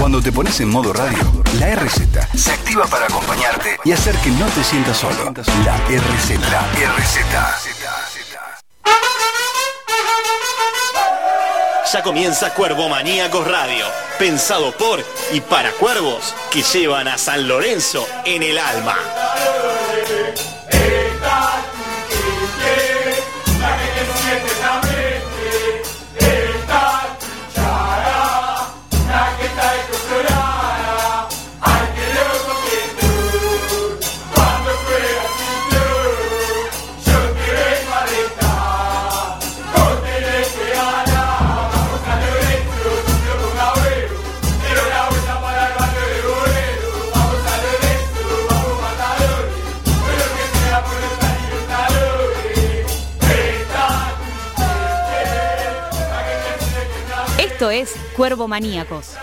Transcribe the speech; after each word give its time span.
Cuando 0.00 0.22
te 0.22 0.32
pones 0.32 0.58
en 0.60 0.70
modo 0.70 0.94
radio, 0.94 1.18
la 1.58 1.76
RZ 1.76 2.00
se 2.34 2.50
activa 2.50 2.86
para 2.86 3.04
acompañarte 3.04 3.78
y 3.84 3.92
hacer 3.92 4.16
que 4.16 4.30
no 4.30 4.46
te 4.46 4.64
sientas 4.64 4.96
solo. 4.96 5.34
La 5.62 5.76
RZ. 5.76 6.40
La 6.50 6.62
RZ. 6.96 7.18
Ya 11.92 12.02
comienza 12.02 12.54
Cuervo 12.54 12.88
Maníacos 12.88 13.46
Radio, 13.46 13.84
pensado 14.18 14.72
por 14.72 15.04
y 15.32 15.42
para 15.42 15.70
cuervos 15.72 16.34
que 16.50 16.62
llevan 16.62 17.06
a 17.06 17.18
San 17.18 17.46
Lorenzo 17.46 18.06
en 18.24 18.42
el 18.42 18.56
alma. 18.58 18.96
Cuervo 58.20 58.48
Maníacos. 58.48 59.16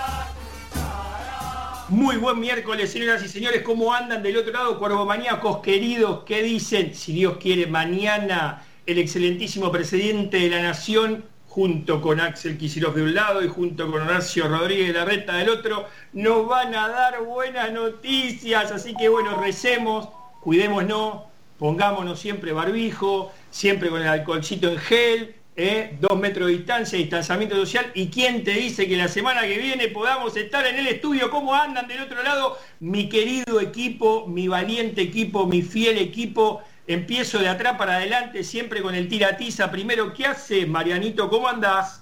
Muy 1.90 2.18
buen 2.18 2.40
miércoles, 2.40 2.92
señoras 2.92 3.24
y 3.24 3.28
señores. 3.28 3.62
¿Cómo 3.62 3.94
andan 3.94 4.24
del 4.24 4.38
otro 4.38 4.52
lado, 4.52 4.80
Cuervo 4.80 5.06
Maníacos 5.06 5.60
queridos? 5.60 6.24
¿Qué 6.26 6.42
dicen? 6.42 6.96
Si 6.96 7.14
Dios 7.14 7.38
quiere, 7.38 7.68
mañana 7.68 8.64
el 8.88 8.98
excelentísimo 8.98 9.72
presidente 9.72 10.40
de 10.40 10.50
la 10.50 10.64
Nación, 10.64 11.26
junto 11.48 12.02
con 12.02 12.20
Axel 12.20 12.58
Kicillof 12.58 12.96
de 12.96 13.04
un 13.04 13.14
lado 13.14 13.44
y 13.44 13.50
junto 13.50 13.92
con 13.92 14.02
Horacio 14.02 14.48
Rodríguez 14.48 14.88
de 14.88 14.94
la 14.94 15.06
Reta 15.06 15.36
del 15.36 15.50
otro, 15.50 15.88
nos 16.14 16.48
van 16.48 16.74
a 16.74 16.88
dar 16.88 17.22
buenas 17.22 17.72
noticias. 17.72 18.72
Así 18.72 18.96
que 18.96 19.10
bueno, 19.10 19.40
recemos, 19.40 20.10
cuidémonos, 20.42 21.22
pongámonos 21.60 22.20
siempre 22.20 22.52
barbijo, 22.52 23.32
siempre 23.52 23.92
con 23.92 24.02
el 24.02 24.08
alcoholcito 24.08 24.70
en 24.70 24.80
gel 24.80 25.36
¿eh? 25.58 25.98
dos 26.00 26.18
metros 26.18 26.48
de 26.48 26.54
distancia, 26.54 26.98
distanciamiento 26.98 27.56
social. 27.56 27.92
¿Y 27.96 28.08
quién 28.08 28.44
te 28.44 28.52
dice 28.52 28.88
que 28.88 28.96
la 28.96 29.08
semana 29.08 29.42
que 29.42 29.58
viene 29.58 29.90
podamos 29.90 30.38
estar 30.38 30.66
en 30.66 30.78
el 30.78 30.88
estudio? 30.88 31.30
¿Cómo 31.30 31.54
andan 31.54 31.88
del 31.88 32.04
otro 32.04 32.24
lado? 32.24 32.58
Mi 32.80 33.10
querido 33.10 33.60
equipo, 33.60 34.28
mi 34.28 34.48
valiente 34.48 35.02
equipo, 35.02 35.46
mi 35.48 35.64
fiel 35.64 35.98
equipo. 35.98 36.62
Empiezo 36.86 37.40
de 37.40 37.50
atrás 37.50 37.78
para 37.78 37.98
adelante, 37.98 38.44
siempre 38.44 38.82
con 38.82 38.96
el 38.96 39.10
tiratiza. 39.10 39.70
Primero, 39.70 40.14
¿qué 40.14 40.28
hace 40.28 40.66
Marianito? 40.66 41.30
¿Cómo 41.30 41.50
andás? 41.50 42.02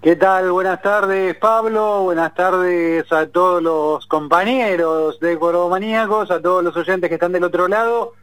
¿Qué 0.00 0.16
tal? 0.16 0.50
Buenas 0.50 0.80
tardes, 0.80 1.36
Pablo. 1.36 2.02
Buenas 2.02 2.34
tardes 2.34 3.04
a 3.12 3.26
todos 3.26 3.62
los 3.62 4.06
compañeros 4.06 5.20
de 5.20 5.36
Maníacos, 5.36 6.30
a 6.30 6.40
todos 6.40 6.64
los 6.64 6.76
oyentes 6.76 7.08
que 7.08 7.14
están 7.14 7.32
del 7.32 7.44
otro 7.44 7.68
lado. 7.68 8.14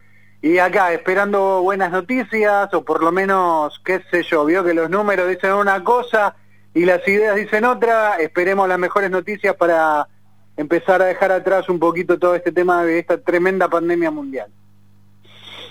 Y 0.42 0.58
acá, 0.58 0.94
esperando 0.94 1.62
buenas 1.62 1.92
noticias, 1.92 2.74
o 2.74 2.86
por 2.86 3.04
lo 3.04 3.12
menos, 3.12 3.82
qué 3.84 4.02
sé 4.10 4.24
yo, 4.24 4.46
vio 4.46 4.64
que 4.64 4.74
los 4.74 4.90
números 4.90 5.28
dicen 5.28 5.54
una 5.54 5.84
cosa 5.84 6.36
y 6.74 6.86
las 6.86 7.06
ideas 7.08 7.36
dicen 7.36 7.66
otra, 7.66 8.16
esperemos 8.18 8.68
las 8.70 8.80
mejores 8.80 9.12
noticias 9.12 9.56
para 9.56 10.08
empezar 10.56 11.02
a 11.02 11.06
dejar 11.06 11.32
atrás 11.32 11.68
un 11.68 11.80
poquito 11.80 12.18
todo 12.18 12.36
este 12.36 12.52
tema 12.52 12.84
de 12.84 13.00
esta 13.00 13.18
tremenda 13.18 13.68
pandemia 13.68 14.12
mundial. 14.12 14.50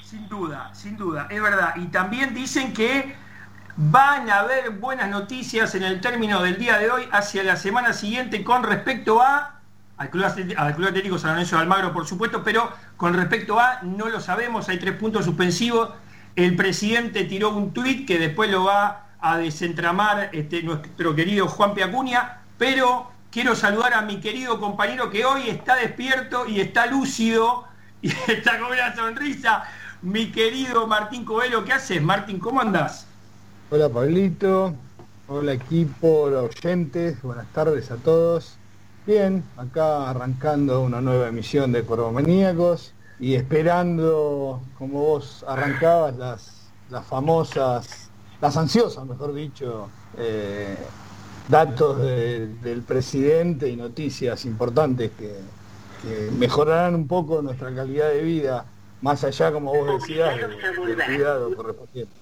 Sin 0.02 0.28
duda, 0.28 0.70
sin 0.74 0.96
duda, 0.96 1.28
es 1.30 1.40
verdad. 1.40 1.74
Y 1.76 1.86
también 1.86 2.34
dicen 2.34 2.72
que 2.72 3.14
van 3.76 4.28
a 4.28 4.40
haber 4.40 4.70
buenas 4.70 5.08
noticias 5.08 5.74
en 5.74 5.84
el 5.84 6.00
término 6.00 6.42
del 6.42 6.58
día 6.58 6.78
de 6.78 6.90
hoy 6.90 7.08
hacia 7.12 7.42
la 7.42 7.56
semana 7.56 7.92
siguiente 7.92 8.42
con 8.44 8.64
respecto 8.64 9.22
a 9.22 9.57
al 9.98 10.10
Club, 10.10 10.24
Atlético 10.26 11.18
San 11.18 11.32
Lorenzo 11.32 11.56
de 11.56 11.62
Almagro, 11.62 11.92
por 11.92 12.06
supuesto, 12.06 12.42
pero 12.44 12.70
con 12.96 13.14
respecto 13.14 13.58
a, 13.58 13.82
no 13.82 14.08
lo 14.08 14.20
sabemos, 14.20 14.68
hay 14.68 14.78
tres 14.78 14.94
puntos 14.94 15.24
suspensivos. 15.24 15.90
El 16.36 16.54
presidente 16.54 17.24
tiró 17.24 17.50
un 17.50 17.72
tuit 17.72 18.06
que 18.06 18.18
después 18.18 18.48
lo 18.50 18.64
va 18.64 19.08
a 19.20 19.38
desentramar 19.38 20.30
este, 20.32 20.62
nuestro 20.62 21.16
querido 21.16 21.48
Juan 21.48 21.74
Piacuña, 21.74 22.42
pero 22.56 23.10
quiero 23.32 23.56
saludar 23.56 23.94
a 23.94 24.02
mi 24.02 24.20
querido 24.20 24.60
compañero 24.60 25.10
que 25.10 25.24
hoy 25.24 25.48
está 25.48 25.74
despierto 25.74 26.46
y 26.46 26.60
está 26.60 26.86
lúcido 26.86 27.64
y 28.02 28.10
está 28.28 28.60
con 28.60 28.70
una 28.70 28.94
sonrisa, 28.94 29.64
mi 30.02 30.30
querido 30.30 30.86
Martín 30.86 31.24
Covelo. 31.24 31.64
¿Qué 31.64 31.72
haces, 31.72 32.00
Martín? 32.00 32.38
¿Cómo 32.38 32.60
andás? 32.60 33.08
Hola, 33.70 33.88
Pablito. 33.88 34.74
Hola, 35.26 35.54
equipo, 35.54 36.20
hola, 36.20 36.42
oyentes. 36.42 37.20
Buenas 37.20 37.48
tardes 37.52 37.90
a 37.90 37.96
todos. 37.96 38.57
Bien, 39.08 39.42
acá 39.56 40.10
arrancando 40.10 40.82
una 40.82 41.00
nueva 41.00 41.28
emisión 41.28 41.72
de 41.72 41.82
Maníacos 42.12 42.92
y 43.18 43.36
esperando, 43.36 44.60
como 44.76 45.00
vos 45.00 45.46
arrancabas, 45.48 46.14
las, 46.18 46.70
las 46.90 47.06
famosas, 47.06 48.10
las 48.38 48.54
ansiosas, 48.58 49.06
mejor 49.06 49.32
dicho, 49.32 49.88
eh, 50.18 50.76
datos 51.48 52.02
del 52.02 52.82
presidente 52.86 53.70
y 53.70 53.76
noticias 53.76 54.44
importantes 54.44 55.10
que, 55.18 55.38
mejorarán 56.38 56.94
un 56.94 57.08
poco 57.08 57.40
nuestra 57.40 57.74
calidad 57.74 58.10
de 58.10 58.20
vida, 58.20 58.66
más 59.00 59.24
allá, 59.24 59.50
como 59.50 59.74
vos 59.74 60.02
decías, 60.02 60.36
del, 60.36 60.96
cuidado 60.96 61.56
correspondiente. 61.56 62.12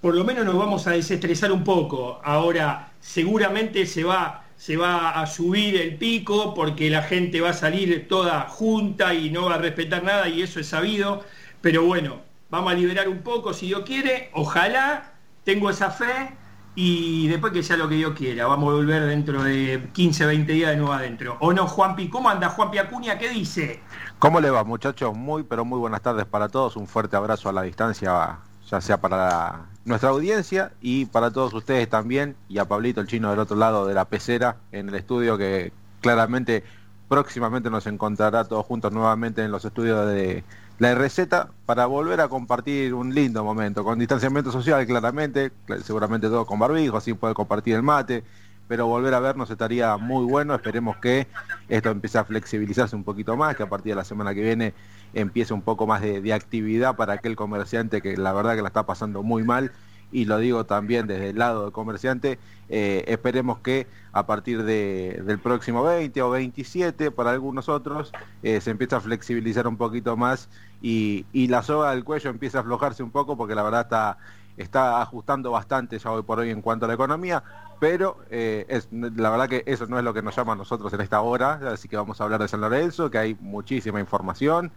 Por 0.00 0.14
lo 0.14 0.24
menos 0.24 0.46
nos 0.46 0.56
vamos 0.56 0.86
a 0.86 0.92
desestresar 0.92 1.52
un 1.52 1.62
poco. 1.62 2.20
Ahora, 2.24 2.90
seguramente 3.00 3.84
se 3.84 4.02
va 4.02 4.43
se 4.56 4.76
va 4.76 5.10
a 5.10 5.26
subir 5.26 5.76
el 5.76 5.96
pico 5.96 6.54
porque 6.54 6.90
la 6.90 7.02
gente 7.02 7.40
va 7.40 7.50
a 7.50 7.54
salir 7.54 8.08
toda 8.08 8.42
junta 8.42 9.14
y 9.14 9.30
no 9.30 9.46
va 9.46 9.56
a 9.56 9.58
respetar 9.58 10.02
nada 10.02 10.28
y 10.28 10.42
eso 10.42 10.60
es 10.60 10.68
sabido. 10.68 11.24
Pero 11.60 11.84
bueno, 11.84 12.20
vamos 12.50 12.72
a 12.72 12.76
liberar 12.76 13.08
un 13.08 13.22
poco 13.22 13.52
si 13.52 13.66
Dios 13.66 13.82
quiere, 13.84 14.30
ojalá, 14.32 15.14
tengo 15.44 15.70
esa 15.70 15.90
fe 15.90 16.36
y 16.76 17.28
después 17.28 17.52
que 17.52 17.62
sea 17.62 17.76
lo 17.76 17.88
que 17.88 17.94
Dios 17.94 18.14
quiera, 18.16 18.46
vamos 18.46 18.70
a 18.70 18.74
volver 18.74 19.06
dentro 19.06 19.42
de 19.42 19.88
15, 19.92 20.26
20 20.26 20.52
días 20.52 20.70
de 20.70 20.76
nuevo 20.76 20.92
adentro. 20.92 21.36
¿O 21.40 21.52
no, 21.52 21.66
Juanpi? 21.66 22.08
¿Cómo 22.08 22.28
anda 22.28 22.48
Juanpi 22.48 22.78
Acuña? 22.78 23.18
¿Qué 23.18 23.28
dice? 23.28 23.80
¿Cómo 24.18 24.40
le 24.40 24.50
va, 24.50 24.64
muchachos? 24.64 25.16
Muy, 25.16 25.44
pero 25.44 25.64
muy 25.64 25.78
buenas 25.78 26.02
tardes 26.02 26.26
para 26.26 26.48
todos. 26.48 26.76
Un 26.76 26.88
fuerte 26.88 27.16
abrazo 27.16 27.48
a 27.48 27.52
la 27.52 27.62
distancia, 27.62 28.38
ya 28.70 28.80
sea 28.80 29.00
para 29.00 29.66
nuestra 29.84 30.10
audiencia 30.10 30.72
y 30.80 31.06
para 31.06 31.30
todos 31.30 31.52
ustedes 31.52 31.88
también, 31.88 32.36
y 32.48 32.58
a 32.58 32.64
Pablito 32.66 33.00
el 33.00 33.06
chino 33.06 33.30
del 33.30 33.38
otro 33.38 33.56
lado 33.56 33.86
de 33.86 33.94
la 33.94 34.06
pecera 34.06 34.56
en 34.72 34.88
el 34.88 34.94
estudio 34.94 35.36
que 35.36 35.72
claramente 36.00 36.64
próximamente 37.08 37.70
nos 37.70 37.86
encontrará 37.86 38.44
todos 38.44 38.64
juntos 38.66 38.92
nuevamente 38.92 39.44
en 39.44 39.50
los 39.50 39.64
estudios 39.64 40.08
de 40.08 40.42
la 40.78 40.94
RZ 40.94 41.28
para 41.66 41.86
volver 41.86 42.20
a 42.20 42.28
compartir 42.28 42.94
un 42.94 43.14
lindo 43.14 43.44
momento, 43.44 43.84
con 43.84 43.98
distanciamiento 43.98 44.50
social 44.50 44.84
claramente, 44.86 45.52
seguramente 45.82 46.28
todos 46.28 46.46
con 46.46 46.58
barbijo, 46.58 46.96
así 46.96 47.14
puede 47.14 47.34
compartir 47.34 47.74
el 47.74 47.82
mate, 47.82 48.24
pero 48.66 48.86
volver 48.86 49.14
a 49.14 49.20
vernos 49.20 49.50
estaría 49.50 49.96
muy 49.96 50.24
bueno, 50.24 50.54
esperemos 50.54 50.96
que 50.96 51.26
esto 51.68 51.90
empiece 51.90 52.18
a 52.18 52.24
flexibilizarse 52.24 52.96
un 52.96 53.04
poquito 53.04 53.36
más, 53.36 53.54
que 53.54 53.62
a 53.62 53.68
partir 53.68 53.92
de 53.92 53.96
la 53.96 54.04
semana 54.04 54.34
que 54.34 54.42
viene 54.42 54.74
empiece 55.14 55.54
un 55.54 55.62
poco 55.62 55.86
más 55.86 56.02
de, 56.02 56.32
actividad 56.32 56.96
para 56.96 57.14
aquel 57.14 57.36
comerciante 57.36 58.02
que 58.02 58.16
la 58.16 58.32
verdad 58.32 58.56
que 58.56 58.62
la 58.62 58.68
está 58.68 58.86
pasando 58.86 59.22
muy 59.22 59.42
mal. 59.42 59.72
Y 60.12 60.26
lo 60.26 60.38
digo 60.38 60.64
también 60.64 61.08
desde 61.08 61.30
el 61.30 61.38
lado 61.38 61.64
del 61.64 61.72
comerciante, 61.72 62.38
eh, 62.68 63.04
esperemos 63.08 63.58
que 63.58 63.88
a 64.12 64.26
partir 64.26 64.62
del 64.62 65.40
próximo 65.40 65.82
20 65.82 66.22
o 66.22 66.30
27 66.30 67.10
para 67.10 67.32
algunos 67.32 67.68
otros 67.68 68.12
eh, 68.44 68.60
se 68.60 68.70
empiece 68.70 68.94
a 68.94 69.00
flexibilizar 69.00 69.66
un 69.66 69.76
poquito 69.76 70.16
más 70.16 70.48
y, 70.80 71.24
la 71.48 71.62
soga 71.62 71.90
del 71.90 72.04
cuello 72.04 72.30
empieza 72.30 72.58
a 72.58 72.60
aflojarse 72.60 73.02
un 73.02 73.10
poco 73.10 73.36
porque 73.36 73.56
la 73.56 73.64
verdad 73.64 73.80
está, 73.80 74.18
está 74.56 75.02
ajustando 75.02 75.50
bastante 75.50 75.98
ya 75.98 76.12
hoy 76.12 76.22
por 76.22 76.38
hoy 76.38 76.50
en 76.50 76.62
cuanto 76.62 76.84
a 76.84 76.88
la 76.88 76.94
economía, 76.94 77.42
pero 77.80 78.18
eh, 78.30 78.66
es, 78.68 78.88
la 78.92 79.30
verdad 79.30 79.48
que 79.48 79.64
eso 79.66 79.86
no 79.86 79.98
es 79.98 80.04
lo 80.04 80.14
que 80.14 80.22
nos 80.22 80.36
llama 80.36 80.52
a 80.52 80.56
nosotros 80.56 80.92
en 80.92 81.00
esta 81.00 81.20
hora, 81.20 81.60
así 81.72 81.88
que 81.88 81.96
vamos 81.96 82.20
a 82.20 82.24
hablar 82.24 82.40
de 82.40 82.48
San 82.48 82.60
Lorenzo, 82.60 83.10
que 83.10 83.18
hay 83.18 83.36
muchísima 83.40 84.00
información, 84.00 84.70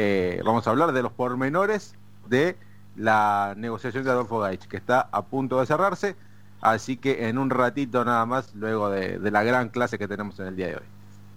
eh, 0.00 0.40
vamos 0.44 0.64
a 0.64 0.70
hablar 0.70 0.92
de 0.92 1.02
los 1.02 1.10
pormenores 1.10 1.96
de 2.28 2.56
la 2.94 3.54
negociación 3.56 4.04
de 4.04 4.10
Adolfo 4.12 4.38
Gaich, 4.38 4.68
que 4.68 4.76
está 4.76 5.08
a 5.10 5.22
punto 5.22 5.58
de 5.58 5.66
cerrarse, 5.66 6.14
así 6.60 6.96
que 6.96 7.28
en 7.28 7.36
un 7.36 7.50
ratito 7.50 8.04
nada 8.04 8.24
más, 8.24 8.54
luego 8.54 8.90
de, 8.90 9.18
la 9.18 9.42
gran 9.42 9.70
clase 9.70 9.98
que 9.98 10.06
tenemos 10.06 10.38
en 10.38 10.46
el 10.46 10.54
día 10.54 10.68
de 10.68 10.76
hoy. 10.76 10.84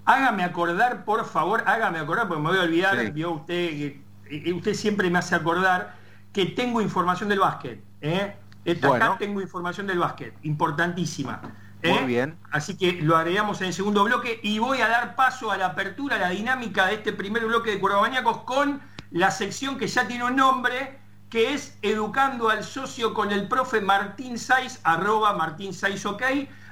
Hágame 0.06 0.44
acordar, 0.44 1.06
por 1.06 1.25
favor, 1.25 1.63
hágame 1.66 1.98
acordar, 1.98 2.28
porque 2.28 2.44
me 2.44 2.50
voy 2.50 2.60
a 2.60 2.62
olvidar, 2.62 3.12
vio 3.12 3.31
usted, 3.31 4.00
eh, 4.30 4.54
usted 4.54 4.75
siempre 4.75 5.10
me 5.10 5.18
hace 5.18 5.34
acordar 5.34 5.96
que 6.31 6.46
tengo 6.46 6.81
información 6.81 7.30
del 7.30 7.40
básquet. 7.40 7.84
¿eh? 8.02 8.36
acá 8.84 9.16
tengo 9.18 9.42
información 9.42 9.88
del 9.88 9.98
básquet, 9.98 10.36
importantísima. 10.44 11.42
¿Eh? 11.83 11.94
Muy 11.94 12.06
bien. 12.06 12.38
Así 12.51 12.78
que 12.78 12.94
lo 13.01 13.18
agregamos 13.18 13.62
en 13.62 13.68
el 13.68 13.74
segundo 13.74 14.04
bloque 14.04 14.39
y 14.44 14.60
voy 14.60 14.81
a 14.81 14.88
dar 14.88 15.16
paso 15.16 15.51
a 15.51 15.57
la 15.57 15.68
apertura, 15.68 16.16
a 16.18 16.19
la 16.19 16.30
dinámica 16.30 16.88
de 16.88 16.95
este 16.95 17.13
primer 17.13 17.45
bloque 17.45 17.72
de 17.72 17.80
Cuervamaníacos 17.80 18.39
con 18.39 18.81
la 19.12 19.31
sección 19.31 19.78
que 19.78 19.88
ya 19.88 20.07
tiene 20.07 20.24
un 20.24 20.36
nombre, 20.36 21.00
que 21.30 21.54
es 21.54 21.78
Educando 21.81 22.50
al 22.50 22.63
Socio 22.63 23.13
con 23.13 23.31
el 23.31 23.48
profe 23.48 23.81
Martín 23.81 24.38
Saiz, 24.38 24.80
arroba 24.83 25.33
Martín 25.33 25.74
Saiz 25.74 26.06
OK. 26.06 26.24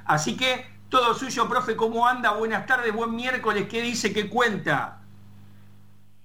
Así 0.04 0.36
que 0.36 0.66
todo 0.88 1.14
suyo, 1.14 1.48
profe, 1.48 1.76
¿cómo 1.76 2.06
anda? 2.06 2.32
Buenas 2.32 2.66
tardes, 2.66 2.92
buen 2.94 3.14
miércoles, 3.14 3.68
¿qué 3.68 3.80
dice, 3.80 4.12
qué 4.12 4.28
cuenta? 4.28 4.98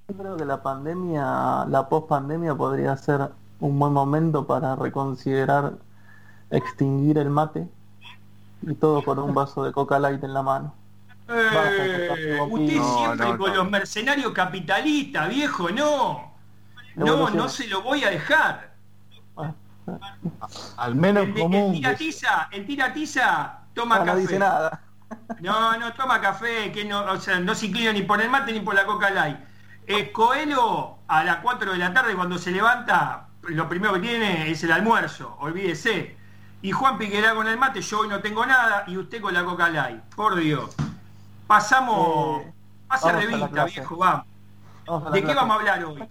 Yo 0.07 0.15
creo 0.17 0.37
que 0.37 0.45
la 0.45 0.61
pandemia, 0.63 1.65
la 1.67 1.87
post-pandemia 1.87 2.55
podría 2.55 2.97
ser 2.97 3.29
un 3.59 3.77
buen 3.79 3.93
momento 3.93 4.47
para 4.47 4.75
reconsiderar 4.75 5.73
extinguir 6.49 7.17
el 7.17 7.29
mate 7.29 7.67
y 8.61 8.73
todo 8.75 9.03
con 9.03 9.19
un 9.19 9.33
vaso 9.33 9.63
de 9.63 9.71
coca 9.71 9.99
light 9.99 10.23
en 10.23 10.33
la 10.33 10.41
mano. 10.43 10.73
Eh, 11.27 12.37
usted 12.49 12.75
No, 12.77 12.97
siempre 12.97 13.27
no, 13.27 13.37
con 13.37 13.49
no. 13.51 13.55
los 13.55 13.69
mercenarios 13.71 14.31
capitalistas, 14.33 15.29
viejo, 15.29 15.69
no. 15.69 16.33
No, 16.95 17.29
no 17.29 17.49
se 17.49 17.67
lo 17.67 17.81
voy 17.81 18.03
a 18.03 18.09
dejar. 18.09 18.75
Al 20.77 20.95
menos 20.95 21.23
El, 21.25 21.29
el 21.31 21.35
común. 21.41 21.73
tira 21.73 21.95
tiza, 21.95 22.47
el 22.51 22.65
tira 22.65 22.93
tiza, 22.93 23.59
toma 23.73 23.99
No, 23.99 24.05
no 24.05 24.11
café. 24.11 24.21
dice 24.21 24.39
nada. 24.39 24.81
No, 25.41 25.77
no 25.77 25.93
toma 25.93 26.19
café, 26.21 26.71
que 26.71 26.85
no, 26.85 27.03
o 27.11 27.19
sea, 27.19 27.39
no 27.39 27.53
se 27.55 27.67
inclina 27.67 27.93
ni 27.93 28.01
por 28.01 28.21
el 28.21 28.29
mate 28.29 28.51
ni 28.53 28.59
por 28.61 28.73
la 28.75 28.85
coca 28.85 29.09
light. 29.11 29.37
Eh, 29.87 30.11
Coelho 30.11 30.97
a 31.07 31.23
las 31.23 31.37
4 31.37 31.71
de 31.73 31.77
la 31.77 31.93
tarde 31.93 32.15
cuando 32.15 32.37
se 32.37 32.51
levanta, 32.51 33.27
lo 33.43 33.69
primero 33.69 33.93
que 33.93 33.99
tiene 33.99 34.49
es 34.49 34.63
el 34.63 34.71
almuerzo, 34.71 35.35
olvídese. 35.39 36.17
Y 36.65 36.71
Juan 36.71 36.97
Piquerá 36.97 37.35
con 37.35 37.47
el 37.47 37.59
mate, 37.59 37.79
yo 37.79 37.99
hoy 37.99 38.07
no 38.07 38.21
tengo 38.21 38.43
nada, 38.43 38.85
y 38.87 38.97
usted 38.97 39.21
con 39.21 39.31
la 39.35 39.45
coca 39.45 39.69
light. 39.69 40.01
Por 40.15 40.35
Dios. 40.35 40.75
Pasamos, 41.45 42.41
Eh, 42.41 42.53
pase 42.87 43.11
revista, 43.11 43.65
viejo, 43.65 43.95
vamos. 43.95 44.25
¿De 45.11 45.19
qué 45.19 45.25
clase. 45.25 45.35
vamos 45.35 45.57
a 45.57 45.59
hablar 45.59 45.85
hoy? 45.85 46.03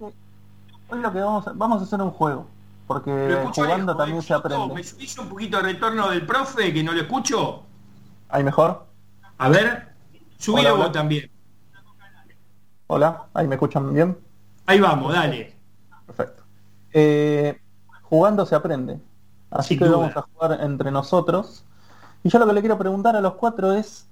Hoy 0.91 1.01
lo 1.01 1.13
que 1.13 1.19
vamos 1.19 1.49
a, 1.49 1.53
vamos 1.55 1.83
a 1.83 1.85
hacer 1.85 2.01
un 2.01 2.13
juego, 2.13 2.47
porque 2.87 3.11
jugando 3.53 3.95
lejos, 3.95 3.99
también 3.99 4.23
se 4.23 4.33
aprende. 4.33 4.75
¿Me 4.75 4.85
subís 4.85 5.19
un 5.19 5.29
poquito 5.29 5.57
de 5.57 5.65
retorno 5.65 6.09
del 6.11 6.25
profe 6.25 6.73
que 6.73 6.85
no 6.85 6.93
lo 6.93 7.01
escucho? 7.01 7.65
¿Ahí 8.29 8.45
mejor? 8.45 8.87
A 9.39 9.49
ver, 9.49 9.93
subilo 10.39 10.77
vos 10.77 10.93
también. 10.93 11.33
Hola, 12.87 13.25
¿ahí 13.35 13.49
me 13.49 13.57
escuchan 13.57 13.93
bien? 13.93 14.17
Ahí 14.67 14.79
vamos, 14.79 15.13
dale. 15.13 15.57
Perfecto. 16.07 16.45
Eh, 16.93 17.61
jugando 18.03 18.47
se 18.47 18.55
aprende. 18.55 19.01
Así 19.55 19.69
Sin 19.69 19.79
que 19.79 19.87
duda. 19.87 19.97
vamos 19.97 20.17
a 20.17 20.23
jugar 20.23 20.61
entre 20.63 20.91
nosotros. 20.91 21.65
Y 22.23 22.29
yo 22.31 22.39
lo 22.39 22.47
que 22.47 22.53
le 22.55 22.61
quiero 22.61 22.79
preguntar 22.79 23.17
a 23.17 23.21
los 23.23 23.35
cuatro 23.35 23.73
es, 23.73 24.09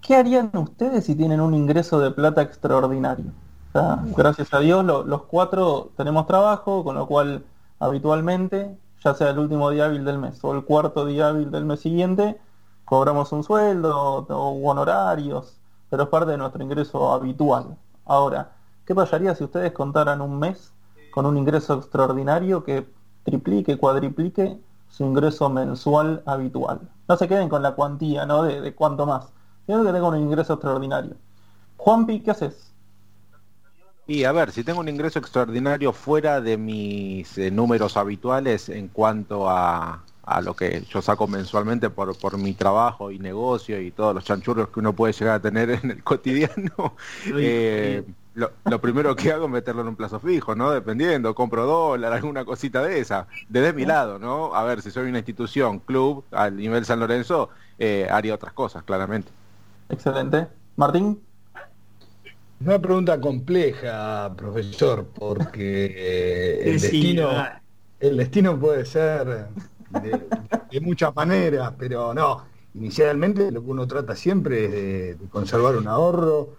¿qué 0.00 0.16
harían 0.16 0.50
ustedes 0.54 1.04
si 1.06 1.14
tienen 1.16 1.40
un 1.40 1.54
ingreso 1.54 1.98
de 2.00 2.10
plata 2.10 2.42
extraordinario? 2.42 3.34
O 3.74 3.78
sea, 3.78 4.08
gracias 4.16 4.52
a 4.54 4.60
Dios 4.60 4.84
lo- 4.84 5.04
los 5.04 5.24
cuatro 5.24 5.92
tenemos 5.96 6.26
trabajo, 6.26 6.84
con 6.84 6.94
lo 6.96 7.06
cual 7.06 7.44
habitualmente, 7.78 8.78
ya 9.04 9.14
sea 9.14 9.30
el 9.30 9.38
último 9.38 9.70
día 9.70 9.86
hábil 9.86 10.04
del 10.04 10.18
mes 10.18 10.42
o 10.44 10.54
el 10.54 10.64
cuarto 10.64 11.04
día 11.06 11.28
hábil 11.28 11.50
del 11.50 11.64
mes 11.66 11.80
siguiente, 11.80 12.40
cobramos 12.84 13.32
un 13.32 13.42
sueldo 13.44 14.26
o 14.28 14.70
honorarios, 14.70 15.60
pero 15.90 16.04
es 16.04 16.08
parte 16.08 16.32
de 16.32 16.38
nuestro 16.38 16.62
ingreso 16.62 17.12
habitual. 17.12 17.76
Ahora, 18.06 18.52
¿qué 18.86 18.94
pasaría 18.94 19.34
si 19.34 19.44
ustedes 19.44 19.72
contaran 19.72 20.20
un 20.22 20.38
mes 20.38 20.72
con 21.10 21.26
un 21.26 21.36
ingreso 21.36 21.74
extraordinario 21.74 22.64
que 22.64 22.88
triplique, 23.26 23.76
cuadriplique 23.78 24.58
su 24.88 25.04
ingreso 25.04 25.50
mensual 25.50 26.22
habitual? 26.26 26.90
No 27.08 27.16
se 27.18 27.28
queden 27.28 27.48
con 27.50 27.62
la 27.62 27.74
cuantía, 27.74 28.26
¿no? 28.26 28.44
De, 28.44 28.60
de 28.62 28.74
cuánto 28.74 29.06
más, 29.06 29.34
sino 29.66 29.84
que 29.84 29.92
tengan 29.92 30.14
un 30.14 30.20
ingreso 30.22 30.54
extraordinario. 30.54 31.16
Juanpi, 31.76 32.20
¿qué 32.22 32.30
haces? 32.32 32.74
Y 34.08 34.24
a 34.24 34.32
ver, 34.32 34.52
si 34.52 34.62
tengo 34.64 34.80
un 34.80 34.88
ingreso 34.88 35.18
extraordinario 35.18 35.92
fuera 35.92 36.40
de 36.40 36.56
mis 36.56 37.36
eh, 37.38 37.50
números 37.50 37.96
habituales 37.96 38.68
en 38.68 38.88
cuanto 38.88 39.50
a, 39.50 40.06
a 40.22 40.40
lo 40.42 40.54
que 40.54 40.84
yo 40.88 41.02
saco 41.02 41.26
mensualmente 41.26 41.90
por, 41.90 42.16
por 42.18 42.38
mi 42.38 42.54
trabajo 42.54 43.10
y 43.10 43.18
negocio 43.18 43.80
y 43.80 43.92
todos 43.92 44.14
los 44.14 44.24
chanchurros 44.24 44.68
que 44.70 44.80
uno 44.80 44.94
puede 44.94 45.12
llegar 45.12 45.36
a 45.36 45.40
tener 45.42 45.70
en 45.70 45.90
el 45.90 46.04
cotidiano, 46.04 46.96
eh, 47.24 48.04
lo, 48.36 48.52
lo 48.64 48.80
primero 48.80 49.16
que 49.16 49.32
hago 49.32 49.46
es 49.46 49.50
meterlo 49.50 49.82
en 49.82 49.88
un 49.88 49.96
plazo 49.96 50.20
fijo, 50.20 50.54
¿no? 50.54 50.70
Dependiendo, 50.70 51.34
compro 51.34 51.66
dólar, 51.66 52.12
alguna 52.12 52.44
cosita 52.44 52.82
de 52.82 53.00
esa. 53.00 53.28
Desde 53.48 53.72
mi 53.72 53.84
lado, 53.86 54.18
¿no? 54.18 54.54
A 54.54 54.64
ver, 54.64 54.82
si 54.82 54.90
soy 54.92 55.08
una 55.08 55.18
institución, 55.18 55.80
club, 55.80 56.26
al 56.32 56.56
nivel 56.56 56.84
San 56.86 57.00
Lorenzo, 57.00 57.50
eh, 57.78 58.08
haría 58.10 58.34
otras 58.34 58.54
cosas, 58.54 58.84
claramente. 58.84 59.32
Excelente. 59.88 60.48
Martín, 60.76 61.26
Una 62.58 62.78
pregunta 62.80 63.20
compleja, 63.20 64.34
profesor, 64.36 65.12
porque 65.12 65.86
eh, 65.94 66.70
el 66.70 66.80
Sí, 66.80 66.80
destino, 66.80 67.52
el 67.98 68.16
destino 68.16 68.58
puede 68.58 68.86
ser 68.86 69.52
de, 69.88 70.30
de 70.70 70.80
muchas 70.80 71.14
maneras, 71.14 71.74
pero 71.78 72.14
no. 72.14 72.46
Inicialmente 72.74 73.50
lo 73.52 73.62
que 73.62 73.70
uno 73.70 73.86
trata 73.86 74.16
siempre 74.16 74.64
es 74.66 74.72
de, 74.72 75.14
de 75.16 75.28
conservar 75.28 75.76
un 75.76 75.86
ahorro 75.88 76.56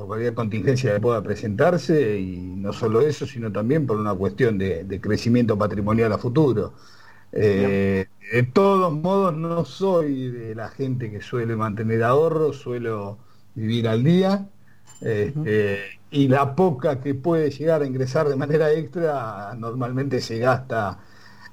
por 0.00 0.06
cualquier 0.08 0.34
contingencia 0.34 0.94
que 0.94 1.00
pueda 1.00 1.22
presentarse 1.22 2.18
y 2.18 2.38
no 2.56 2.72
solo 2.72 3.00
eso, 3.02 3.26
sino 3.26 3.52
también 3.52 3.86
por 3.86 3.98
una 3.98 4.14
cuestión 4.14 4.58
de, 4.58 4.84
de 4.84 5.00
crecimiento 5.00 5.58
patrimonial 5.58 6.12
a 6.12 6.18
futuro. 6.18 6.74
Eh, 7.32 8.06
de 8.32 8.42
todos 8.44 8.92
modos, 8.92 9.34
no 9.36 9.64
soy 9.64 10.30
de 10.30 10.54
la 10.54 10.68
gente 10.70 11.10
que 11.10 11.20
suele 11.20 11.56
mantener 11.56 12.02
ahorros, 12.02 12.58
suelo 12.60 13.26
vivir 13.54 13.88
al 13.88 14.02
día. 14.04 14.50
Este, 15.00 16.00
y 16.10 16.28
la 16.28 16.54
poca 16.56 17.00
que 17.00 17.14
puede 17.14 17.50
llegar 17.50 17.82
a 17.82 17.86
ingresar 17.86 18.28
de 18.28 18.36
manera 18.36 18.72
extra 18.72 19.54
normalmente 19.56 20.20
se 20.20 20.38
gasta 20.38 21.00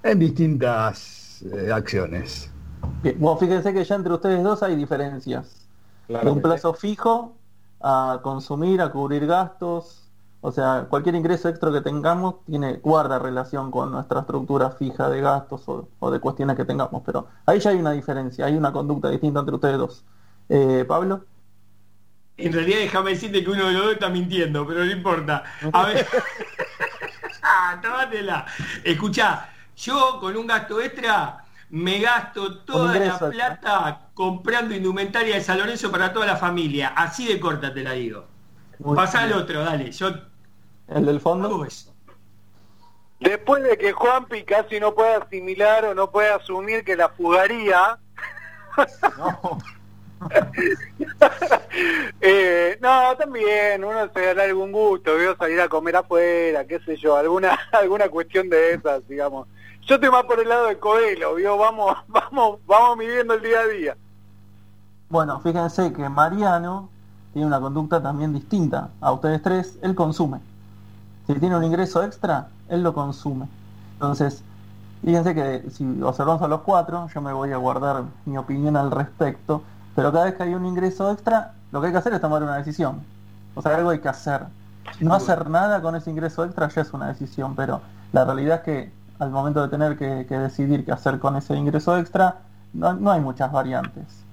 en 0.04 0.20
distintas 0.20 1.42
eh, 1.44 1.72
acciones. 1.72 2.56
Bien, 3.02 3.16
Bueno, 3.20 3.38
fíjense 3.38 3.74
que 3.74 3.84
ya 3.84 3.96
entre 3.96 4.14
ustedes 4.14 4.44
dos 4.44 4.64
hay 4.64 4.76
diferencias. 4.76 5.70
De 6.22 6.30
un 6.32 6.42
plazo 6.42 6.74
fijo 6.74 7.37
a 7.82 8.20
consumir, 8.24 8.82
a 8.82 8.92
cubrir 8.92 9.26
gastos. 9.28 10.04
O 10.42 10.52
sea, 10.52 10.88
cualquier 10.90 11.16
ingreso 11.16 11.50
extra 11.50 11.72
que 11.72 11.82
tengamos 11.82 12.44
tiene 12.46 12.74
guarda 12.78 13.20
relación 13.20 13.72
con 13.72 13.92
nuestra 13.92 14.22
estructura 14.22 14.72
fija 14.72 15.10
de 15.10 15.22
gastos 15.22 15.68
o, 15.68 15.90
o 16.00 16.12
de 16.12 16.20
cuestiones 16.20 16.56
que 16.56 16.66
tengamos. 16.66 17.04
Pero 17.06 17.28
ahí 17.46 17.60
ya 17.60 17.72
hay 17.72 17.78
una 17.78 17.92
diferencia, 17.92 18.46
hay 18.46 18.56
una 18.56 18.72
conducta 18.72 19.10
distinta 19.10 19.40
entre 19.42 19.56
ustedes 19.56 19.78
dos. 19.78 20.06
Eh, 20.50 20.86
Pablo, 20.88 21.26
En 22.38 22.54
realidad 22.54 22.80
déjame 22.80 23.12
decirte 23.12 23.44
que 23.44 23.50
uno 23.50 23.66
de 23.68 23.74
los 23.74 23.84
dos 23.84 23.94
está 23.94 24.10
mintiendo, 24.10 24.66
pero 24.68 24.86
no 24.86 24.92
importa. 24.92 25.44
A 25.74 25.86
ver. 25.86 26.08
Ah, 27.50 27.80
Tómatela. 27.82 28.46
Escuchá, 28.84 29.50
yo 29.78 30.20
con 30.20 30.36
un 30.36 30.48
gasto 30.48 30.82
extra 30.82 31.46
me 31.70 32.00
gasto 32.00 32.60
toda 32.60 33.00
la 33.00 33.18
plata 33.20 34.07
comprando 34.18 34.74
indumentaria 34.74 35.36
de 35.36 35.42
San 35.42 35.60
Lorenzo 35.60 35.92
para 35.92 36.12
toda 36.12 36.26
la 36.26 36.38
familia. 36.38 36.88
Así 36.96 37.28
de 37.28 37.40
corta 37.40 37.72
te 37.72 37.84
la 37.84 37.92
digo. 37.92 38.26
Muy 38.80 38.96
Pasá 38.96 39.22
al 39.22 39.34
otro, 39.34 39.64
dale. 39.64 39.92
Yo 39.92 40.10
el 40.88 41.06
del 41.06 41.22
fondo. 41.22 41.64
eso. 41.64 41.94
Después 43.20 43.64
de 43.64 43.78
que 43.78 43.92
Juanpi 43.92 44.42
casi 44.42 44.80
no 44.80 44.96
puede 44.96 45.14
asimilar 45.18 45.86
o 45.86 45.94
no 45.94 46.10
puede 46.10 46.30
asumir 46.32 46.84
que 46.84 46.96
la 46.96 47.10
fugaría, 47.10 48.00
No. 49.18 49.60
eh, 52.22 52.76
no, 52.82 53.16
también 53.18 53.84
uno 53.84 54.10
se 54.12 54.34
da 54.34 54.46
algún 54.46 54.72
gusto, 54.72 55.16
veo 55.16 55.38
salir 55.38 55.62
a 55.62 55.70
comer 55.70 55.96
afuera, 55.96 56.66
qué 56.66 56.80
sé 56.80 56.96
yo, 56.96 57.16
alguna 57.16 57.56
alguna 57.72 58.10
cuestión 58.10 58.50
de 58.50 58.72
esas, 58.74 59.08
digamos. 59.08 59.48
Yo 59.82 59.96
estoy 59.96 60.10
más 60.10 60.24
por 60.24 60.40
el 60.40 60.50
lado 60.50 60.66
de 60.68 60.80
Coelho, 60.80 61.36
vio, 61.36 61.56
vamos, 61.56 61.96
vamos, 62.08 62.60
vamos 62.66 62.98
midiendo 62.98 63.36
el 63.36 63.44
día 63.44 63.60
a 63.60 63.68
día. 63.68 63.98
Bueno, 65.10 65.40
fíjense 65.40 65.94
que 65.94 66.10
Mariano 66.10 66.90
tiene 67.32 67.48
una 67.48 67.62
conducta 67.62 68.02
también 68.02 68.34
distinta 68.34 68.90
a 69.00 69.14
ustedes 69.14 69.42
tres. 69.42 69.78
Él 69.82 69.96
consume. 69.96 70.40
Si 71.28 71.34
tiene 71.36 71.56
un 71.56 71.64
ingreso 71.64 72.04
extra, 72.04 72.50
él 72.68 72.84
lo 72.84 72.94
consume. 72.94 73.48
Entonces, 73.94 74.44
fíjense 75.06 75.34
que 75.34 75.70
si 75.72 76.02
observamos 76.02 76.42
a 76.42 76.50
los 76.50 76.62
cuatro, 76.62 77.08
yo 77.14 77.22
me 77.22 77.32
voy 77.32 77.54
a 77.54 77.58
guardar 77.58 78.04
mi 78.26 78.38
opinión 78.38 78.76
al 78.76 78.92
respecto, 78.92 79.64
pero 79.96 80.12
cada 80.12 80.26
vez 80.26 80.36
que 80.36 80.44
hay 80.44 80.56
un 80.56 80.66
ingreso 80.66 81.10
extra, 81.10 81.54
lo 81.72 81.80
que 81.80 81.88
hay 81.88 81.94
que 81.94 82.00
hacer 82.00 82.14
es 82.14 82.20
tomar 82.20 82.44
una 82.44 82.58
decisión. 82.58 83.02
O 83.56 83.62
sea, 83.62 83.76
algo 83.76 83.92
hay 83.92 84.00
que 84.00 84.10
hacer. 84.10 84.46
No 85.00 85.14
hacer 85.14 85.50
nada 85.50 85.82
con 85.82 85.96
ese 85.96 86.10
ingreso 86.10 86.44
extra 86.44 86.68
ya 86.68 86.82
es 86.82 86.94
una 86.94 87.08
decisión, 87.08 87.56
pero 87.56 87.80
la 88.12 88.26
realidad 88.26 88.58
es 88.58 88.62
que 88.64 88.92
al 89.20 89.32
momento 89.32 89.62
de 89.62 89.70
tener 89.70 89.98
que, 89.98 90.26
que 90.28 90.38
decidir 90.38 90.84
qué 90.84 90.92
hacer 90.92 91.18
con 91.20 91.38
ese 91.38 91.56
ingreso 91.56 91.98
extra, 91.98 92.40
no, 92.74 92.94
no 92.94 93.12
hay 93.12 93.22
muchas 93.22 93.52
variantes. 93.54 94.27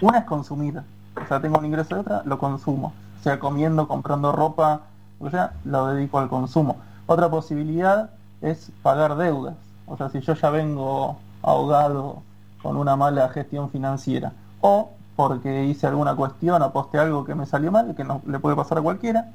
Una 0.00 0.18
es 0.18 0.24
consumir. 0.24 0.82
O 1.20 1.26
sea, 1.26 1.40
tengo 1.40 1.58
un 1.58 1.66
ingreso 1.66 1.96
extra, 1.96 2.22
lo 2.24 2.38
consumo. 2.38 2.92
O 3.18 3.22
sea, 3.22 3.38
comiendo, 3.38 3.88
comprando 3.88 4.32
ropa, 4.32 4.82
o 5.20 5.30
sea, 5.30 5.52
lo 5.64 5.88
dedico 5.88 6.18
al 6.18 6.28
consumo. 6.28 6.76
Otra 7.06 7.28
posibilidad 7.30 8.10
es 8.40 8.70
pagar 8.82 9.16
deudas. 9.16 9.54
O 9.86 9.96
sea, 9.96 10.10
si 10.10 10.20
yo 10.20 10.34
ya 10.34 10.50
vengo 10.50 11.18
ahogado 11.42 12.22
con 12.62 12.76
una 12.76 12.96
mala 12.96 13.28
gestión 13.30 13.70
financiera. 13.70 14.32
O 14.60 14.90
porque 15.16 15.64
hice 15.64 15.86
alguna 15.86 16.14
cuestión, 16.14 16.62
aposté 16.62 16.98
algo 16.98 17.24
que 17.24 17.34
me 17.34 17.44
salió 17.44 17.72
mal, 17.72 17.94
que 17.96 18.04
no 18.04 18.22
le 18.24 18.38
puede 18.38 18.54
pasar 18.54 18.78
a 18.78 18.82
cualquiera, 18.82 19.30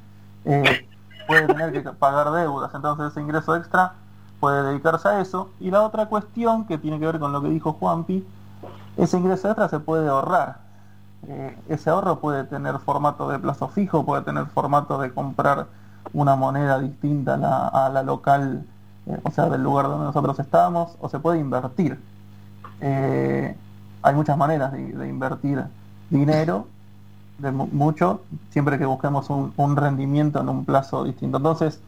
eh, 0.45 0.87
puede 1.27 1.45
tener 1.47 1.73
que 1.73 1.81
pagar 1.91 2.31
deudas. 2.31 2.71
Entonces 2.73 3.11
ese 3.11 3.21
ingreso 3.21 3.55
extra 3.55 3.93
puede 4.39 4.63
dedicarse 4.63 5.09
a 5.09 5.19
eso. 5.19 5.49
Y 5.59 5.71
la 5.71 5.81
otra 5.81 6.05
cuestión 6.05 6.65
que 6.65 6.77
tiene 6.77 6.99
que 6.99 7.05
ver 7.05 7.19
con 7.19 7.33
lo 7.33 7.41
que 7.41 7.49
dijo 7.49 7.73
Juanpi, 7.73 8.25
ese 8.97 9.17
ingreso 9.17 9.47
extra 9.47 9.69
se 9.69 9.79
puede 9.79 10.07
ahorrar. 10.07 10.57
Eh, 11.27 11.57
ese 11.69 11.89
ahorro 11.89 12.19
puede 12.19 12.43
tener 12.43 12.77
formato 12.79 13.29
de 13.29 13.39
plazo 13.39 13.67
fijo, 13.69 14.05
puede 14.05 14.23
tener 14.23 14.45
formato 14.47 14.97
de 14.99 15.13
comprar 15.13 15.67
una 16.11 16.35
moneda 16.35 16.79
distinta 16.79 17.35
a 17.35 17.89
la, 17.89 18.03
local, 18.03 18.65
eh, 19.05 19.19
o 19.23 19.31
sea, 19.31 19.49
del 19.49 19.63
lugar 19.63 19.87
donde 19.87 20.05
nosotros 20.05 20.37
estamos, 20.39 20.97
o 20.99 21.09
se 21.09 21.19
puede 21.19 21.39
invertir. 21.39 21.99
Eh, 22.81 23.55
hay 24.01 24.15
muchas 24.15 24.37
maneras 24.37 24.73
de, 24.73 25.07
invertir 25.07 25.63
dinero, 26.09 26.67
de 27.37 27.51
mucho, 27.51 28.21
siempre 28.49 28.77
que 28.77 28.85
busquemos 28.85 29.29
un, 29.29 29.53
un 29.55 29.75
rendimiento 29.77 30.41
en 30.41 30.49
un 30.49 30.65
plazo 30.65 31.05
distinto. 31.05 31.37
Entonces, 31.37 31.79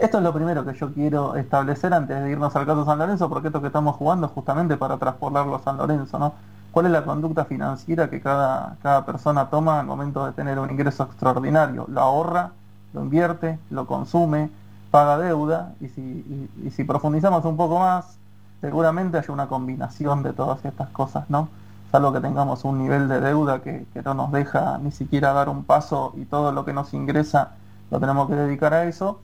esto 0.00 0.18
es 0.18 0.24
lo 0.24 0.32
primero 0.32 0.64
que 0.64 0.74
yo 0.74 0.92
quiero 0.92 1.34
establecer 1.34 1.92
antes 1.92 2.22
de 2.22 2.30
irnos 2.30 2.54
al 2.54 2.66
caso 2.66 2.84
San 2.84 2.98
Lorenzo, 2.98 3.28
porque 3.28 3.48
esto 3.48 3.60
que 3.60 3.66
estamos 3.66 3.96
jugando 3.96 4.28
justamente 4.28 4.76
para 4.76 4.96
traspolarlo 4.96 5.56
a 5.56 5.58
San 5.60 5.76
Lorenzo, 5.76 6.18
¿no? 6.18 6.34
¿Cuál 6.70 6.86
es 6.86 6.92
la 6.92 7.04
conducta 7.04 7.44
financiera 7.44 8.08
que 8.08 8.20
cada, 8.20 8.76
cada 8.82 9.04
persona 9.04 9.50
toma 9.50 9.80
al 9.80 9.86
momento 9.86 10.24
de 10.24 10.32
tener 10.32 10.58
un 10.58 10.70
ingreso 10.70 11.04
extraordinario? 11.04 11.86
Lo 11.88 12.00
ahorra, 12.00 12.52
lo 12.92 13.02
invierte, 13.02 13.58
lo 13.70 13.86
consume, 13.86 14.50
paga 14.90 15.18
deuda, 15.18 15.72
y 15.80 15.88
si, 15.88 16.48
y, 16.62 16.70
si 16.70 16.84
profundizamos 16.84 17.44
un 17.44 17.56
poco 17.56 17.80
más, 17.80 18.18
seguramente 18.60 19.18
hay 19.18 19.24
una 19.28 19.48
combinación 19.48 20.22
de 20.22 20.32
todas 20.32 20.64
estas 20.64 20.90
cosas, 20.90 21.28
¿no? 21.28 21.48
Salvo 21.90 22.12
que 22.12 22.20
tengamos 22.20 22.64
un 22.64 22.78
nivel 22.78 23.08
de 23.08 23.20
deuda 23.20 23.62
que, 23.62 23.86
que 23.92 24.02
no 24.02 24.14
nos 24.14 24.30
deja 24.30 24.78
ni 24.78 24.92
siquiera 24.92 25.32
dar 25.32 25.48
un 25.48 25.64
paso 25.64 26.12
y 26.16 26.24
todo 26.26 26.52
lo 26.52 26.64
que 26.64 26.72
nos 26.72 26.92
ingresa 26.94 27.52
lo 27.90 27.98
tenemos 27.98 28.28
que 28.28 28.34
dedicar 28.34 28.74
a 28.74 28.84
eso 28.84 29.20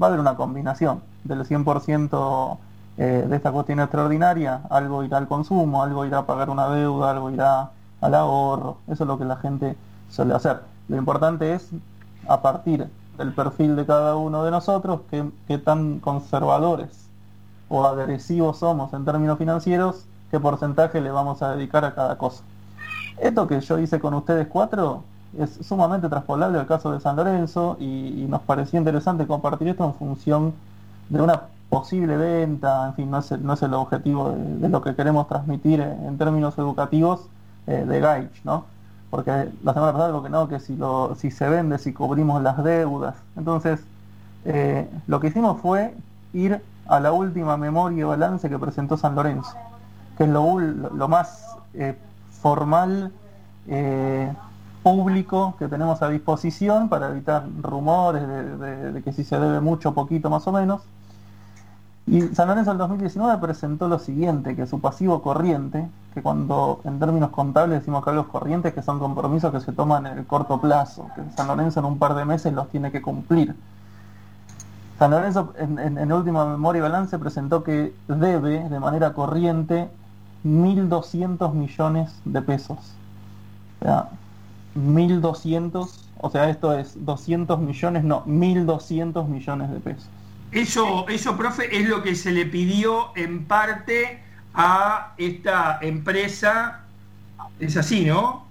va 0.00 0.06
a 0.06 0.08
haber 0.08 0.20
una 0.20 0.36
combinación 0.36 1.00
del 1.24 1.44
100% 1.44 2.58
eh, 2.98 3.26
de 3.28 3.36
esta 3.36 3.52
cuestión 3.52 3.80
extraordinaria, 3.80 4.62
algo 4.70 5.04
irá 5.04 5.18
al 5.18 5.28
consumo, 5.28 5.82
algo 5.82 6.04
irá 6.04 6.18
a 6.18 6.26
pagar 6.26 6.50
una 6.50 6.68
deuda, 6.68 7.10
algo 7.10 7.30
irá 7.30 7.70
al 8.00 8.14
ahorro, 8.14 8.78
eso 8.88 9.04
es 9.04 9.08
lo 9.08 9.18
que 9.18 9.24
la 9.24 9.36
gente 9.36 9.76
suele 10.10 10.34
hacer. 10.34 10.62
Lo 10.88 10.96
importante 10.96 11.54
es, 11.54 11.68
a 12.26 12.40
partir 12.40 12.88
del 13.16 13.32
perfil 13.32 13.76
de 13.76 13.84
cada 13.86 14.16
uno 14.16 14.44
de 14.44 14.50
nosotros, 14.50 15.00
qué, 15.10 15.58
tan 15.58 15.98
conservadores 16.00 17.08
o 17.68 17.84
agresivos 17.84 18.58
somos 18.58 18.92
en 18.94 19.04
términos 19.04 19.38
financieros, 19.38 20.06
qué 20.30 20.40
porcentaje 20.40 21.00
le 21.00 21.10
vamos 21.10 21.42
a 21.42 21.54
dedicar 21.54 21.84
a 21.84 21.94
cada 21.94 22.16
cosa. 22.16 22.42
Esto 23.20 23.46
que 23.46 23.60
yo 23.60 23.78
hice 23.78 24.00
con 24.00 24.14
ustedes 24.14 24.46
cuatro 24.46 25.02
es 25.36 25.58
sumamente 25.66 26.08
traspolable 26.08 26.58
al 26.58 26.66
caso 26.66 26.92
de 26.92 27.00
San 27.00 27.16
Lorenzo 27.16 27.76
y, 27.80 28.26
nos 28.28 28.42
pareció 28.42 28.78
interesante 28.78 29.26
compartir 29.26 29.68
esto 29.68 29.84
en 29.84 29.94
función 29.94 30.54
de 31.08 31.20
una 31.22 31.42
posible 31.68 32.16
venta, 32.16 32.86
en 32.88 32.94
fin, 32.94 33.10
no 33.10 33.18
es, 33.18 33.30
no 33.32 33.52
es 33.52 33.62
el 33.62 33.74
objetivo 33.74 34.30
de, 34.30 34.68
lo 34.68 34.80
que 34.80 34.94
queremos 34.94 35.28
transmitir 35.28 35.80
en, 35.80 36.16
términos 36.16 36.56
educativos 36.58 37.28
eh, 37.66 37.84
de 37.86 38.00
Gaich, 38.00 38.44
¿no? 38.44 38.64
Porque 39.10 39.30
la 39.62 39.72
semana 39.72 39.92
pasada 39.92 40.08
lo 40.10 40.22
que 40.22 40.30
no, 40.30 40.48
que 40.48 40.60
si, 40.60 40.76
lo, 40.76 41.14
si 41.14 41.30
se 41.30 41.48
vende, 41.48 41.78
si 41.78 41.92
cubrimos 41.92 42.42
las 42.42 42.62
deudas. 42.62 43.16
Entonces, 43.36 43.80
eh, 44.44 44.88
lo 45.06 45.20
que 45.20 45.28
hicimos 45.28 45.60
fue 45.60 45.94
ir 46.32 46.60
a 46.86 47.00
la 47.00 47.12
última 47.12 47.56
memoria 47.56 48.00
y 48.00 48.02
balance 48.02 48.48
que 48.48 48.58
presentó 48.58 48.96
San 48.96 49.14
Lorenzo, 49.14 49.52
que 50.16 50.24
es 50.24 50.30
lo, 50.30 50.58
lo, 50.58 51.08
más 51.08 51.46
eh, 51.74 51.96
formal 52.40 53.12
público 54.88 55.54
que 55.58 55.68
tenemos 55.68 56.00
a 56.00 56.08
disposición 56.08 56.88
para 56.88 57.10
evitar 57.10 57.44
rumores 57.60 58.22
de, 58.22 59.02
que 59.02 59.12
si 59.12 59.22
se 59.22 59.38
debe 59.38 59.60
mucho, 59.60 59.92
poquito 59.92 60.30
más 60.30 60.46
o 60.46 60.52
menos. 60.52 60.80
Y 62.06 62.22
San 62.28 62.48
Lorenzo 62.48 62.70
del 62.70 62.78
2019 62.78 63.38
presentó 63.38 63.86
lo 63.86 63.98
siguiente, 63.98 64.56
que 64.56 64.66
su 64.66 64.80
pasivo 64.80 65.20
corriente, 65.20 65.86
que 66.14 66.22
cuando 66.22 66.80
en 66.84 66.98
términos 66.98 67.28
contables 67.30 67.80
decimos 67.80 68.02
que 68.02 68.12
los 68.12 68.28
corrientes, 68.28 68.72
que 68.72 68.80
son 68.80 68.98
compromisos 68.98 69.52
que 69.52 69.60
se 69.60 69.72
toman 69.72 70.06
en 70.06 70.18
el 70.18 70.26
corto 70.26 70.58
plazo, 70.58 71.06
que 71.14 71.20
San 71.36 71.48
Lorenzo 71.48 71.80
en 71.80 71.86
un 71.86 71.98
par 71.98 72.14
de 72.14 72.24
meses 72.24 72.54
los 72.54 72.68
tiene 72.70 72.90
que 72.90 73.02
cumplir. 73.02 73.54
San 74.98 75.10
Lorenzo 75.10 75.52
en, 75.58 75.98
en, 75.98 76.12
última 76.12 76.46
memoria 76.46 76.78
y 76.78 76.82
balance 76.82 77.18
presentó 77.18 77.62
que 77.62 77.94
debe 78.08 78.66
de 78.70 78.80
manera 78.80 79.12
corriente 79.12 79.90
1.200 80.46 81.52
millones 81.52 82.10
de 82.24 82.40
pesos. 82.40 82.78
1.200, 84.78 85.90
o 86.18 86.30
sea, 86.30 86.48
esto 86.50 86.78
es 86.78 87.04
200 87.04 87.58
millones, 87.58 88.04
no, 88.04 88.24
1.200 88.24 89.26
millones 89.28 89.70
de 89.70 89.80
pesos. 89.80 90.08
Eso, 90.52 91.06
eso, 91.08 91.36
profe, 91.36 91.76
es 91.76 91.88
lo 91.88 92.02
que 92.02 92.14
se 92.14 92.30
le 92.30 92.46
pidió 92.46 93.10
en 93.16 93.44
parte 93.44 94.20
a 94.54 95.12
esta 95.18 95.78
empresa. 95.82 96.80
Es 97.60 97.76
así, 97.76 98.04
¿no? 98.04 98.46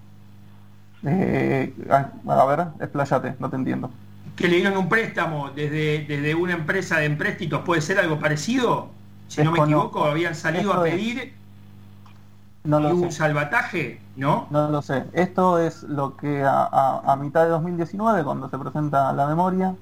Eh, 1.06 1.74
a 1.90 2.46
ver, 2.46 2.68
expláyate, 2.80 3.36
no 3.40 3.50
te 3.50 3.56
entiendo. 3.56 3.90
Que 4.36 4.48
le 4.48 4.58
dieron 4.58 4.78
un 4.78 4.90
préstamo 4.90 5.50
desde, 5.50 6.06
desde 6.08 6.36
una 6.36 6.54
empresa 6.54 7.00
de 7.00 7.06
empréstitos, 7.06 7.62
¿puede 7.62 7.82
ser 7.82 7.98
algo 8.00 8.20
parecido? 8.20 8.92
Si 9.28 9.42
no 9.42 9.52
me 9.52 9.60
equivoco, 9.60 10.04
habían 10.06 10.36
salido 10.36 10.74
a 10.74 10.84
pedir 10.84 11.34
no 12.68 12.80
lo 12.80 12.96
un 12.96 13.12
salvataje, 13.12 14.02
¿no? 14.18 14.48
No 14.50 14.70
lo 14.70 14.82
sé. 14.82 15.06
Esto 15.14 15.58
es 15.58 15.84
lo 15.84 16.18
que 16.18 16.44
a, 16.46 17.18
mitad 17.20 17.44
de 17.44 17.50
2019, 17.50 18.24
cuando 18.24 18.50
se 18.50 18.58
presenta 18.58 19.14
la 19.14 19.26
memoria, 19.26 19.74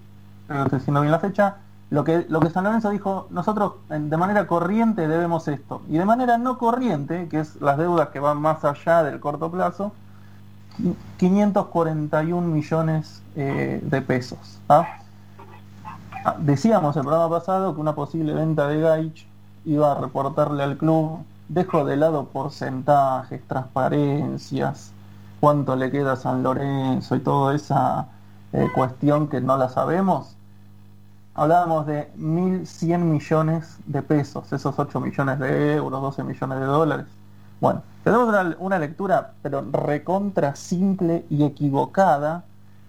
pero 0.47 0.63
estoy 0.63 0.79
diciendo 0.79 1.01
bien 1.01 1.11
la 1.11 1.19
fecha, 1.19 1.57
lo 1.89 2.03
que, 2.03 2.25
lo 2.29 2.39
que 2.39 2.49
San 2.49 2.63
Lorenzo 2.63 2.91
dijo, 2.91 3.27
nosotros 3.31 3.73
de 3.89 4.17
manera 4.17 4.45
corriente 4.45 5.07
debemos 5.07 5.47
esto. 5.47 5.81
Y 5.89 5.97
de 5.97 6.05
manera 6.05 6.37
no 6.37 6.57
corriente, 6.57 7.27
que 7.27 7.39
es 7.39 7.59
las 7.61 7.77
deudas 7.77 8.09
que 8.09 8.19
van 8.19 8.39
más 8.39 8.63
allá 8.63 9.03
del 9.03 9.19
corto 9.19 9.49
plazo, 9.51 9.91
541 11.17 12.47
millones 12.47 13.21
eh, 13.35 13.79
de 13.81 14.01
pesos. 14.01 14.59
¿ah? 14.69 14.99
Ah, 16.23 16.35
decíamos 16.37 16.95
el 16.97 17.03
programa 17.03 17.29
pasado 17.29 17.73
que 17.73 17.81
una 17.81 17.95
posible 17.95 18.33
venta 18.33 18.67
de 18.67 18.81
Gaich 18.81 19.27
iba 19.65 19.91
a 19.91 19.95
reportarle 19.95 20.63
al 20.63 20.77
club 20.77 21.19
dejo 21.47 21.85
de 21.85 21.97
lado 21.97 22.25
porcentajes, 22.25 23.41
transparencias, 23.47 24.91
cuánto 25.39 25.75
le 25.75 25.91
queda 25.91 26.13
a 26.13 26.15
San 26.15 26.43
Lorenzo 26.43 27.15
y 27.15 27.19
toda 27.19 27.55
esa 27.55 28.07
eh, 28.53 28.67
cuestión 28.73 29.27
que 29.27 29.41
no 29.41 29.57
la 29.57 29.69
sabemos. 29.69 30.35
Hablábamos 31.35 31.85
de 31.85 32.11
1.100 32.17 32.99
millones 32.99 33.77
de 33.85 34.01
pesos, 34.01 34.51
esos 34.53 34.77
8 34.77 34.99
millones 35.01 35.39
de 35.39 35.75
euros, 35.75 36.01
12 36.01 36.23
millones 36.23 36.59
de 36.59 36.65
dólares. 36.65 37.05
Bueno, 37.59 37.83
tenemos 38.03 38.29
una, 38.29 38.55
una 38.59 38.79
lectura, 38.79 39.33
pero 39.41 39.63
recontra 39.71 40.55
simple 40.55 41.25
y 41.29 41.43
equivocada. 41.43 42.45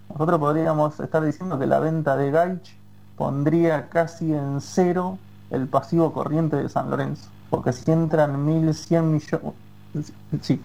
Nosotros 0.09 0.39
podríamos 0.39 0.99
estar 0.99 1.23
diciendo 1.23 1.59
que 1.59 1.67
la 1.67 1.79
venta 1.79 2.15
de 2.15 2.31
Gaich 2.31 2.77
pondría 3.17 3.89
casi 3.89 4.33
en 4.33 4.61
cero 4.61 5.17
el 5.49 5.67
pasivo 5.67 6.13
corriente 6.13 6.55
de 6.55 6.69
San 6.69 6.89
Lorenzo 6.89 7.29
porque 7.49 7.73
si 7.73 7.89
entran 7.91 8.45
1.100 8.45 9.03
millones, 9.03 10.13
sí, 10.41 10.61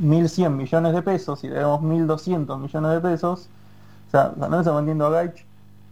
1.100 0.00 0.50
millones 0.50 0.94
de 0.94 1.02
pesos 1.02 1.42
y 1.44 1.48
debemos 1.48 1.80
1.200 1.80 2.58
millones 2.58 2.90
de 2.90 3.00
pesos, 3.00 3.48
o 4.08 4.10
sea, 4.10 4.32
no 4.36 4.58
está 4.58 4.72
vendiendo 4.72 5.06
a 5.06 5.10
Gaich, 5.10 5.44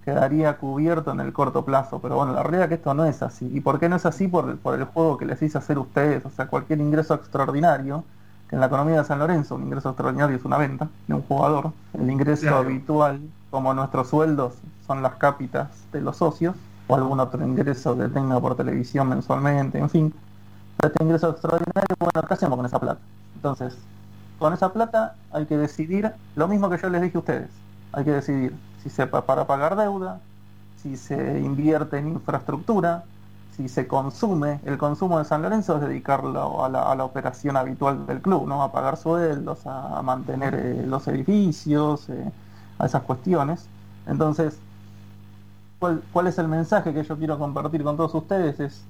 quedaría 0.05 0.57
cubierto 0.59 1.13
en 1.13 1.21
el 1.21 1.33
corto 1.33 1.65
plazo. 1.65 1.99
Pero 2.01 2.17
bueno, 2.17 2.33
la 2.33 2.43
realidad 2.43 2.65
es 2.65 2.69
que 2.69 2.75
esto 2.75 2.95
no 2.95 3.05
es 3.07 3.23
así. 3.23 3.51
¿Y 3.53 3.61
por 3.61 3.81
qué 3.81 3.89
no 3.89 3.97
es 3.97 4.07
así? 4.07 4.29
Por, 4.29 4.59
por 4.59 4.79
el 4.79 4.85
juego 4.85 5.17
que 5.17 5.25
les 5.25 5.41
hice 5.43 5.59
hacer 5.59 5.79
ustedes. 5.79 6.25
O 6.27 6.31
sea, 6.31 6.47
cualquier 6.47 6.81
ingreso 6.81 7.15
extraordinario, 7.15 8.05
que 8.49 8.57
en 8.57 8.61
la 8.61 8.67
economía 8.67 8.99
de 8.99 9.05
San 9.05 9.19
Lorenzo 9.19 9.55
un 9.55 9.63
ingreso 9.63 9.89
extraordinario 9.89 10.37
es 10.37 10.45
una 10.45 10.59
venta 10.59 10.89
de 11.09 11.15
un 11.15 11.23
jugador. 11.23 11.73
El 11.95 12.11
ingreso 12.11 12.55
habitual, 12.55 13.21
como 13.51 13.73
nuestros 13.73 14.09
sueldos, 14.09 14.55
son 14.87 15.03
las 15.03 15.15
cápitas 15.15 15.69
de 15.93 16.03
los 16.03 16.19
socios, 16.19 16.55
o 16.87 16.95
algún 16.95 17.19
otro 17.19 17.43
ingreso 17.43 17.97
que 17.97 18.09
tenga 18.09 18.39
por 18.39 18.57
televisión 18.57 19.09
mensualmente, 19.09 19.79
en 19.79 19.89
fin 19.89 20.15
este 20.83 21.03
ingreso 21.03 21.31
extraordinario, 21.31 21.97
bueno, 21.99 22.23
¿qué 22.27 22.35
hacemos 22.35 22.57
con 22.57 22.67
esa 22.67 22.79
plata? 22.79 23.01
Entonces, 23.37 23.77
con 24.39 24.53
esa 24.53 24.73
plata 24.73 25.15
hay 25.33 25.47
que 25.47 25.57
decidir 25.57 26.13
lo 26.37 26.49
mismo 26.49 26.69
que 26.69 26.79
yo 26.79 26.89
les 26.91 27.03
dije 27.03 27.17
a 27.17 27.21
ustedes. 27.21 27.51
Hay 27.93 28.05
que 28.05 28.13
decidir 28.13 28.55
si 28.83 28.91
se 28.91 29.07
para 29.07 29.47
pagar 29.47 29.77
deuda, 29.77 30.21
si 30.83 30.97
se 30.97 31.41
invierte 31.41 31.99
en 31.99 32.09
infraestructura, 32.09 33.05
si 33.57 33.69
se 33.69 33.87
consume. 33.87 34.61
El 34.65 34.79
consumo 34.79 35.19
de 35.19 35.25
San 35.25 35.43
Lorenzo 35.43 35.77
es 35.77 35.83
dedicarlo 35.83 36.65
a 36.65 36.69
la, 36.69 37.05
operación 37.05 37.57
habitual 37.57 38.07
del 38.07 38.21
club, 38.21 38.47
¿no? 38.47 38.63
A 38.63 38.73
pagar 38.73 38.97
sueldos, 38.97 39.67
a 39.67 40.03
mantener 40.03 40.55
eh, 40.55 40.85
los 40.87 41.07
edificios, 41.09 42.09
eh, 42.09 42.33
a 42.79 42.87
esas 42.87 43.03
cuestiones. 43.03 43.67
Entonces, 44.07 44.59
¿cuál, 45.79 46.03
¿cuál 46.13 46.27
es 46.27 46.39
el 46.39 46.49
mensaje 46.49 46.93
que 46.93 47.05
yo 47.05 47.17
quiero 47.17 47.39
compartir 47.39 47.85
con 47.85 47.97
todos 47.97 48.15
ustedes? 48.15 48.61
Es 48.61 48.85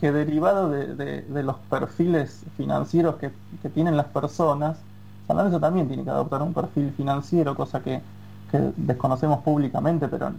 que 0.00 0.12
derivado 0.12 0.70
de, 0.70 0.94
de- 0.96 1.42
los 1.42 1.58
perfiles 1.60 2.44
financieros 2.56 3.16
que, 3.16 3.32
que 3.62 3.70
tienen 3.70 3.96
las 3.96 4.06
personas, 4.08 4.78
San 5.26 5.36
Lorenzo 5.36 5.60
también 5.60 5.88
tiene 5.88 6.04
que 6.04 6.10
adoptar 6.10 6.42
un 6.42 6.54
perfil 6.54 6.92
financiero, 6.92 7.54
cosa 7.56 7.82
que, 7.82 8.02
que 8.50 8.58
desconocemos 8.76 9.42
públicamente, 9.42 10.08
pero 10.08 10.32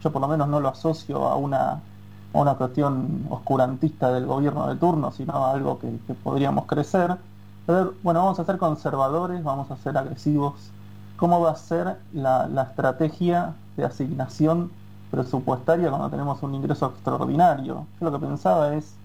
yo 0.00 0.12
por 0.12 0.20
lo 0.22 0.28
menos 0.28 0.48
no 0.48 0.60
lo 0.60 0.68
asocio 0.68 1.26
a 1.26 1.36
una, 1.36 1.82
una 2.32 2.56
cuestión 2.56 3.26
oscurantista 3.30 4.12
del 4.12 4.26
gobierno 4.26 4.68
de 4.68 4.76
turno, 4.76 5.12
sino 5.12 5.32
a 5.44 5.52
algo 5.52 5.78
que, 5.78 6.00
que 6.06 6.14
podríamos 6.14 6.66
crecer. 6.66 7.16
Pero 7.66 7.94
bueno, 8.02 8.20
vamos 8.20 8.38
a 8.40 8.44
ser 8.44 8.58
conservadores, 8.58 9.42
vamos 9.42 9.70
a 9.70 9.76
ser 9.76 9.96
agresivos. 9.96 10.74
¿Cómo 11.16 11.40
va 11.40 11.52
a 11.52 11.56
ser 11.56 12.02
la, 12.12 12.46
la 12.48 12.64
estrategia 12.64 13.60
de 13.76 13.84
asignación 13.84 14.76
presupuestaria 15.10 15.88
cuando 15.88 16.10
tenemos 16.10 16.42
un 16.42 16.54
ingreso 16.54 16.86
extraordinario? 16.86 17.88
Yo 18.00 18.10
lo 18.10 18.12
que 18.12 18.26
pensaba 18.26 18.74
es, 18.74 19.00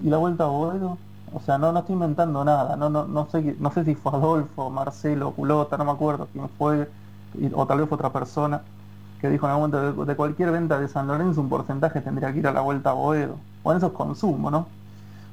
¿y 0.00 0.08
la 0.08 0.16
vuelta 0.18 0.44
a 0.44 0.48
Boedo? 0.48 0.98
O 1.32 1.40
sea, 1.40 1.58
no, 1.58 1.72
no 1.72 1.80
estoy 1.80 1.94
inventando 1.94 2.44
nada, 2.44 2.76
no, 2.76 2.88
no, 2.88 3.06
no, 3.06 3.26
sé, 3.30 3.56
no 3.58 3.72
sé 3.72 3.84
si 3.84 3.94
fue 3.94 4.12
Adolfo, 4.12 4.70
Marcelo, 4.70 5.32
Culota, 5.32 5.76
no 5.76 5.84
me 5.84 5.90
acuerdo 5.90 6.28
quién 6.32 6.48
fue, 6.50 6.88
o 7.54 7.66
tal 7.66 7.78
vez 7.78 7.88
fue 7.88 7.96
otra 7.96 8.12
persona, 8.12 8.62
que 9.20 9.30
dijo 9.30 9.46
en 9.46 9.52
algún 9.52 9.70
momento 9.70 10.04
de, 10.04 10.16
cualquier 10.16 10.52
venta 10.52 10.78
de 10.78 10.86
San 10.86 11.06
Lorenzo 11.06 11.40
un 11.40 11.48
porcentaje 11.48 12.00
tendría 12.02 12.32
que 12.32 12.40
ir 12.40 12.46
a 12.46 12.52
la 12.52 12.60
vuelta 12.60 12.90
a 12.90 12.92
Boedo. 12.92 13.36
Bueno, 13.62 13.78
eso 13.78 13.86
es 13.86 13.92
consumo, 13.94 14.50
¿no? 14.50 14.66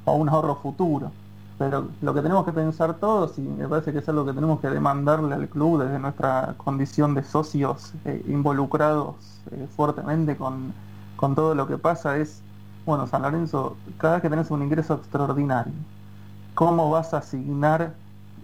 O 0.06 0.14
un 0.14 0.30
ahorro 0.30 0.56
futuro. 0.56 1.12
Pero 1.58 1.88
lo 2.00 2.14
que 2.14 2.22
tenemos 2.22 2.44
que 2.46 2.52
pensar 2.52 2.94
todos, 2.94 3.38
y 3.38 3.42
me 3.42 3.68
parece 3.68 3.92
que 3.92 3.98
es 3.98 4.08
algo 4.08 4.24
que 4.24 4.32
tenemos 4.32 4.60
que 4.60 4.68
demandarle 4.70 5.34
al 5.34 5.46
club 5.46 5.82
desde 5.82 5.98
nuestra 5.98 6.54
condición 6.56 7.14
de 7.14 7.22
socios 7.22 7.92
eh, 8.06 8.24
involucrados 8.28 9.16
eh, 9.50 9.68
fuertemente 9.76 10.36
con, 10.36 10.72
con 11.16 11.34
todo 11.34 11.54
lo 11.54 11.66
que 11.66 11.76
pasa, 11.76 12.16
es, 12.16 12.42
bueno, 12.84 13.06
San 13.06 13.22
Lorenzo, 13.22 13.76
cada 13.98 14.14
vez 14.14 14.22
que 14.22 14.30
tenés 14.30 14.50
un 14.50 14.62
ingreso 14.62 14.94
extraordinario, 14.94 15.72
¿cómo 16.54 16.90
vas 16.90 17.14
a 17.14 17.18
asignar 17.18 17.94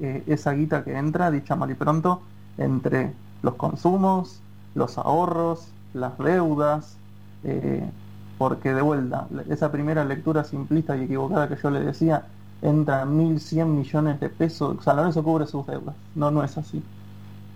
eh, 0.01 0.25
esa 0.27 0.53
guita 0.53 0.85
que 0.85 0.97
entra, 0.97 1.31
dicha 1.31 1.57
mal 1.57 1.71
y 1.71 1.75
pronto, 1.75 2.23
entre 2.57 3.15
los 3.43 3.55
consumos, 3.57 4.43
los 4.75 4.99
ahorros, 4.99 5.75
las 5.93 6.19
deudas? 6.19 7.01
eh, 7.45 7.93
porque 8.37 8.73
de 8.75 8.83
vuelta, 8.83 9.29
esa 9.49 9.71
primera 9.73 10.05
lectura 10.05 10.45
simplista 10.45 10.97
y 10.97 11.05
equivocada 11.05 11.49
que 11.49 11.57
yo 11.57 11.71
le 11.71 11.81
decía, 11.81 12.29
entra 12.63 13.05
1.100 13.05 13.75
millones 13.75 14.21
de 14.21 14.29
pesos, 14.31 14.83
San 14.85 14.97
Lorenzo 14.97 15.23
cubre 15.25 15.47
sus 15.47 15.67
deudas. 15.67 15.97
No, 16.15 16.31
no 16.31 16.45
es 16.45 16.57
así. 16.59 16.85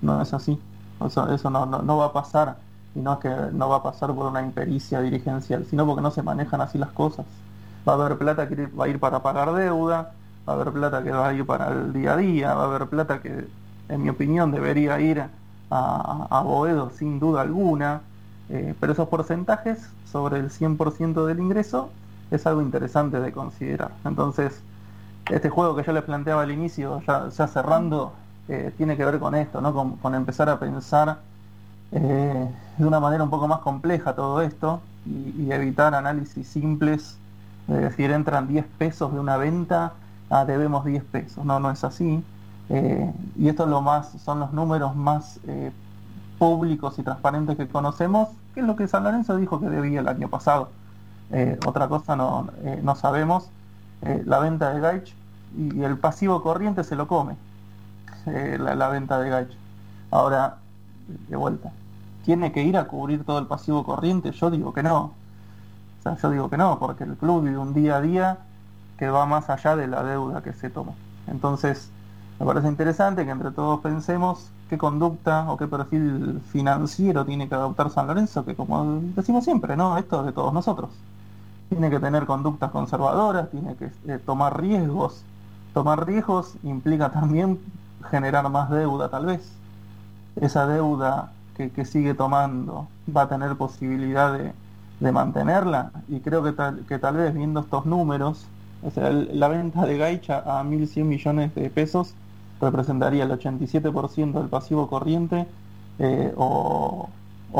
No 0.00 0.20
es 0.22 0.34
así. 0.34 0.58
Eso, 1.04 1.32
eso 1.32 1.50
no, 1.50 1.66
no, 1.66 1.82
no 1.82 1.96
va 1.98 2.06
a 2.06 2.12
pasar. 2.12 2.58
Y 2.94 3.00
no 3.00 3.14
es 3.14 3.18
que 3.20 3.30
no 3.52 3.68
va 3.68 3.76
a 3.76 3.82
pasar 3.82 4.14
por 4.14 4.26
una 4.26 4.42
impericia 4.42 5.00
dirigencial, 5.00 5.64
sino 5.66 5.86
porque 5.86 6.02
no 6.02 6.10
se 6.10 6.22
manejan 6.22 6.60
así 6.60 6.78
las 6.78 6.90
cosas. 6.90 7.26
Va 7.88 7.92
a 7.92 7.96
haber 7.96 8.18
plata 8.18 8.48
que 8.48 8.66
va 8.66 8.84
a 8.84 8.88
ir 8.88 9.00
para 9.00 9.22
pagar 9.22 9.52
deuda, 9.54 10.12
va 10.48 10.52
a 10.52 10.56
haber 10.56 10.72
plata 10.72 11.02
que 11.02 11.10
va 11.10 11.28
a 11.28 11.34
ir 11.34 11.46
para 11.46 11.68
el 11.72 11.92
día 11.92 12.14
a 12.14 12.16
día, 12.16 12.54
va 12.54 12.64
a 12.64 12.66
haber 12.66 12.88
plata 12.88 13.20
que, 13.20 13.46
en 13.88 14.02
mi 14.02 14.08
opinión, 14.10 14.50
debería 14.52 15.00
ir 15.00 15.20
a, 15.70 16.26
a 16.30 16.42
Boedo 16.42 16.90
sin 16.90 17.18
duda 17.18 17.42
alguna. 17.42 18.02
Eh, 18.48 18.74
pero 18.78 18.92
esos 18.92 19.08
porcentajes 19.08 19.88
sobre 20.10 20.38
el 20.38 20.50
100% 20.50 21.24
del 21.24 21.40
ingreso 21.40 21.90
es 22.30 22.46
algo 22.46 22.60
interesante 22.60 23.18
de 23.20 23.32
considerar. 23.32 23.92
Entonces, 24.04 24.62
este 25.30 25.48
juego 25.48 25.74
que 25.76 25.82
yo 25.84 25.92
les 25.92 26.02
planteaba 26.02 26.42
al 26.42 26.50
inicio, 26.50 27.00
ya, 27.06 27.30
cerrando, 27.48 28.12
eh, 28.48 28.72
tiene 28.76 28.96
que 28.96 29.04
ver 29.04 29.18
con 29.18 29.34
esto, 29.34 29.60
¿no? 29.60 29.72
con, 29.72 29.96
con 29.96 30.14
empezar 30.14 30.48
a 30.48 30.58
pensar 30.58 31.20
eh, 31.92 32.48
de 32.78 32.86
una 32.86 33.00
manera 33.00 33.22
un 33.22 33.30
poco 33.30 33.48
más 33.48 33.60
compleja 33.60 34.14
todo 34.14 34.40
esto 34.42 34.80
y, 35.06 35.50
evitar 35.52 35.94
análisis 35.94 36.46
simples 36.48 37.18
de 37.66 37.78
decir 37.78 38.10
entran 38.10 38.48
10 38.48 38.64
pesos 38.78 39.12
de 39.12 39.20
una 39.20 39.36
venta, 39.36 39.92
ah, 40.30 40.44
debemos 40.44 40.84
10 40.84 41.04
pesos. 41.04 41.44
No, 41.44 41.60
no 41.60 41.70
es 41.70 41.84
así. 41.84 42.22
Eh, 42.68 43.12
y 43.36 43.48
esto 43.48 43.64
es 43.64 43.68
lo 43.68 43.82
más, 43.82 44.10
son 44.24 44.40
los 44.40 44.52
números 44.52 44.96
más 44.96 45.38
eh, 45.46 45.72
públicos 46.38 46.98
y 46.98 47.02
transparentes 47.02 47.56
que 47.56 47.68
conocemos, 47.68 48.30
que 48.54 48.60
es 48.60 48.66
lo 48.66 48.76
que 48.76 48.88
San 48.88 49.04
Lorenzo 49.04 49.36
dijo 49.36 49.60
que 49.60 49.68
debía 49.68 50.00
el 50.00 50.08
año 50.08 50.28
pasado. 50.28 50.70
Eh, 51.30 51.58
otra 51.66 51.88
cosa 51.88 52.16
no, 52.16 52.48
eh, 52.64 52.80
no 52.82 52.94
sabemos. 52.96 53.48
La 54.24 54.40
venta 54.40 54.74
de 54.74 54.80
Gaich 54.80 55.14
y, 55.56 55.80
el 55.84 55.96
pasivo 55.96 56.42
corriente 56.42 56.82
se 56.82 56.96
lo 56.96 57.06
come, 57.06 57.36
la, 58.26 58.74
la 58.74 58.88
venta 58.88 59.20
de 59.20 59.30
Gaich. 59.30 59.56
Ahora, 60.10 60.56
de 61.28 61.36
vuelta, 61.36 61.70
¿tiene 62.24 62.52
que 62.52 62.62
ir 62.62 62.76
a 62.76 62.86
cubrir 62.86 63.24
todo 63.24 63.38
el 63.38 63.46
pasivo 63.46 63.84
corriente? 63.84 64.32
Yo 64.32 64.50
digo 64.50 64.72
que 64.72 64.82
no. 64.82 65.12
O 66.00 66.02
sea, 66.02 66.16
yo 66.16 66.30
digo 66.30 66.50
que 66.50 66.56
no, 66.56 66.78
porque 66.78 67.04
el 67.04 67.16
club 67.16 67.44
vive 67.44 67.58
un 67.58 67.74
día 67.74 67.96
a 67.96 68.00
día 68.00 68.38
que 68.98 69.08
va 69.08 69.26
más 69.26 69.50
allá 69.50 69.76
de 69.76 69.86
la 69.86 70.02
deuda 70.02 70.42
que 70.42 70.52
se 70.52 70.70
toma. 70.70 70.92
Entonces, 71.26 71.90
me 72.40 72.46
parece 72.46 72.68
interesante 72.68 73.24
que 73.24 73.30
entre 73.30 73.50
todos 73.50 73.80
pensemos 73.80 74.50
qué 74.68 74.78
conducta 74.78 75.50
o 75.50 75.56
qué 75.56 75.66
perfil 75.66 76.40
financiero 76.50 77.24
tiene 77.24 77.48
que 77.48 77.54
adoptar 77.54 77.90
San 77.90 78.06
Lorenzo, 78.06 78.44
que 78.44 78.54
como 78.54 79.00
decimos 79.14 79.44
siempre, 79.44 79.76
¿no? 79.76 79.96
Esto 79.98 80.20
es 80.20 80.26
de 80.26 80.32
todos 80.32 80.52
nosotros. 80.52 80.90
Tiene 81.68 81.90
que 81.90 82.00
tener 82.00 82.26
conductas 82.26 82.70
conservadoras, 82.70 83.50
tiene 83.50 83.76
que 83.76 83.90
eh, 84.06 84.18
tomar 84.18 84.60
riesgos. 84.60 85.22
Tomar 85.74 86.06
riesgos 86.06 86.54
implica 86.62 87.10
también 87.10 87.58
generar 88.10 88.48
más 88.50 88.70
deuda, 88.70 89.08
tal 89.08 89.26
vez. 89.26 89.52
Esa 90.36 90.66
deuda 90.66 91.32
que, 91.70 91.84
sigue 91.84 92.14
tomando 92.14 92.88
va 93.14 93.22
a 93.22 93.28
tener 93.28 93.56
posibilidad 93.56 94.32
de, 94.38 94.54
mantenerla 95.12 95.90
y 96.06 96.20
creo 96.20 96.42
que 96.44 96.52
tal, 96.52 96.86
que 96.86 96.98
tal 96.98 97.16
vez 97.16 97.34
viendo 97.34 97.60
estos 97.60 97.86
números, 97.86 98.46
la 98.82 99.48
venta 99.48 99.84
de 99.86 99.96
Gaicha 99.98 100.42
a 100.60 100.62
1.100 100.64 101.08
millones 101.08 101.54
de 101.54 101.70
pesos 101.70 102.14
representaría 102.60 103.24
el 103.24 103.30
87% 103.32 104.40
del 104.40 104.48
pasivo 104.48 104.88
corriente 104.88 105.46
eh, 105.98 106.32
o, 106.36 107.14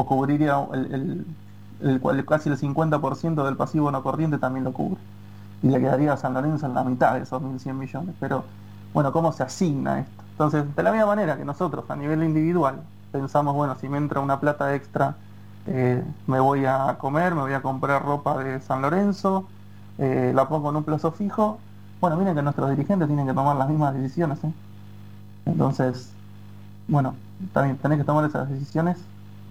cubriría 0.06 0.66
el, 0.72 0.92
el- 0.94 1.36
el 1.80 2.24
casi 2.26 2.48
el 2.48 2.56
50% 2.56 3.44
del 3.44 3.56
pasivo 3.56 3.90
no 3.90 4.02
corriente 4.02 4.38
también 4.38 4.64
lo 4.64 4.72
cubre. 4.72 5.02
Y 5.62 5.68
le 5.68 5.80
quedaría 5.80 6.12
a 6.12 6.16
San 6.16 6.34
Lorenzo 6.34 6.66
en 6.66 6.74
la 6.74 6.84
mitad 6.84 7.14
de 7.14 7.22
esos 7.22 7.42
1.100 7.42 7.78
millones. 7.78 8.16
Pero 8.20 8.52
bueno, 8.92 9.12
¿cómo 9.12 9.32
se 9.32 9.42
asigna 9.44 10.00
esto? 10.00 10.24
Entonces, 10.32 10.74
de 10.74 10.82
la 10.82 10.92
misma 10.92 11.06
manera 11.06 11.36
que 11.36 11.44
nosotros 11.44 11.88
a 11.90 11.96
nivel 11.96 12.22
individual 12.24 12.82
pensamos, 13.12 13.54
bueno, 13.54 13.76
si 13.80 13.88
me 13.88 13.98
entra 13.98 14.20
una 14.20 14.40
plata 14.40 14.74
extra, 14.74 15.16
eh, 15.66 16.02
me 16.26 16.40
voy 16.40 16.64
a 16.64 16.96
comer, 16.98 17.34
me 17.34 17.42
voy 17.42 17.52
a 17.52 17.62
comprar 17.62 18.04
ropa 18.04 18.42
de 18.42 18.60
San 18.60 18.82
Lorenzo, 18.82 19.46
eh, 19.98 20.32
la 20.34 20.48
pongo 20.48 20.70
en 20.70 20.76
un 20.76 20.84
plazo 20.84 21.12
fijo. 21.12 21.58
Bueno, 22.00 22.16
miren 22.16 22.34
que 22.34 22.42
nuestros 22.42 22.70
dirigentes 22.70 23.06
tienen 23.06 23.26
que 23.26 23.34
tomar 23.34 23.56
las 23.56 23.68
mismas 23.68 23.94
decisiones. 23.94 24.42
¿eh? 24.42 24.52
Entonces, 25.46 26.10
bueno, 26.88 27.14
también 27.52 27.76
tenés 27.76 27.98
que 27.98 28.04
tomar 28.04 28.24
esas 28.24 28.48
decisiones. 28.48 28.98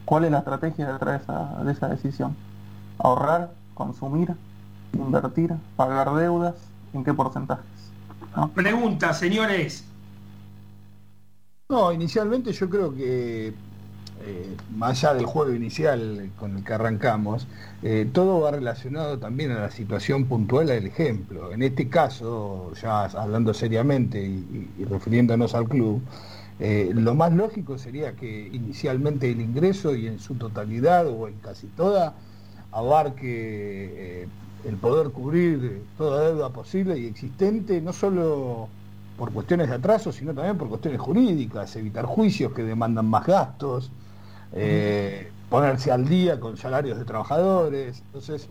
¿Cuál 0.03 0.25
es 0.25 0.31
la 0.31 0.39
estrategia 0.39 0.91
detrás 0.91 1.19
de 1.19 1.23
esa, 1.23 1.63
de 1.63 1.71
esa 1.71 1.87
decisión? 1.87 2.35
Ahorrar, 2.97 3.51
consumir, 3.73 4.35
invertir, 4.93 5.53
pagar 5.77 6.13
deudas, 6.15 6.55
¿en 6.93 7.03
qué 7.03 7.13
porcentajes? 7.13 7.65
Pregunta, 8.53 9.13
señores. 9.13 9.85
No, 11.71 11.93
inicialmente 11.93 12.51
yo 12.51 12.69
creo 12.69 12.93
que, 12.93 13.47
eh, 13.47 14.57
más 14.75 15.05
allá 15.05 15.13
del 15.13 15.25
juego 15.25 15.53
inicial 15.53 16.29
con 16.37 16.57
el 16.57 16.65
que 16.65 16.73
arrancamos, 16.73 17.47
eh, 17.81 18.09
todo 18.11 18.41
va 18.41 18.51
relacionado 18.51 19.17
también 19.19 19.51
a 19.51 19.61
la 19.61 19.71
situación 19.71 20.25
puntual 20.25 20.67
del 20.67 20.85
ejemplo. 20.85 21.53
En 21.53 21.63
este 21.63 21.87
caso, 21.87 22.73
ya 22.73 23.05
hablando 23.05 23.53
seriamente 23.53 24.21
y, 24.21 24.83
refiriéndonos 24.83 25.55
al 25.55 25.69
club, 25.69 26.01
eh, 26.59 26.91
lo 26.93 27.15
más 27.15 27.31
lógico 27.31 27.77
sería 27.77 28.17
que 28.17 28.49
inicialmente 28.51 29.31
el 29.31 29.39
ingreso 29.39 29.95
y 29.95 30.07
en 30.07 30.19
su 30.19 30.35
totalidad 30.35 31.07
o 31.07 31.29
en 31.29 31.35
casi 31.35 31.67
toda 31.67 32.15
abarque 32.73 34.27
el 34.65 34.75
poder 34.75 35.11
cubrir 35.11 35.83
toda 35.97 36.27
deuda 36.27 36.49
posible 36.49 36.99
y 36.99 37.05
existente, 37.05 37.79
no 37.79 37.93
solo 37.93 38.67
por 39.21 39.31
cuestiones 39.31 39.69
de 39.69 39.75
atraso, 39.75 40.11
sino 40.11 40.33
también 40.33 40.57
por 40.57 40.67
cuestiones 40.67 40.99
jurídicas, 40.99 41.75
evitar 41.75 42.05
juicios 42.05 42.53
que 42.53 42.63
demandan 42.63 43.05
más 43.05 43.27
gastos, 43.27 43.91
eh, 44.51 45.29
ponerse 45.47 45.91
al 45.91 46.09
día 46.09 46.39
con 46.39 46.57
salarios 46.57 46.97
de 46.97 47.05
trabajadores. 47.05 48.01
Entonces, 48.07 48.47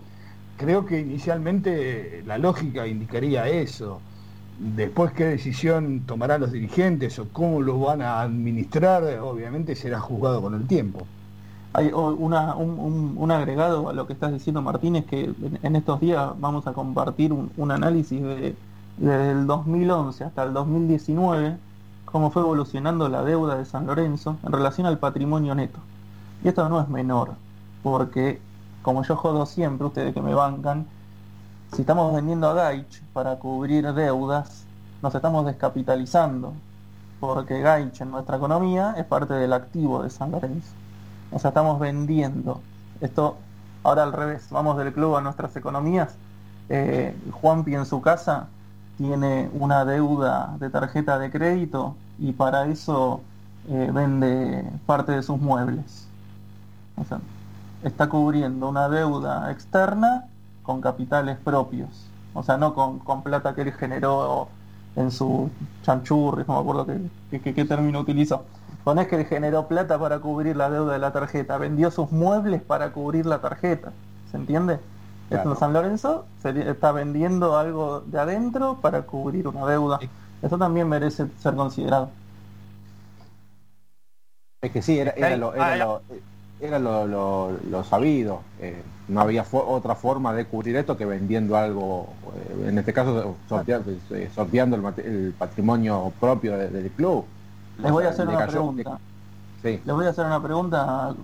creo 0.57 0.87
que 0.87 1.01
inicialmente 1.01 2.23
la 2.25 2.39
lógica 2.39 2.87
indicaría 2.87 3.49
eso. 3.49 4.01
Después 4.61 5.11
qué 5.13 5.25
decisión 5.25 6.05
tomarán 6.07 6.41
los 6.43 6.53
dirigentes 6.53 7.19
o 7.19 7.27
cómo 7.33 7.61
lo 7.61 7.81
van 7.81 8.01
a 8.01 8.21
administrar, 8.21 9.03
obviamente 9.19 9.75
será 9.75 9.99
juzgado 9.99 10.41
con 10.41 10.55
el 10.55 10.69
tiempo. 10.69 11.05
Hay 11.73 11.91
un, 11.93 13.33
agregado 13.33 13.89
a 13.89 13.93
lo 13.93 14.07
que 14.07 14.13
estás 14.13 14.33
diciendo, 14.33 14.63
Martín, 14.63 14.95
es 14.95 15.05
que 15.05 15.33
en, 15.65 15.75
estos 15.75 15.99
días 15.99 16.31
vamos 16.39 16.69
a 16.69 16.73
compartir 16.75 17.33
un 17.33 17.71
análisis 17.73 18.23
de, 18.23 18.55
desde 18.97 19.31
el 19.33 19.47
2011 19.47 20.25
hasta 20.25 20.43
el 20.43 20.53
2019, 20.53 21.57
cómo 22.05 22.31
fue 22.31 22.43
evolucionando 22.43 23.09
la 23.09 23.23
deuda 23.23 23.57
de 23.57 23.65
San 23.65 23.87
Lorenzo 23.87 24.37
en 24.45 24.53
relación 24.53 24.87
al 24.87 24.99
patrimonio 24.99 25.55
neto. 25.55 25.79
Y 26.43 26.49
esto 26.49 26.69
no 26.69 26.81
es 26.81 26.89
menor, 26.89 27.33
porque 27.83 28.41
como 28.83 29.03
yo 29.05 29.17
jodo 29.17 29.47
siempre, 29.47 29.87
ustedes 29.87 30.15
que 30.15 30.23
me 30.23 30.35
bancan, 30.35 30.87
si 31.73 31.83
estamos 31.83 32.13
vendiendo 32.15 32.49
a 32.49 32.55
Gaich 32.55 33.03
para 33.13 33.37
cubrir 33.37 33.93
deudas, 33.93 34.65
nos 35.03 35.15
estamos 35.15 35.47
descapitalizando, 35.47 36.53
porque 37.21 37.61
Gaich 37.61 38.01
en 38.01 38.11
nuestra 38.11 38.37
economía 38.37 38.95
es 38.97 39.05
parte 39.05 39.35
del 39.35 39.53
activo 39.53 40.03
de 40.03 40.11
San 40.11 40.33
Lorenzo. 40.33 40.73
O 41.31 41.39
sea, 41.39 41.49
estamos 41.49 41.79
vendiendo. 41.79 42.61
Esto 43.01 43.37
ahora 43.85 44.03
al 44.03 44.13
revés, 44.13 44.49
vamos 44.51 44.77
del 44.79 44.93
club 44.93 45.17
a 45.17 45.21
nuestras 45.21 45.55
economías. 45.57 46.15
Eh, 46.69 47.17
Juanpi 47.33 47.75
en 47.75 47.87
su 47.87 48.01
casa 48.01 48.49
tiene 49.01 49.49
una 49.55 49.87
deuda 49.87 50.57
de 50.61 50.69
tarjeta 50.69 51.19
de 51.19 51.31
crédito 51.31 51.97
y 52.19 52.33
para 52.33 52.67
eso 52.67 53.23
eh, 53.71 53.91
vende 53.95 54.63
parte 54.85 55.13
de 55.13 55.23
sus 55.23 55.41
muebles. 55.41 56.07
O 56.97 57.05
sea, 57.05 57.19
está 57.83 58.11
cubriendo 58.11 58.69
una 58.69 58.91
deuda 58.91 59.51
externa 59.51 60.27
con 60.63 60.83
capitales 60.83 61.39
propios. 61.43 61.89
O 62.35 62.43
sea, 62.43 62.59
no 62.59 62.75
con, 62.75 62.99
con 62.99 63.23
plata 63.23 63.55
que 63.55 63.63
él 63.63 63.73
generó 63.73 64.49
en 64.97 65.11
su 65.11 65.49
chanchurri, 65.83 66.45
no 66.47 66.57
me 66.57 66.61
acuerdo 66.61 66.87
qué, 67.31 67.41
qué, 67.41 67.55
qué 67.55 67.65
término 67.65 68.01
utilizó. 68.01 68.45
Ponés 68.85 69.09
que 69.09 69.17
él 69.17 69.25
generó 69.25 69.67
plata 69.67 69.99
para 69.99 70.19
cubrir 70.19 70.57
la 70.57 70.69
deuda 70.69 70.93
de 70.93 70.99
la 70.99 71.11
tarjeta, 71.11 71.57
vendió 71.57 71.91
sus 71.91 72.13
muebles 72.13 72.61
para 72.61 72.93
cubrir 72.93 73.25
la 73.25 73.41
tarjeta. 73.41 73.93
¿Se 74.31 74.37
entiende? 74.37 74.79
Claro. 75.31 75.55
San 75.55 75.73
Lorenzo 75.73 76.27
está 76.45 76.91
vendiendo 76.91 77.57
algo 77.57 78.01
de 78.01 78.19
adentro 78.19 78.79
para 78.81 79.03
cubrir 79.03 79.47
una 79.47 79.65
deuda. 79.65 80.01
Eso 80.43 80.59
también 80.59 80.89
merece 80.89 81.27
ser 81.39 81.55
considerado. 81.55 82.11
Es 84.61 84.73
que 84.73 84.83
sí, 84.83 84.99
era, 84.99 85.13
era, 85.13 85.37
lo, 85.37 85.55
era, 85.55 85.77
lo, 85.77 86.03
era 86.61 86.79
lo, 86.81 87.07
lo, 87.07 87.53
lo 87.71 87.85
sabido. 87.85 88.41
Eh, 88.59 88.83
no 89.07 89.21
había 89.21 89.45
fo 89.45 89.65
otra 89.67 89.95
forma 89.95 90.35
de 90.35 90.47
cubrir 90.47 90.77
esto 90.77 90.97
que 90.97 91.05
vendiendo 91.05 91.57
algo, 91.57 92.09
eh, 92.35 92.69
en 92.69 92.79
este 92.79 92.93
caso 92.93 93.37
sorteando, 93.49 93.93
eh, 94.11 94.31
sorteando 94.35 94.77
el, 94.77 95.05
el, 95.05 95.33
patrimonio 95.33 96.13
propio 96.19 96.59
de, 96.59 96.69
del 96.69 96.91
club. 96.91 97.25
Les 97.79 97.93
voy 97.93 98.05
a 98.05 98.11
hacer 98.11 98.29
una 98.29 98.47
pregunta. 98.47 98.99
Sí. 99.63 99.81
Les 99.85 99.95
voy 99.95 100.07
a 100.07 100.11
hacer 100.11 100.27
una 100.27 100.43
pregunta 100.43 101.15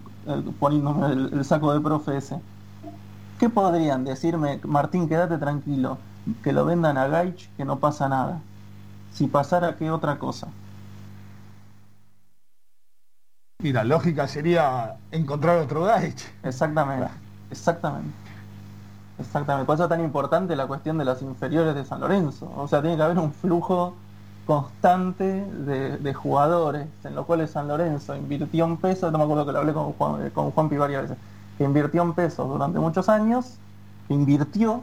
poniéndome 0.60 1.06
el, 1.12 1.30
el, 1.34 1.44
saco 1.44 1.74
de 1.74 1.80
profe 1.80 2.16
ese. 2.16 2.36
¿Qué 3.38 3.48
podrían 3.50 4.04
decirme, 4.04 4.60
Martín, 4.64 5.08
quédate 5.08 5.38
tranquilo, 5.38 5.98
que 6.42 6.52
lo 6.52 6.64
vendan 6.64 6.98
a 6.98 7.06
Gaich, 7.08 7.50
que 7.56 7.64
no 7.64 7.80
pasa 7.80 8.08
nada? 8.08 8.42
Si 9.10 9.28
pasara, 9.28 9.76
¿qué 9.76 9.90
otra 9.90 10.18
cosa? 10.18 10.56
Y 13.62 13.72
la 13.72 13.84
lógica 13.84 14.28
sería 14.28 14.96
encontrar 15.10 15.58
otro 15.58 15.84
Gaich. 15.84 16.22
Exactamente, 16.42 17.10
exactamente. 17.50 18.16
Exactamente. 19.18 19.66
Por 19.66 19.74
eso 19.74 19.84
es 19.84 19.88
tan 19.88 20.00
importante 20.04 20.56
la 20.56 20.66
cuestión 20.66 20.98
de 20.98 21.04
las 21.04 21.22
inferiores 21.22 21.74
de 21.74 21.84
San 21.84 22.00
Lorenzo. 22.00 22.52
O 22.56 22.68
sea, 22.68 22.82
tiene 22.82 22.96
que 22.96 23.02
haber 23.02 23.18
un 23.18 23.32
flujo 23.32 23.96
constante 24.44 25.24
de, 25.24 25.98
de 25.98 26.14
jugadores, 26.14 26.88
en 27.04 27.14
lo 27.14 27.26
cual 27.26 27.46
San 27.48 27.66
Lorenzo 27.68 28.14
invirtió 28.16 28.64
en 28.66 28.76
pesos, 28.76 29.10
no 29.10 29.18
me 29.18 29.24
acuerdo 29.24 29.46
que 29.46 29.52
lo 29.52 29.58
hablé 29.60 29.72
con 29.72 29.92
Juan, 29.94 30.30
con 30.30 30.50
Juanpi 30.52 30.76
varias 30.76 31.02
veces, 31.02 31.18
que 31.58 31.64
invirtió 31.64 32.02
en 32.02 32.12
pesos 32.12 32.48
durante 32.48 32.78
muchos 32.78 33.08
años, 33.08 33.54
invirtió 34.08 34.82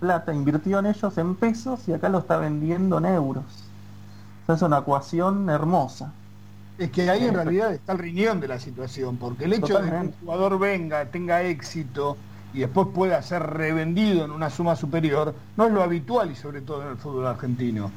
plata, 0.00 0.32
invirtió 0.32 0.78
en 0.78 0.86
ellos 0.86 1.18
en 1.18 1.34
pesos 1.34 1.88
y 1.88 1.92
acá 1.92 2.08
lo 2.08 2.18
está 2.18 2.36
vendiendo 2.38 2.98
en 2.98 3.06
euros. 3.06 3.44
es 4.46 4.62
una 4.62 4.78
ecuación 4.78 5.48
hermosa. 5.50 6.12
Es 6.78 6.90
que 6.90 7.10
ahí 7.10 7.24
en 7.24 7.34
realidad 7.34 7.72
está 7.72 7.92
el 7.92 7.98
riñón 7.98 8.40
de 8.40 8.48
la 8.48 8.60
situación, 8.60 9.16
porque 9.16 9.44
el 9.44 9.52
hecho 9.52 9.66
Totalmente. 9.66 9.96
de 9.96 10.12
que 10.12 10.16
un 10.16 10.20
jugador 10.20 10.58
venga, 10.58 11.04
tenga 11.06 11.42
éxito 11.42 12.16
y 12.54 12.60
después 12.60 12.88
pueda 12.94 13.20
ser 13.20 13.42
revendido 13.42 14.24
en 14.24 14.30
una 14.30 14.48
suma 14.48 14.76
superior, 14.76 15.34
no 15.56 15.66
es 15.66 15.72
lo 15.72 15.82
habitual 15.82 16.30
y 16.30 16.36
sobre 16.36 16.60
todo 16.60 16.82
en 16.82 16.88
el 16.88 16.96
fútbol 16.96 17.26
argentino. 17.26 17.90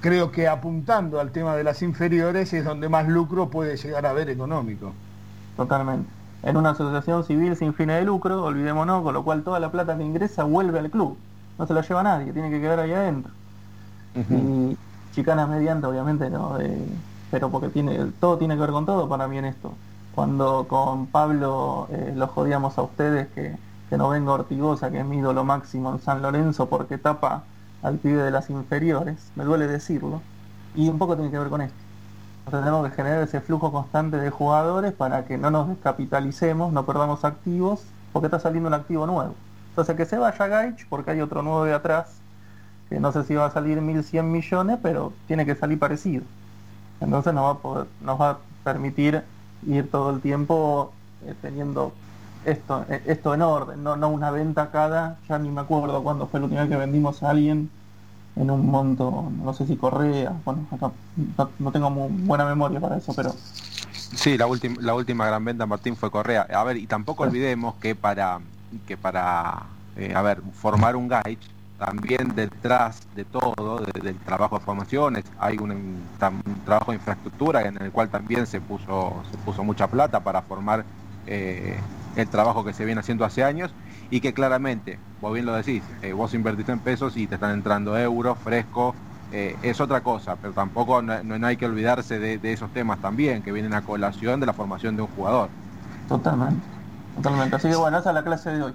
Creo 0.00 0.30
que 0.30 0.46
apuntando 0.46 1.18
al 1.18 1.32
tema 1.32 1.56
de 1.56 1.64
las 1.64 1.82
inferiores 1.82 2.52
es 2.52 2.64
donde 2.64 2.88
más 2.88 3.08
lucro 3.08 3.48
puede 3.48 3.76
llegar 3.76 4.06
a 4.06 4.10
haber 4.10 4.28
económico. 4.28 4.92
Totalmente. 5.56 6.17
En 6.42 6.56
una 6.56 6.70
asociación 6.70 7.24
civil 7.24 7.56
sin 7.56 7.74
fines 7.74 7.98
de 7.98 8.04
lucro, 8.04 8.44
olvidémonos, 8.44 9.02
con 9.02 9.14
lo 9.14 9.24
cual 9.24 9.42
toda 9.42 9.58
la 9.58 9.70
plata 9.70 9.96
que 9.96 10.04
ingresa 10.04 10.44
vuelve 10.44 10.78
al 10.78 10.90
club. 10.90 11.16
No 11.58 11.66
se 11.66 11.74
la 11.74 11.82
lleva 11.82 12.02
nadie, 12.02 12.32
tiene 12.32 12.50
que 12.50 12.60
quedar 12.60 12.78
ahí 12.78 12.92
adentro. 12.92 13.32
Uh 14.14 14.20
-huh. 14.20 14.72
Y 14.72 14.78
chicanas 15.14 15.48
mediante, 15.48 15.86
obviamente, 15.86 16.30
no. 16.30 16.60
Eh, 16.60 16.86
pero 17.30 17.50
porque 17.50 17.68
tiene 17.68 18.12
todo 18.20 18.38
tiene 18.38 18.54
que 18.54 18.60
ver 18.60 18.70
con 18.70 18.86
todo 18.86 19.08
para 19.08 19.28
mí 19.28 19.38
en 19.38 19.46
esto. 19.46 19.72
Cuando 20.14 20.66
con 20.68 21.06
Pablo 21.06 21.88
eh, 21.90 22.12
los 22.16 22.30
jodíamos 22.30 22.78
a 22.78 22.82
ustedes 22.82 23.28
que, 23.34 23.56
que 23.90 23.96
no 23.96 24.08
venga 24.08 24.32
Ortigosa, 24.32 24.90
que 24.90 25.00
es 25.00 25.06
mi 25.06 25.18
ídolo 25.18 25.44
máximo 25.44 25.92
en 25.92 26.00
San 26.00 26.22
Lorenzo 26.22 26.68
porque 26.68 26.98
tapa 26.98 27.44
al 27.82 27.98
pibe 27.98 28.22
de 28.22 28.30
las 28.30 28.50
inferiores, 28.50 29.30
me 29.36 29.44
duele 29.44 29.66
decirlo, 29.66 30.22
y 30.74 30.88
un 30.88 30.98
poco 30.98 31.16
tiene 31.16 31.30
que 31.30 31.38
ver 31.38 31.48
con 31.48 31.60
esto. 31.60 31.87
Tenemos 32.50 32.88
que 32.88 32.94
generar 32.96 33.22
ese 33.22 33.40
flujo 33.40 33.72
constante 33.72 34.16
de 34.16 34.30
jugadores 34.30 34.92
para 34.92 35.24
que 35.24 35.38
no 35.38 35.50
nos 35.50 35.68
descapitalicemos, 35.68 36.72
no 36.72 36.86
perdamos 36.86 37.24
activos, 37.24 37.82
porque 38.12 38.26
está 38.26 38.38
saliendo 38.38 38.68
un 38.68 38.74
activo 38.74 39.06
nuevo. 39.06 39.34
Entonces 39.70 39.96
que 39.96 40.06
se 40.06 40.18
vaya 40.18 40.46
Gaich, 40.46 40.88
porque 40.88 41.12
hay 41.12 41.20
otro 41.20 41.42
nuevo 41.42 41.64
de 41.64 41.74
atrás, 41.74 42.18
que 42.88 42.98
no 43.00 43.12
sé 43.12 43.24
si 43.24 43.34
va 43.34 43.46
a 43.46 43.50
salir 43.50 43.80
1.100 43.80 44.22
millones, 44.24 44.78
pero 44.82 45.12
tiene 45.26 45.46
que 45.46 45.54
salir 45.54 45.78
parecido. 45.78 46.24
Entonces 47.00 47.32
nos 47.34 47.44
va 47.44 47.50
a, 47.50 47.58
poder, 47.58 47.86
nos 48.00 48.20
va 48.20 48.30
a 48.30 48.38
permitir 48.64 49.22
ir 49.66 49.90
todo 49.90 50.10
el 50.10 50.20
tiempo 50.20 50.92
eh, 51.24 51.34
teniendo 51.40 51.92
esto, 52.44 52.84
eh, 52.88 53.02
esto 53.06 53.34
en 53.34 53.42
orden, 53.42 53.82
no, 53.82 53.96
no 53.96 54.08
una 54.08 54.30
venta 54.30 54.70
cada, 54.70 55.18
ya 55.28 55.38
ni 55.38 55.50
me 55.50 55.60
acuerdo 55.60 56.02
cuándo 56.02 56.26
fue 56.26 56.40
la 56.40 56.44
última 56.46 56.62
vez 56.62 56.70
que 56.70 56.76
vendimos 56.76 57.22
a 57.22 57.30
alguien 57.30 57.70
en 58.38 58.50
un 58.50 58.66
monto, 58.66 59.30
no 59.42 59.52
sé 59.52 59.66
si 59.66 59.76
Correa, 59.76 60.32
bueno, 60.44 60.66
acá 60.70 60.90
no, 61.36 61.50
no 61.58 61.72
tengo 61.72 61.90
muy 61.90 62.08
buena 62.26 62.44
memoria 62.44 62.80
para 62.80 62.96
eso, 62.96 63.12
pero... 63.14 63.34
Sí, 63.92 64.38
la, 64.38 64.46
última 64.46 64.76
la 64.80 64.94
última 64.94 65.26
gran 65.26 65.44
venta, 65.44 65.66
Martín, 65.66 65.96
fue 65.96 66.10
Correa. 66.10 66.46
A 66.54 66.64
ver, 66.64 66.78
y 66.78 66.86
tampoco 66.86 67.24
olvidemos 67.24 67.74
que 67.74 67.94
para, 67.94 68.40
que 68.86 68.96
para 68.96 69.66
eh, 69.96 70.12
a 70.14 70.22
ver, 70.22 70.40
formar 70.54 70.96
un 70.96 71.08
Gaich, 71.08 71.40
también 71.78 72.34
detrás 72.34 73.02
de 73.14 73.24
todo, 73.24 73.80
de, 73.80 74.00
del 74.00 74.16
trabajo 74.16 74.58
de 74.58 74.64
formaciones, 74.64 75.24
hay 75.38 75.58
un, 75.58 75.72
un, 75.72 76.04
trabajo 76.64 76.92
de 76.92 76.96
infraestructura 76.96 77.62
en 77.62 77.80
el 77.82 77.90
cual 77.90 78.08
también 78.08 78.46
se 78.46 78.60
puso, 78.60 79.22
se 79.30 79.36
puso 79.38 79.62
mucha 79.62 79.88
plata 79.88 80.20
para 80.20 80.42
formar 80.42 80.84
eh, 81.26 81.76
el 82.16 82.28
trabajo 82.28 82.64
que 82.64 82.72
se 82.72 82.84
viene 82.84 83.00
haciendo 83.00 83.24
hace 83.24 83.44
años 83.44 83.72
y 84.10 84.20
que 84.20 84.34
claramente, 84.34 85.02
vos 85.20 85.32
bien 85.32 85.46
lo 85.46 85.54
decís, 85.54 85.84
eh, 86.00 86.12
vos 86.12 86.34
invertiste 86.34 86.72
en 86.72 86.80
pesos 86.80 87.16
y 87.16 87.28
te 87.28 87.34
están 87.34 87.52
entrando 87.52 87.96
euros, 87.98 88.38
fresco, 88.38 88.96
eh, 89.30 89.58
es 89.62 89.80
otra 89.80 90.02
cosa, 90.02 90.36
pero 90.36 90.54
tampoco 90.54 91.02
no, 91.02 91.46
hay 91.46 91.56
que 91.56 91.66
olvidarse 91.66 92.18
de, 92.18 92.40
esos 92.52 92.72
temas 92.72 93.00
también 93.00 93.42
que 93.42 93.52
vienen 93.52 93.74
a 93.74 93.82
colación 93.82 94.40
de 94.40 94.46
la 94.46 94.54
formación 94.54 94.96
de 94.96 95.02
un 95.02 95.08
jugador. 95.08 95.52
Totalmente, 96.06 96.66
totalmente. 97.14 97.56
Así 97.56 97.68
que 97.68 97.76
bueno, 97.76 97.98
esa 97.98 98.10
es 98.10 98.14
la 98.14 98.24
clase 98.24 98.50
de 98.50 98.62
hoy. 98.62 98.74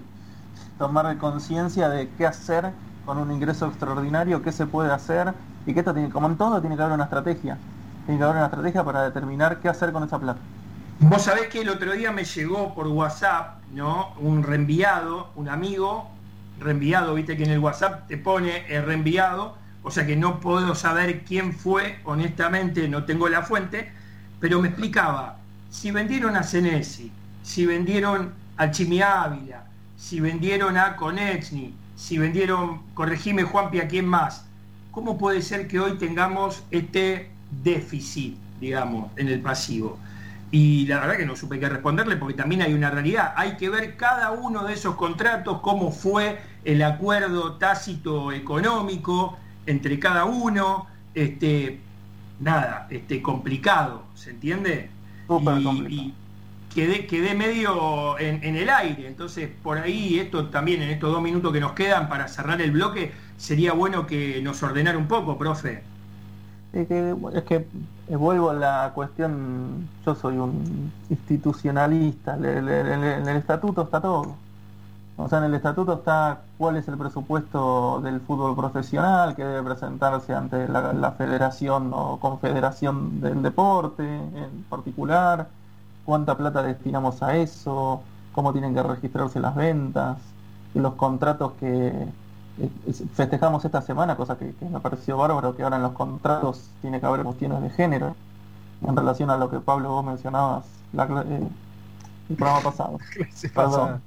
Tomar 0.78 1.18
conciencia 1.18 1.90
de 1.90 2.14
qué 2.16 2.26
hacer 2.28 2.76
con 3.02 3.18
un 3.18 3.32
ingreso 3.32 3.68
extraordinario, 3.68 4.42
qué 4.42 4.52
se 4.52 4.68
puede 4.68 4.92
hacer 4.92 5.36
y 5.66 5.74
que 5.74 5.80
esto 5.80 5.94
tiene, 5.94 6.10
como 6.10 6.28
en 6.28 6.38
todo, 6.38 6.62
tiene 6.62 6.76
que 6.76 6.84
haber 6.84 6.96
una 6.96 7.06
estrategia. 7.06 7.66
Tiene 8.06 8.20
que 8.20 8.24
haber 8.26 8.38
una 8.38 8.46
estrategia 8.48 8.84
para 8.84 9.04
determinar 9.04 9.60
qué 9.60 9.70
hacer 9.70 9.92
con 9.94 10.04
esa 10.04 10.20
plata. 10.20 10.53
Vos 11.00 11.24
sabés 11.24 11.48
que 11.48 11.62
el 11.62 11.70
otro 11.70 11.94
día 11.94 12.12
me 12.12 12.24
llegó 12.24 12.74
por 12.74 12.88
WhatsApp, 12.88 13.62
¿no? 13.74 14.14
Un 14.20 14.44
reenviado, 14.44 15.32
un 15.36 15.50
amigo, 15.50 16.10
reenviado, 16.60 17.16
viste 17.16 17.36
que 17.36 17.44
en 17.44 17.52
el 17.52 17.60
WhatsApp 17.60 18.08
te 18.08 18.18
pone 18.18 18.66
el 18.74 18.86
reenviado, 18.86 19.58
o 19.84 19.92
sea 19.92 20.06
que 20.06 20.16
no 20.16 20.40
puedo 20.40 20.76
saber 20.76 21.24
quién 21.24 21.54
fue, 21.54 22.00
honestamente 22.06 22.88
no 22.88 23.04
tengo 23.04 23.28
la 23.28 23.42
fuente, 23.42 23.92
pero 24.40 24.62
me 24.62 24.70
explicaba, 24.70 25.38
si 25.70 25.92
vendieron 25.92 26.36
a 26.36 26.44
Senesi, 26.44 27.12
si 27.42 27.66
vendieron 27.66 28.34
a 28.58 28.72
Chimi 28.72 29.02
Ávila, 29.02 29.66
si 29.98 30.20
vendieron 30.20 30.78
a 30.78 30.96
Conexni, 30.96 31.74
si 31.96 32.18
vendieron, 32.18 32.82
corregime 32.94 33.44
Juanpi, 33.44 33.80
a 33.80 33.88
quién 33.88 34.06
más, 34.06 34.46
¿cómo 34.92 35.18
puede 35.18 35.42
ser 35.42 35.68
que 35.68 35.80
hoy 35.80 35.98
tengamos 35.98 36.64
este 36.72 37.30
déficit, 37.64 38.38
digamos, 38.60 39.12
en 39.18 39.28
el 39.28 39.42
pasivo? 39.42 39.98
Y 40.54 40.86
la 40.86 41.00
verdad 41.00 41.18
que 41.18 41.26
no 41.26 41.36
supe 41.36 41.60
qué 41.60 41.68
responderle 41.68 42.16
porque 42.16 42.36
también 42.36 42.62
hay 42.62 42.76
una 42.76 42.92
realidad. 42.92 43.34
Hay 43.36 43.58
que 43.58 43.70
ver 43.70 43.98
cada 43.98 44.30
uno 44.30 44.64
de 44.64 44.74
esos 44.74 44.94
contratos, 44.94 45.62
cómo 45.62 45.92
fue 45.92 46.38
el 46.64 46.84
acuerdo 46.84 47.54
tácito 47.54 48.32
económico 48.32 49.36
entre 49.66 49.98
cada 49.98 50.26
uno. 50.26 50.86
Este, 51.16 51.80
nada, 52.40 52.86
este, 52.92 53.20
complicado, 53.20 54.04
¿se 54.14 54.30
entiende? 54.30 54.92
Y, 55.28 55.70
y, 55.92 56.14
quedé, 56.72 57.08
quedé 57.08 57.34
medio 57.34 58.20
en, 58.20 58.44
en, 58.44 58.56
el 58.56 58.70
aire. 58.70 59.08
Entonces, 59.08 59.50
por 59.64 59.80
ahí, 59.80 60.20
esto 60.20 60.50
también 60.50 60.84
en 60.84 60.92
estos 60.92 61.12
dos 61.12 61.24
minutos 61.24 61.52
que 61.52 61.62
nos 61.62 61.72
quedan 61.72 62.08
para 62.10 62.28
cerrar 62.28 62.62
el 62.62 62.70
bloque, 62.70 63.12
sería 63.38 63.74
bueno 63.74 64.06
que 64.06 64.40
nos 64.44 64.62
ordenara 64.62 65.00
un 65.00 65.08
poco, 65.08 65.36
profe. 65.36 65.82
Es 66.74 66.88
que, 66.88 67.16
es 67.34 67.44
que 67.44 67.68
vuelvo 68.10 68.50
a 68.50 68.54
la 68.56 68.92
cuestión, 68.96 69.88
yo 70.04 70.16
soy 70.16 70.38
un 70.38 70.92
institucionalista, 71.10 72.36
en 72.36 72.46
el, 72.46 72.68
el, 72.68 73.38
estatuto 73.38 73.84
está 73.84 74.02
todo. 74.02 74.36
O 75.18 75.30
sea, 75.30 75.38
en 75.38 75.46
el 75.46 75.54
estatuto 75.54 75.94
está 75.94 76.42
cuál 76.58 76.78
es 76.78 76.88
el 76.88 76.98
presupuesto 76.98 78.02
del 78.02 78.20
fútbol 78.22 78.56
profesional 78.56 79.36
que 79.36 79.44
debe 79.44 79.62
presentarse 79.62 80.34
ante 80.34 80.68
la, 80.68 81.12
federación 81.12 81.92
o 81.94 82.20
confederación 82.20 83.22
del 83.22 83.44
deporte 83.44 84.04
en 84.04 84.64
particular, 84.68 85.50
cuánta 86.06 86.36
plata 86.36 86.64
destinamos 86.64 87.22
a 87.22 87.36
eso, 87.38 88.02
cómo 88.32 88.52
tienen 88.52 88.74
que 88.74 88.82
registrarse 88.82 89.40
las 89.40 89.56
ventas, 89.56 90.18
los 90.74 90.96
contratos 90.96 91.54
que 91.60 91.88
eh, 91.88 92.08
festejamos 93.16 93.66
esta 93.66 93.82
semana, 93.82 94.16
cosa 94.16 94.38
que, 94.38 94.54
me 94.70 94.80
pareció 94.80 95.18
bárbaro, 95.18 95.56
que 95.56 95.64
ahora 95.64 95.78
en 95.78 95.84
los 95.84 95.94
contratos 95.94 96.70
tiene 96.82 97.00
que 97.00 97.06
haber 97.06 97.24
cuestiones 97.24 97.62
de 97.62 97.70
género, 97.72 98.16
en 98.86 98.96
relación 98.96 99.30
a 99.30 99.38
lo 99.38 99.50
que 99.50 99.60
Pablo 99.60 99.90
vos 99.90 100.06
mencionabas 100.06 100.66
eh, 100.94 101.48
el 102.30 102.36
programa 102.36 102.62
pasado. 102.64 103.00
Perdón. 103.54 104.02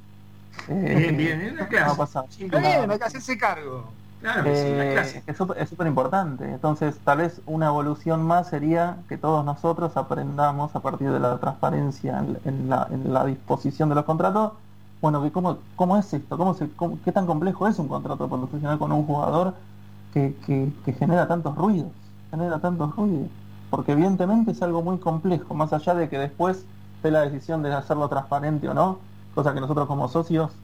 Eh, 0.69 0.95
bien, 0.99 1.17
bien, 1.17 1.41
en 1.43 1.57
la 1.57 1.69
clase. 1.69 1.97
Pasado. 1.97 2.27
bien, 2.39 2.91
hay 2.91 2.99
que 2.99 3.05
hacerse 3.05 3.37
cargo. 3.37 3.85
Claro, 4.21 4.45
eh, 4.47 5.13
es 5.27 5.69
súper 5.69 5.87
importante. 5.87 6.45
Entonces, 6.45 6.97
tal 7.05 7.19
vez 7.19 7.41
una 7.47 7.67
evolución 7.67 8.23
más 8.23 8.49
sería 8.49 8.97
que 9.09 9.19
todos 9.19 9.45
nosotros 9.45 9.97
aprendamos 9.97 10.75
a 10.75 10.81
partir 10.81 11.11
de 11.11 11.21
la 11.21 11.39
transparencia 11.39 12.25
en, 12.45 12.69
la, 12.69 12.89
en 12.91 13.13
la, 13.13 13.27
disposición 13.27 13.89
de 13.91 13.95
los 13.95 14.05
contratos. 14.05 14.53
Bueno, 15.01 15.31
cómo, 15.33 15.69
cómo 15.75 15.97
es 15.99 16.13
esto, 16.13 16.37
¿Cómo 16.39 16.55
se, 16.55 16.71
qué 17.05 17.13
tan 17.13 17.27
complejo 17.27 17.69
es 17.69 17.79
un 17.79 17.89
contrato 17.89 18.29
profesional 18.29 18.79
con 18.79 18.93
un 18.93 19.07
jugador 19.07 19.63
que, 20.11 20.39
que, 20.41 20.81
que 20.85 20.93
genera 20.95 21.29
tantos 21.29 21.55
ruidos, 21.57 21.93
genera 22.31 22.61
tantos 22.61 22.95
ruidos. 22.97 23.33
Porque 23.69 23.93
evidentemente 23.93 24.53
es 24.53 24.63
algo 24.63 24.83
muy 24.83 24.99
complejo, 25.01 25.55
más 25.55 25.73
allá 25.73 25.95
de 25.95 26.09
que 26.09 26.19
después 26.19 26.69
esté 26.97 27.11
la 27.11 27.23
decisión 27.23 27.63
de 27.63 27.73
hacerlo 27.75 28.09
transparente 28.09 28.69
o 28.69 28.75
no, 28.75 29.07
cosa 29.35 29.55
que 29.55 29.61
nosotros 29.61 29.87
como 29.87 30.09
socios 30.09 30.61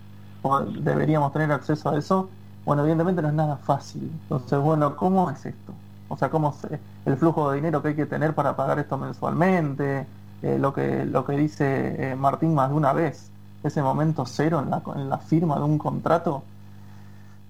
deberíamos 0.80 1.32
tener 1.32 1.52
acceso 1.52 1.90
a 1.90 1.98
eso, 1.98 2.34
bueno, 2.64 2.82
evidentemente 2.82 3.22
no 3.22 3.28
es 3.28 3.34
nada 3.34 3.58
fácil. 3.58 4.10
Entonces, 4.22 4.58
bueno, 4.58 4.96
¿cómo 4.96 5.30
es 5.30 5.46
esto? 5.46 5.80
O 6.08 6.16
sea, 6.16 6.30
¿cómo 6.30 6.50
es 6.70 6.80
el 7.04 7.16
flujo 7.16 7.50
de 7.50 7.56
dinero 7.56 7.82
que 7.82 7.88
hay 7.88 7.96
que 7.96 8.06
tener 8.06 8.34
para 8.34 8.56
pagar 8.56 8.78
esto 8.78 8.98
mensualmente? 8.98 10.12
Eh, 10.40 10.58
lo, 10.58 10.72
que, 10.72 11.04
lo 11.06 11.24
que 11.24 11.34
dice 11.36 12.12
eh, 12.12 12.16
Martín 12.16 12.54
más 12.54 12.70
de 12.70 12.76
una 12.76 12.92
vez, 12.92 13.31
ese 13.62 13.82
momento 13.82 14.26
cero 14.26 14.60
en 14.60 14.70
la, 14.70 14.82
en 14.96 15.08
la 15.08 15.18
firma 15.18 15.56
de 15.56 15.64
un 15.64 15.78
contrato, 15.78 16.42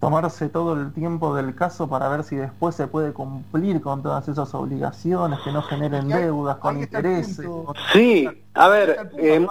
tomarse 0.02 0.48
todo 0.48 0.72
el 0.74 0.92
tiempo 0.92 1.32
del 1.34 1.54
caso 1.54 1.88
para 1.88 2.08
ver 2.08 2.24
si 2.24 2.34
después 2.34 2.74
se 2.74 2.88
puede 2.88 3.12
cumplir 3.12 3.80
con 3.80 4.02
todas 4.02 4.26
esas 4.26 4.52
obligaciones, 4.52 5.38
que 5.44 5.52
no 5.52 5.62
generen 5.62 6.08
deudas 6.08 6.56
con 6.56 6.80
intereses. 6.80 7.46
Sí, 7.92 8.28
a 8.54 8.68
ver, 8.68 9.10
eh, 9.16 9.46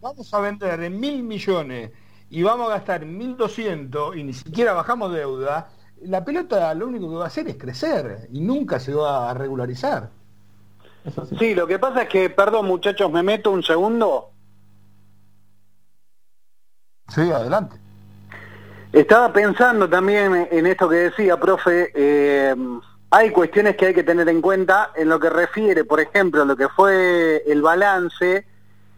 vamos 0.00 0.32
a 0.32 0.40
vender 0.40 0.82
en 0.84 0.98
mil 0.98 1.22
millones 1.22 1.90
y 2.30 2.42
vamos 2.42 2.68
a 2.68 2.76
gastar 2.76 3.04
1.200 3.04 4.18
y 4.18 4.22
ni 4.22 4.32
siquiera 4.32 4.72
bajamos 4.72 5.12
deuda, 5.12 5.68
la 6.02 6.24
pelota 6.24 6.72
lo 6.74 6.86
único 6.86 7.10
que 7.10 7.16
va 7.16 7.24
a 7.24 7.26
hacer 7.26 7.48
es 7.48 7.56
crecer 7.56 8.28
y 8.32 8.40
nunca 8.40 8.80
se 8.80 8.94
va 8.94 9.30
a 9.30 9.34
regularizar. 9.34 10.08
sí. 11.38 11.54
lo 11.54 11.66
que 11.66 11.78
pasa 11.78 12.04
es 12.04 12.08
que, 12.08 12.30
perdón 12.30 12.66
muchachos, 12.66 13.12
me 13.12 13.22
meto 13.22 13.50
un 13.50 13.62
segundo. 13.62 14.30
Sí, 17.10 17.30
adelante. 17.30 17.76
Estaba 18.92 19.32
pensando 19.32 19.88
también 19.88 20.48
en 20.50 20.66
esto 20.66 20.88
que 20.88 20.96
decía, 20.96 21.38
profe, 21.38 21.92
eh, 21.94 22.54
hay 23.10 23.30
cuestiones 23.30 23.76
que 23.76 23.86
hay 23.86 23.94
que 23.94 24.02
tener 24.02 24.28
en 24.28 24.40
cuenta 24.40 24.90
en 24.96 25.08
lo 25.08 25.20
que 25.20 25.30
refiere, 25.30 25.84
por 25.84 26.00
ejemplo, 26.00 26.44
lo 26.44 26.56
que 26.56 26.68
fue 26.68 27.42
el 27.46 27.62
balance. 27.62 28.46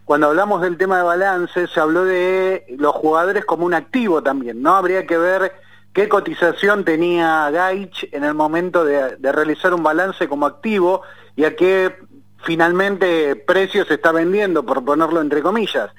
Cuando 0.05 0.29
hablamos 0.29 0.63
del 0.63 0.79
tema 0.79 0.97
de 0.99 1.03
balance, 1.03 1.67
se 1.67 1.81
habló 1.81 2.05
de 2.05 2.65
los 2.79 2.95
jugadores 2.95 3.45
como 3.45 3.67
un 3.67 3.75
activo 3.75 4.23
también, 4.23 4.63
¿no? 4.63 4.77
Habría 4.77 5.07
que 5.07 5.19
ver 5.19 5.53
qué 5.93 6.09
cotización 6.09 6.85
tenía 6.85 7.51
Gaich 7.51 8.09
en 8.13 8.25
el 8.25 8.35
momento 8.35 8.85
de 8.85 9.33
realizar 9.33 9.75
un 9.75 9.83
balance 9.83 10.27
como 10.27 10.47
activo 10.47 11.03
y 11.37 11.45
a 11.45 11.55
qué 11.55 11.97
finalmente 12.45 13.37
precio 13.37 13.85
se 13.85 13.95
está 13.95 14.13
vendiendo, 14.13 14.65
por 14.65 14.85
ponerlo 14.85 15.21
entre 15.21 15.43
comillas. 15.43 15.91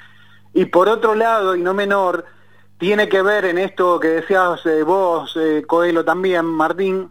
Y 0.53 0.65
por 0.65 0.87
otro 0.87 1.15
lado, 1.15 1.55
y 1.55 1.61
no 1.61 1.73
menor, 1.73 2.25
tiene 2.77 3.09
que 3.09 3.21
ver 3.21 3.45
en 3.45 3.57
esto 3.57 3.99
que 3.99 4.09
decías 4.09 4.65
eh, 4.65 4.83
vos, 4.83 5.35
eh, 5.37 5.63
Coelho 5.65 6.03
también, 6.05 6.45
Martín, 6.45 7.09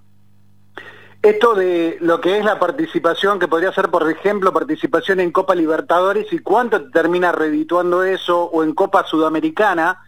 esto 1.23 1.55
de 1.55 1.99
lo 2.01 2.21
que 2.21 2.39
es 2.39 2.45
la 2.45 2.59
participación, 2.59 3.39
que 3.39 3.49
podría 3.49 3.73
ser, 3.73 3.89
por 3.89 4.11
ejemplo, 4.11 4.53
participación 4.53 5.21
en 5.21 5.31
Copa 5.31 5.55
Libertadores 5.55 6.33
y 6.33 6.41
cuánto 6.41 6.91
termina 6.91 7.31
redituando 7.31 8.03
eso, 8.03 8.43
o 8.45 8.65
en 8.65 8.75
Copa 8.75 9.05
Sudamericana. 9.05 10.03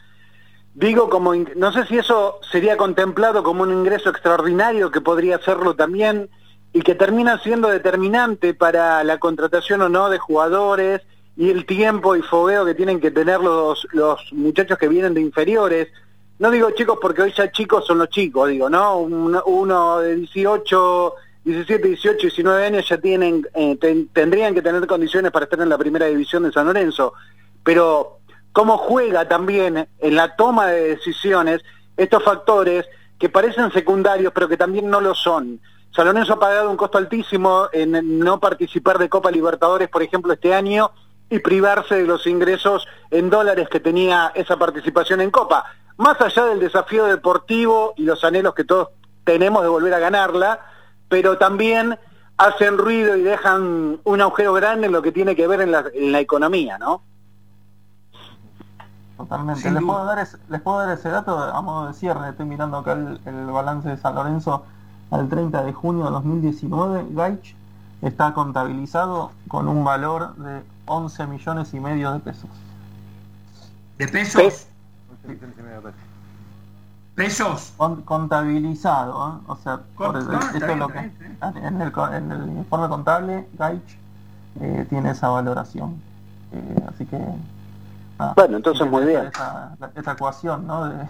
Digo, 0.74 1.08
como, 1.08 1.32
no 1.34 1.72
sé 1.72 1.86
si 1.86 1.98
eso 1.98 2.40
sería 2.50 2.76
contemplado 2.76 3.44
como 3.44 3.62
un 3.62 3.72
ingreso 3.72 4.10
extraordinario 4.10 4.90
que 4.90 5.00
podría 5.00 5.38
serlo 5.38 5.76
también 5.76 6.28
y 6.72 6.82
que 6.82 6.96
termina 6.96 7.38
siendo 7.38 7.68
determinante 7.68 8.52
para 8.52 9.04
la 9.04 9.18
contratación 9.18 9.82
o 9.82 9.88
no 9.88 10.10
de 10.10 10.18
jugadores 10.18 11.02
y 11.36 11.50
el 11.50 11.66
tiempo 11.66 12.14
y 12.14 12.22
fogueo 12.22 12.64
que 12.64 12.74
tienen 12.74 13.00
que 13.00 13.10
tener 13.10 13.40
los, 13.40 13.86
los 13.92 14.20
muchachos 14.32 14.78
que 14.78 14.88
vienen 14.88 15.14
de 15.14 15.20
inferiores. 15.20 15.88
No 16.38 16.50
digo 16.50 16.70
chicos 16.72 16.98
porque 17.00 17.22
hoy 17.22 17.32
ya 17.36 17.50
chicos 17.50 17.86
son 17.86 17.98
los 17.98 18.08
chicos, 18.08 18.48
digo, 18.48 18.68
¿no? 18.70 18.98
Uno, 18.98 19.98
de 19.98 20.16
18, 20.16 21.14
17, 21.44 21.88
18, 21.88 22.18
19 22.20 22.66
años 22.66 22.88
ya 22.88 22.98
tienen, 22.98 23.46
eh, 23.54 24.06
tendrían 24.12 24.54
que 24.54 24.62
tener 24.62 24.86
condiciones 24.86 25.32
para 25.32 25.44
estar 25.44 25.60
en 25.60 25.68
la 25.68 25.78
primera 25.78 26.06
división 26.06 26.44
de 26.44 26.52
San 26.52 26.66
Lorenzo. 26.66 27.14
Pero 27.62 28.18
cómo 28.52 28.78
juega 28.78 29.26
también 29.26 29.88
en 29.98 30.14
la 30.14 30.36
toma 30.36 30.68
de 30.68 30.90
decisiones 30.90 31.62
estos 31.96 32.22
factores 32.22 32.86
que 33.18 33.28
parecen 33.28 33.72
secundarios 33.72 34.32
pero 34.32 34.48
que 34.48 34.56
también 34.56 34.88
no 34.88 35.00
lo 35.00 35.14
son. 35.14 35.60
San 35.90 36.06
Lorenzo 36.06 36.34
ha 36.34 36.40
pagado 36.40 36.70
un 36.70 36.76
costo 36.76 36.98
altísimo 36.98 37.68
en 37.72 38.18
no 38.18 38.40
participar 38.40 38.98
de 38.98 39.08
Copa 39.08 39.30
Libertadores, 39.30 39.88
por 39.88 40.02
ejemplo, 40.02 40.32
este 40.32 40.52
año, 40.52 40.90
y 41.34 41.40
privarse 41.40 41.96
de 41.96 42.06
los 42.06 42.28
ingresos 42.28 42.86
en 43.10 43.28
dólares 43.28 43.68
que 43.68 43.80
tenía 43.80 44.30
esa 44.36 44.56
participación 44.56 45.20
en 45.20 45.32
Copa. 45.32 45.64
Más 45.96 46.20
allá 46.20 46.44
del 46.44 46.60
desafío 46.60 47.06
deportivo 47.06 47.92
y 47.96 48.04
los 48.04 48.22
anhelos 48.22 48.54
que 48.54 48.62
todos 48.62 48.90
tenemos 49.24 49.62
de 49.62 49.68
volver 49.68 49.94
a 49.94 49.98
ganarla, 49.98 50.60
pero 51.08 51.36
también 51.36 51.98
hacen 52.36 52.78
ruido 52.78 53.16
y 53.16 53.22
dejan 53.22 53.98
un 54.04 54.20
agujero 54.20 54.52
grande 54.52 54.86
en 54.86 54.92
lo 54.92 55.02
que 55.02 55.10
tiene 55.10 55.34
que 55.34 55.48
ver 55.48 55.60
en 55.60 55.72
la, 55.72 55.84
en 55.92 56.12
la 56.12 56.20
economía, 56.20 56.78
¿no? 56.78 57.02
Totalmente. 59.16 59.68
¿Les 59.72 59.82
puedo, 59.82 60.04
dar 60.04 60.18
ese, 60.20 60.38
les 60.48 60.60
puedo, 60.60 60.78
dar 60.78 60.96
ese, 60.96 61.08
dato 61.08 61.36
a 61.36 61.62
modo 61.62 61.88
de 61.88 61.94
cierre. 61.94 62.28
Estoy 62.28 62.46
mirando 62.46 62.78
acá 62.78 62.92
el, 62.92 63.20
el 63.26 63.46
balance 63.46 63.88
de 63.88 63.96
San 63.96 64.14
Lorenzo 64.14 64.66
al 65.10 65.28
30 65.28 65.64
de 65.64 65.72
junio 65.72 66.04
de 66.04 66.10
2019. 66.12 67.06
Gaich 67.10 67.56
está 68.02 68.34
contabilizado 68.34 69.32
con 69.48 69.66
un 69.68 69.84
valor 69.84 70.36
de 70.36 70.62
11 70.86 71.26
millones 71.26 71.74
y 71.74 71.80
medio 71.80 72.12
de 72.12 72.20
pesos. 72.20 72.50
¿De 73.98 74.08
pesos? 74.08 74.66
¿Pesos? 77.14 77.72
contabilizado, 78.04 79.28
¿eh? 79.28 79.44
o 79.46 79.56
sea, 79.56 79.80
en, 81.54 82.32
el, 82.32 82.48
informe 82.56 82.88
contable, 82.88 83.48
Gaich 83.56 83.98
eh, 84.60 84.84
tiene 84.88 85.10
esa 85.10 85.28
valoración. 85.28 86.02
Eh, 86.52 86.84
así 86.88 87.06
que... 87.06 87.18
bueno, 88.34 88.56
entonces 88.56 88.90
muy 88.90 89.04
bien. 89.04 89.26
Esa, 89.96 90.12
ecuación, 90.12 90.66
¿no? 90.66 90.86
De, 90.86 91.08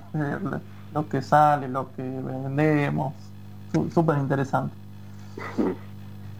lo 0.93 1.09
que 1.09 1.23
sale, 1.23 1.69
lo 1.69 1.91
que 1.95 2.03
vendemos. 2.03 3.15
Súper 3.93 4.19
interesante. 4.19 4.75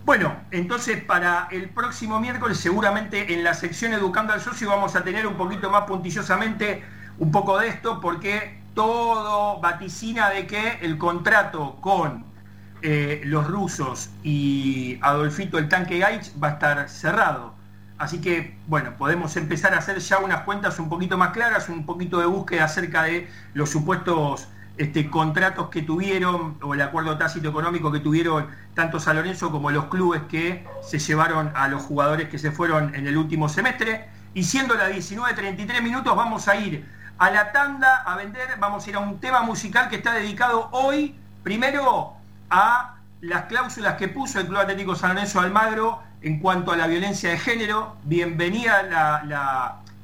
Bueno, 0.05 0.37
entonces 0.51 1.03
para 1.03 1.49
el 1.51 1.71
próximo 1.71 2.21
miércoles 2.21 2.59
seguramente 2.59 3.33
en 3.33 3.43
la 3.43 3.55
sección 3.55 3.95
Educando 3.95 4.35
al 4.35 4.41
Socio 4.43 4.69
vamos 4.69 4.95
a 4.97 5.03
tener 5.03 5.27
un 5.27 5.35
poquito 5.35 5.71
más 5.71 5.85
puntillosamente 5.85 6.85
un 7.19 7.33
poco 7.33 7.59
de 7.59 7.69
esto 7.69 8.03
porque 8.03 8.61
todo 8.75 9.61
vaticina 9.61 10.29
de 10.29 10.47
que 10.47 10.79
el 10.83 10.99
contrato 10.99 11.79
con 11.81 12.27
eh, 12.83 13.23
los 13.25 13.47
rusos 13.47 14.11
y 14.23 14.99
Adolfito 15.01 15.57
el 15.57 15.71
tanque 15.71 15.99
Gaich 15.99 16.33
va 16.43 16.49
a 16.49 16.51
estar 16.51 16.89
cerrado. 16.91 17.55
Así 17.97 18.21
que, 18.21 18.59
bueno, 18.67 18.99
podemos 18.99 19.37
empezar 19.39 19.73
a 19.73 19.79
hacer 19.79 20.01
ya 20.01 20.19
unas 20.19 20.43
cuentas 20.43 20.79
un 20.79 20.91
poquito 20.91 21.17
más 21.17 21.31
claras, 21.31 21.71
un 21.71 21.87
poquito 21.87 22.21
de 22.21 22.27
búsqueda 22.27 22.65
acerca 22.65 23.05
de 23.05 23.31
los 23.55 23.71
supuestos 23.71 24.49
este, 24.77 25.09
contratos 25.09 25.69
que 25.69 25.83
tuvieron, 25.83 26.59
o 26.63 26.75
el 26.75 26.83
acuerdo 26.83 27.17
tácito 27.17 27.49
económico 27.49 27.93
que 27.93 28.01
tuvieron 28.01 28.49
tanto 28.75 28.99
San 28.99 29.17
Lorenzo 29.17 29.51
como 29.51 29.71
los 29.71 29.87
clubes 29.87 30.23
que 30.29 30.67
se 30.83 30.99
llevaron 30.99 31.53
a 31.55 31.69
los 31.69 31.83
jugadores 31.83 32.29
que 32.29 32.39
se 32.39 32.51
fueron 32.51 32.95
en 32.95 33.07
el 33.07 33.17
último 33.17 33.49
semestre. 33.49 34.09
Y 34.35 34.43
siendo 34.43 34.75
las 34.75 34.91
19.33 34.91 35.81
minutos, 35.81 36.17
vamos 36.17 36.49
a 36.49 36.57
ir 36.57 36.85
a 37.19 37.31
la 37.31 37.53
tanda 37.53 38.03
a 38.03 38.17
vender, 38.17 38.49
vamos 38.59 38.85
a 38.85 38.91
ir 38.91 38.97
a 38.97 38.99
un 38.99 39.21
tema 39.21 39.43
musical 39.43 39.89
que 39.89 39.97
está 39.97 40.13
dedicado 40.15 40.69
hoy, 40.73 41.15
primero, 41.45 42.15
a 42.51 42.97
las 43.21 43.45
cláusulas 43.45 43.95
que 43.95 44.09
puso 44.09 44.41
el 44.41 44.47
Club 44.47 44.59
Atlético 44.59 44.97
San 44.97 45.15
Lorenzo 45.15 45.41
Almagro 45.41 46.03
en 46.21 46.41
cuanto 46.41 46.73
a 46.73 46.77
la 46.77 46.89
violencia 46.89 47.31
de 47.31 47.39
género. 47.39 47.97
Bienvenida 48.05 49.23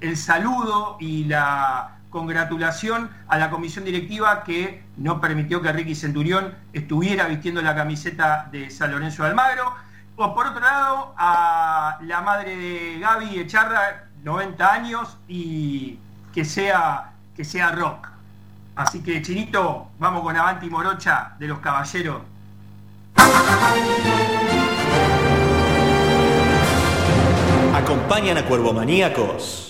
el 0.00 0.16
saludo 0.16 0.96
y 1.00 1.24
la 1.24 1.99
congratulación 2.10 3.10
a 3.28 3.38
la 3.38 3.50
comisión 3.50 3.84
directiva 3.84 4.44
que 4.44 4.82
no 4.96 5.20
permitió 5.20 5.62
que 5.62 5.72
Ricky 5.72 5.94
Centurión 5.94 6.54
estuviera 6.72 7.26
vistiendo 7.26 7.62
la 7.62 7.74
camiseta 7.74 8.48
de 8.50 8.68
San 8.70 8.90
Lorenzo 8.90 9.22
de 9.22 9.30
Almagro. 9.30 9.74
O 10.16 10.34
por 10.34 10.48
otro 10.48 10.60
lado, 10.60 11.14
a 11.16 11.98
la 12.02 12.20
madre 12.20 12.56
de 12.56 12.98
Gaby 12.98 13.38
Echarra, 13.38 14.04
90 14.22 14.72
años, 14.72 15.16
y 15.28 15.98
que 16.34 16.44
sea, 16.44 17.12
que 17.34 17.44
sea 17.44 17.72
rock. 17.72 18.08
Así 18.76 19.02
que, 19.02 19.22
Chinito, 19.22 19.88
vamos 19.98 20.22
con 20.22 20.36
Avanti 20.36 20.68
Morocha 20.68 21.34
de 21.38 21.46
los 21.48 21.58
Caballeros. 21.60 22.22
Acompañan 27.74 28.38
a 28.38 28.44
Cuervo 28.44 28.72
Maníacos. 28.72 29.69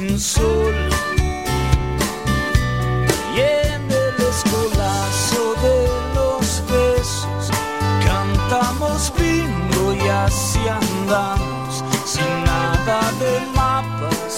sin 0.00 0.18
sol. 0.18 0.74
Y 3.36 3.40
en 3.40 3.82
el 4.04 4.16
escolazo 4.32 5.44
de 5.66 5.78
los 6.16 6.46
besos 6.72 7.44
cantamos 8.06 9.12
bingo 9.18 9.94
y 9.94 10.08
así 10.08 10.60
andamos 10.68 11.84
sin 12.04 12.32
nada 12.44 13.00
de 13.22 13.34
mapas 13.54 14.29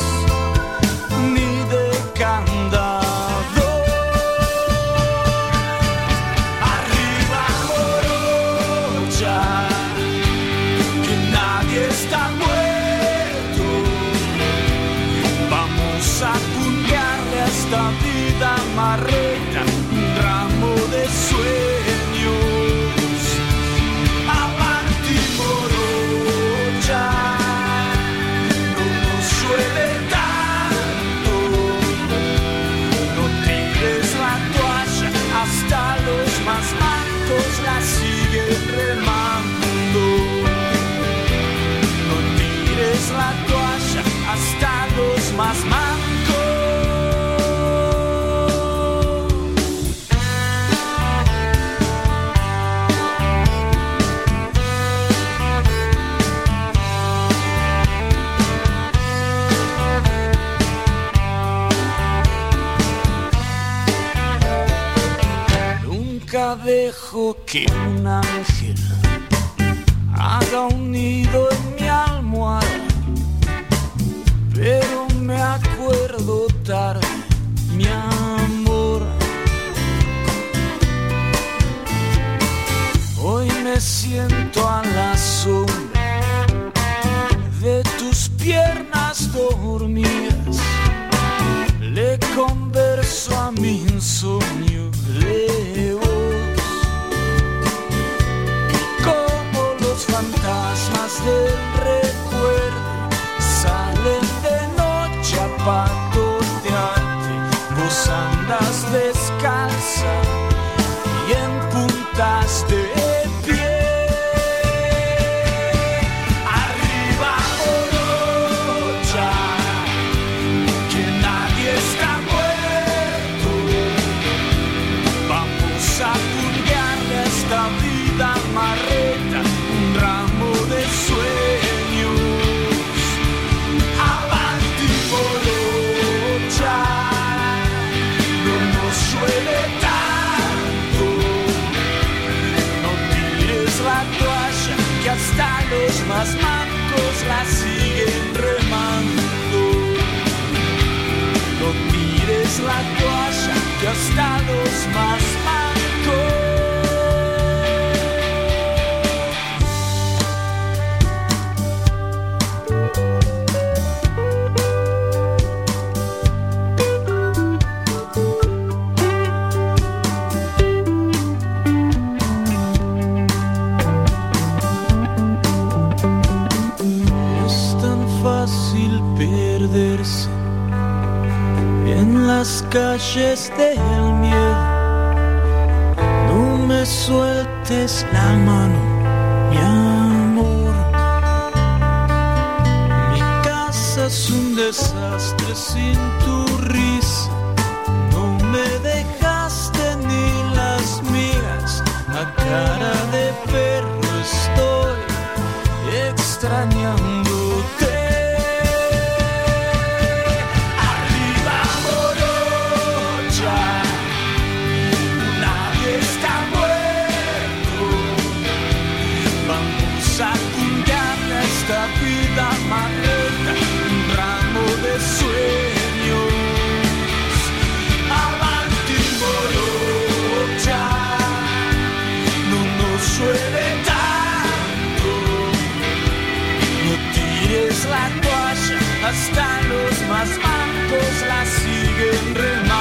hasta 239.13 239.63
los 239.69 240.09
más 240.09 240.29
mancos 240.39 241.15
la 241.29 241.45
siguen 241.45 242.35
remando. 242.35 242.72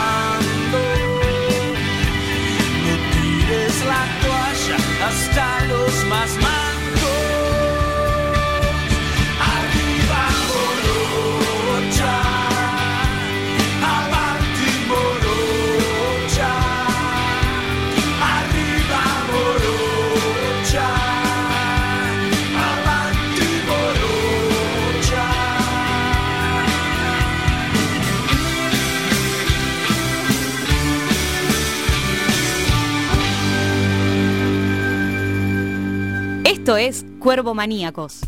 Esto 36.71 36.77
es 36.77 37.03
Cuervo 37.19 37.53
Maníacos. 37.53 38.21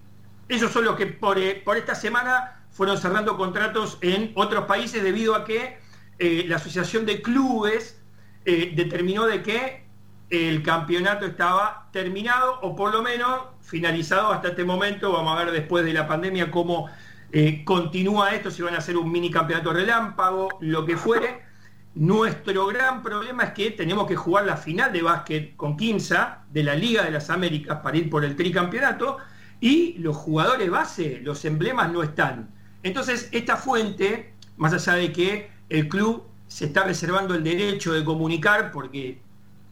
ellos 0.49 0.73
son 0.73 0.85
los 0.85 0.97
que 0.97 1.07
por, 1.07 1.39
eh, 1.39 1.61
por, 1.65 1.77
esta 1.77 1.95
semana 1.95 2.63
fueron 2.71 2.99
cerrando 2.99 3.37
contratos 3.37 3.99
en 4.01 4.33
otros 4.35 4.65
países 4.67 5.03
debido 5.03 5.35
a 5.35 5.45
que 5.45 5.79
eh, 6.19 6.45
la 6.47 6.57
Asociación 6.57 7.07
de 7.07 7.23
Clubes 7.23 8.01
eh, 8.45 8.73
determinó 8.75 9.27
de 9.27 9.43
que 9.43 9.85
el 10.31 10.63
campeonato 10.63 11.27
estaba 11.27 11.89
terminado 11.93 12.61
o 12.61 12.75
por 12.75 12.93
lo 12.93 13.03
menos 13.03 13.43
finalizado 13.61 14.33
hasta 14.33 14.49
este 14.49 14.65
momento. 14.65 15.13
Vamos 15.13 15.39
a 15.39 15.45
ver 15.45 15.53
después 15.53 15.85
de 15.85 15.93
la 15.93 16.07
pandemia 16.07 16.51
cómo 16.51 16.89
eh, 17.33 17.65
continúa 17.65 18.35
esto, 18.35 18.51
si 18.51 18.63
van 18.63 18.75
a 18.75 18.79
hacer 18.79 18.97
un 18.97 19.11
mini 19.11 19.31
campeonato 19.31 19.73
relámpago, 19.73 20.49
lo 20.61 20.85
que 20.85 20.97
fuere. 20.97 21.43
Nuestro 21.95 22.67
gran 22.67 23.03
problema 23.03 23.45
es 23.45 23.53
que 23.53 23.71
tenemos 23.71 24.07
que 24.07 24.17
jugar 24.17 24.45
la 24.47 24.57
final 24.57 24.93
de 24.93 25.03
básquet 25.03 25.57
con 25.57 25.77
Quimsa 25.77 26.45
de 26.51 26.65
la 26.65 26.75
Liga 26.75 27.05
de 27.05 27.13
las 27.13 27.31
Américas 27.31 27.79
para 27.83 27.97
ir 27.97 28.11
por 28.11 28.25
el 28.25 28.35
tricampeonato 28.35 29.19
y 29.61 29.95
los 29.99 30.17
jugadores 30.17 30.69
base, 30.71 31.21
los 31.23 31.45
emblemas 31.45 31.93
no 31.93 32.03
están. 32.03 32.51
Entonces, 32.83 33.29
esta 33.33 33.57
fuente, 33.57 34.35
más 34.57 34.73
allá 34.73 34.95
de 34.95 35.13
que 35.13 35.51
el 35.69 35.89
club 35.89 36.25
se 36.55 36.67
está 36.67 36.85
reservando 36.85 37.35
el 37.35 37.43
derecho 37.43 37.93
de 37.93 38.05
comunicar 38.05 38.71
porque 38.71 39.21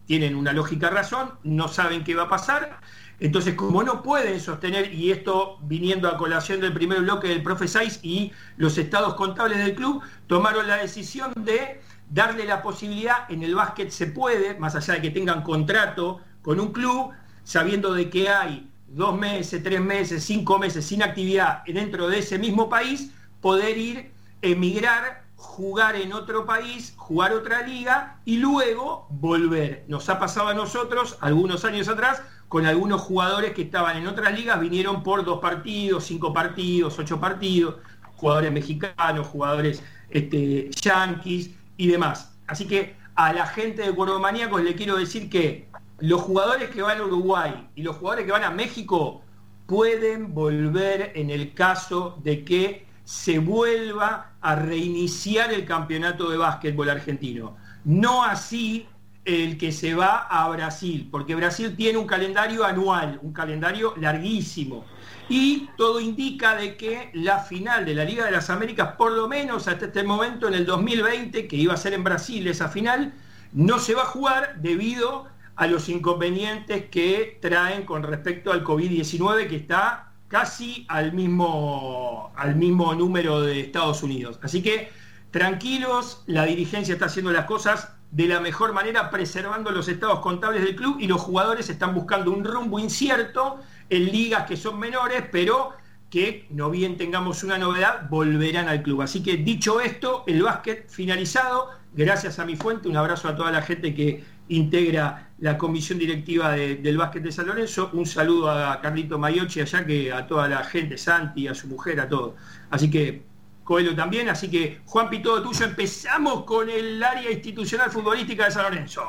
tienen 0.04 0.34
una 0.34 0.52
lógica 0.52 0.90
razón, 0.90 1.30
no 1.44 1.68
saben 1.68 2.02
qué 2.02 2.16
va 2.16 2.24
a 2.24 2.28
pasar. 2.28 2.80
Entonces, 3.20 3.54
como 3.54 3.84
no 3.84 4.02
pueden 4.02 4.40
sostener, 4.40 4.92
y 4.92 5.12
esto 5.12 5.58
viniendo 5.62 6.08
a 6.08 6.16
colación 6.16 6.60
del 6.60 6.72
primer 6.72 7.02
bloque 7.02 7.28
del 7.28 7.40
profe 7.40 7.66
y 8.02 8.32
los 8.56 8.78
estados 8.78 9.14
contables 9.14 9.58
del 9.58 9.76
club, 9.76 10.02
tomaron 10.26 10.66
la 10.66 10.78
decisión 10.78 11.32
de 11.36 11.80
darle 12.10 12.46
la 12.46 12.62
posibilidad, 12.62 13.30
en 13.30 13.44
el 13.44 13.54
básquet 13.54 13.90
se 13.90 14.08
puede, 14.08 14.58
más 14.58 14.74
allá 14.74 14.94
de 14.94 15.02
que 15.02 15.10
tengan 15.12 15.44
contrato 15.44 16.20
con 16.42 16.58
un 16.58 16.72
club, 16.72 17.12
sabiendo 17.44 17.94
de 17.94 18.10
que 18.10 18.28
hay 18.28 18.68
dos 18.88 19.16
meses, 19.16 19.62
tres 19.62 19.80
meses, 19.80 20.24
cinco 20.24 20.58
meses 20.58 20.84
sin 20.84 21.04
actividad 21.04 21.62
dentro 21.64 22.08
de 22.08 22.18
ese 22.18 22.40
mismo 22.40 22.68
país, 22.68 23.12
poder 23.40 23.78
ir, 23.78 24.10
emigrar, 24.42 25.21
jugar 25.52 25.96
en 25.96 26.14
otro 26.14 26.46
país, 26.46 26.94
jugar 26.96 27.34
otra 27.34 27.60
liga 27.66 28.16
y 28.24 28.38
luego 28.38 29.06
volver. 29.10 29.84
Nos 29.86 30.08
ha 30.08 30.18
pasado 30.18 30.48
a 30.48 30.54
nosotros 30.54 31.18
algunos 31.20 31.66
años 31.66 31.88
atrás 31.88 32.22
con 32.48 32.64
algunos 32.64 33.02
jugadores 33.02 33.52
que 33.52 33.62
estaban 33.62 33.98
en 33.98 34.06
otras 34.06 34.32
ligas, 34.32 34.58
vinieron 34.58 35.02
por 35.02 35.24
dos 35.26 35.40
partidos, 35.40 36.04
cinco 36.04 36.32
partidos, 36.32 36.98
ocho 36.98 37.20
partidos, 37.20 37.74
jugadores 38.16 38.50
mexicanos, 38.50 39.26
jugadores 39.26 39.82
este, 40.08 40.70
yanquis 40.70 41.50
y 41.76 41.86
demás. 41.86 42.34
Así 42.46 42.66
que 42.66 42.96
a 43.14 43.34
la 43.34 43.46
gente 43.46 43.82
de 43.82 43.92
Cuervo 43.92 44.26
le 44.58 44.74
quiero 44.74 44.96
decir 44.96 45.28
que 45.28 45.68
los 45.98 46.22
jugadores 46.22 46.70
que 46.70 46.80
van 46.80 46.98
a 46.98 47.04
Uruguay 47.04 47.68
y 47.74 47.82
los 47.82 47.96
jugadores 47.96 48.24
que 48.24 48.32
van 48.32 48.44
a 48.44 48.50
México 48.50 49.20
pueden 49.66 50.32
volver 50.32 51.12
en 51.14 51.28
el 51.28 51.52
caso 51.52 52.18
de 52.22 52.42
que 52.42 52.86
se 53.04 53.38
vuelva 53.38 54.32
a 54.40 54.54
reiniciar 54.54 55.52
el 55.52 55.64
campeonato 55.64 56.30
de 56.30 56.36
básquetbol 56.36 56.90
argentino. 56.90 57.56
No 57.84 58.24
así 58.24 58.86
el 59.24 59.56
que 59.56 59.70
se 59.70 59.94
va 59.94 60.18
a 60.18 60.48
Brasil, 60.48 61.08
porque 61.10 61.34
Brasil 61.34 61.76
tiene 61.76 61.98
un 61.98 62.06
calendario 62.06 62.64
anual, 62.64 63.20
un 63.22 63.32
calendario 63.32 63.94
larguísimo. 63.96 64.84
Y 65.28 65.68
todo 65.76 66.00
indica 66.00 66.56
de 66.56 66.76
que 66.76 67.10
la 67.14 67.38
final 67.38 67.84
de 67.84 67.94
la 67.94 68.04
Liga 68.04 68.24
de 68.24 68.32
las 68.32 68.50
Américas, 68.50 68.96
por 68.96 69.12
lo 69.12 69.28
menos 69.28 69.68
hasta 69.68 69.86
este 69.86 70.02
momento 70.02 70.48
en 70.48 70.54
el 70.54 70.66
2020, 70.66 71.46
que 71.46 71.56
iba 71.56 71.74
a 71.74 71.76
ser 71.76 71.94
en 71.94 72.02
Brasil 72.02 72.46
esa 72.48 72.68
final, 72.68 73.14
no 73.52 73.78
se 73.78 73.94
va 73.94 74.02
a 74.02 74.06
jugar 74.06 74.60
debido 74.60 75.26
a 75.54 75.66
los 75.66 75.88
inconvenientes 75.88 76.86
que 76.86 77.38
traen 77.40 77.84
con 77.84 78.02
respecto 78.02 78.50
al 78.50 78.64
COVID-19 78.64 79.48
que 79.48 79.56
está 79.56 80.11
casi 80.32 80.86
al 80.88 81.12
mismo, 81.12 82.32
al 82.36 82.56
mismo 82.56 82.94
número 82.94 83.42
de 83.42 83.60
Estados 83.60 84.02
Unidos. 84.02 84.40
Así 84.42 84.62
que 84.62 84.88
tranquilos, 85.30 86.24
la 86.26 86.46
dirigencia 86.46 86.94
está 86.94 87.04
haciendo 87.04 87.32
las 87.32 87.44
cosas 87.44 87.90
de 88.10 88.26
la 88.26 88.40
mejor 88.40 88.72
manera 88.72 89.10
preservando 89.10 89.70
los 89.70 89.88
estados 89.88 90.20
contables 90.20 90.62
del 90.62 90.74
club 90.74 90.96
y 91.00 91.06
los 91.06 91.20
jugadores 91.20 91.68
están 91.68 91.94
buscando 91.94 92.30
un 92.30 92.44
rumbo 92.44 92.78
incierto 92.78 93.60
en 93.90 94.06
ligas 94.06 94.46
que 94.46 94.56
son 94.56 94.78
menores, 94.78 95.22
pero 95.30 95.74
que 96.08 96.46
no 96.48 96.70
bien 96.70 96.96
tengamos 96.96 97.44
una 97.44 97.58
novedad, 97.58 98.08
volverán 98.08 98.70
al 98.70 98.82
club. 98.82 99.02
Así 99.02 99.22
que 99.22 99.36
dicho 99.36 99.82
esto, 99.82 100.24
el 100.26 100.42
básquet 100.42 100.88
finalizado, 100.88 101.68
gracias 101.94 102.38
a 102.38 102.44
mi 102.44 102.56
fuente, 102.56 102.88
un 102.88 102.96
abrazo 102.96 103.28
a 103.28 103.36
toda 103.36 103.50
la 103.50 103.62
gente 103.62 103.94
que 103.94 104.24
integra 104.48 105.30
la 105.38 105.58
comisión 105.58 105.98
directiva 105.98 106.52
del 106.52 106.96
básquet 106.96 107.22
de 107.22 107.32
San 107.32 107.46
Lorenzo, 107.46 107.90
un 107.92 108.06
saludo 108.06 108.50
a 108.50 108.80
Carlito 108.80 109.18
Mayochi 109.18 109.60
allá, 109.60 109.86
que 109.86 110.12
a 110.12 110.26
toda 110.26 110.48
la 110.48 110.64
gente, 110.64 110.98
Santi, 110.98 111.48
a 111.48 111.54
su 111.54 111.68
mujer, 111.68 112.00
a 112.00 112.08
todo. 112.08 112.36
Así 112.70 112.90
que 112.90 113.22
Coelho 113.64 113.94
también, 113.94 114.28
así 114.28 114.50
que 114.50 114.80
Juanpi, 114.84 115.22
todo 115.22 115.42
tuyo, 115.42 115.64
empezamos 115.64 116.44
con 116.44 116.68
el 116.68 117.02
área 117.02 117.30
institucional 117.30 117.90
futbolística 117.90 118.46
de 118.46 118.50
San 118.50 118.64
Lorenzo. 118.64 119.02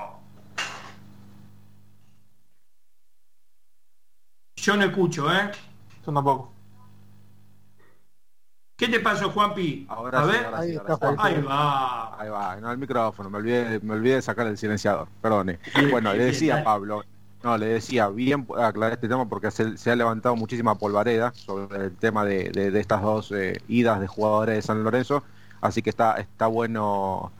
Yo 4.55 4.77
no 4.77 4.85
escucho, 4.85 5.31
¿eh? 5.33 5.51
Yo 6.05 6.13
tampoco. 6.13 6.52
¿Qué 8.85 8.89
te 8.91 8.99
pasó, 8.99 9.29
Juanpi? 9.29 9.85
Ahora 9.89 10.19
a 10.19 10.23
sí, 10.25 10.31
ver. 10.31 10.45
ahora 10.45 10.61
sí, 10.63 10.69
Ahí 10.69 10.75
ahora 10.77 10.93
está, 10.93 11.09
sí. 11.09 11.15
Ahí 11.19 11.41
va. 11.41 12.21
Ahí 12.21 12.29
va, 12.29 12.55
no 12.57 12.71
el 12.71 12.77
micrófono, 12.77 13.29
me 13.29 13.37
olvidé, 13.37 13.79
me 13.81 13.93
olvidé 13.93 14.15
de 14.15 14.21
sacar 14.21 14.45
el 14.47 14.57
silenciador, 14.57 15.07
perdone. 15.21 15.59
Bueno, 15.89 16.13
le 16.13 16.25
decía. 16.25 16.63
Pablo, 16.65 17.03
no, 17.43 17.57
le 17.57 17.67
decía, 17.67 18.09
bien 18.09 18.45
aclarar 18.57 18.93
este 18.93 19.07
tema 19.07 19.27
porque 19.29 19.51
se, 19.51 19.77
se 19.77 19.91
ha 19.91 19.95
levantado 19.95 20.35
muchísima 20.35 20.75
polvareda 20.75 21.31
sobre 21.33 21.85
el 21.85 21.95
tema 21.95 22.25
de, 22.25 22.49
de- 22.51 22.71
de 22.71 22.79
estas 22.79 23.01
dos 23.01 23.31
eh, 23.31 23.61
idas 23.69 23.99
de 24.01 24.07
jugadores 24.07 24.55
de 24.55 24.61
San 24.61 24.83
Lorenzo, 24.83 25.23
así 25.61 25.81
que 25.81 25.89
está, 25.89 26.15
está 26.15 26.47
bueno 26.47 27.31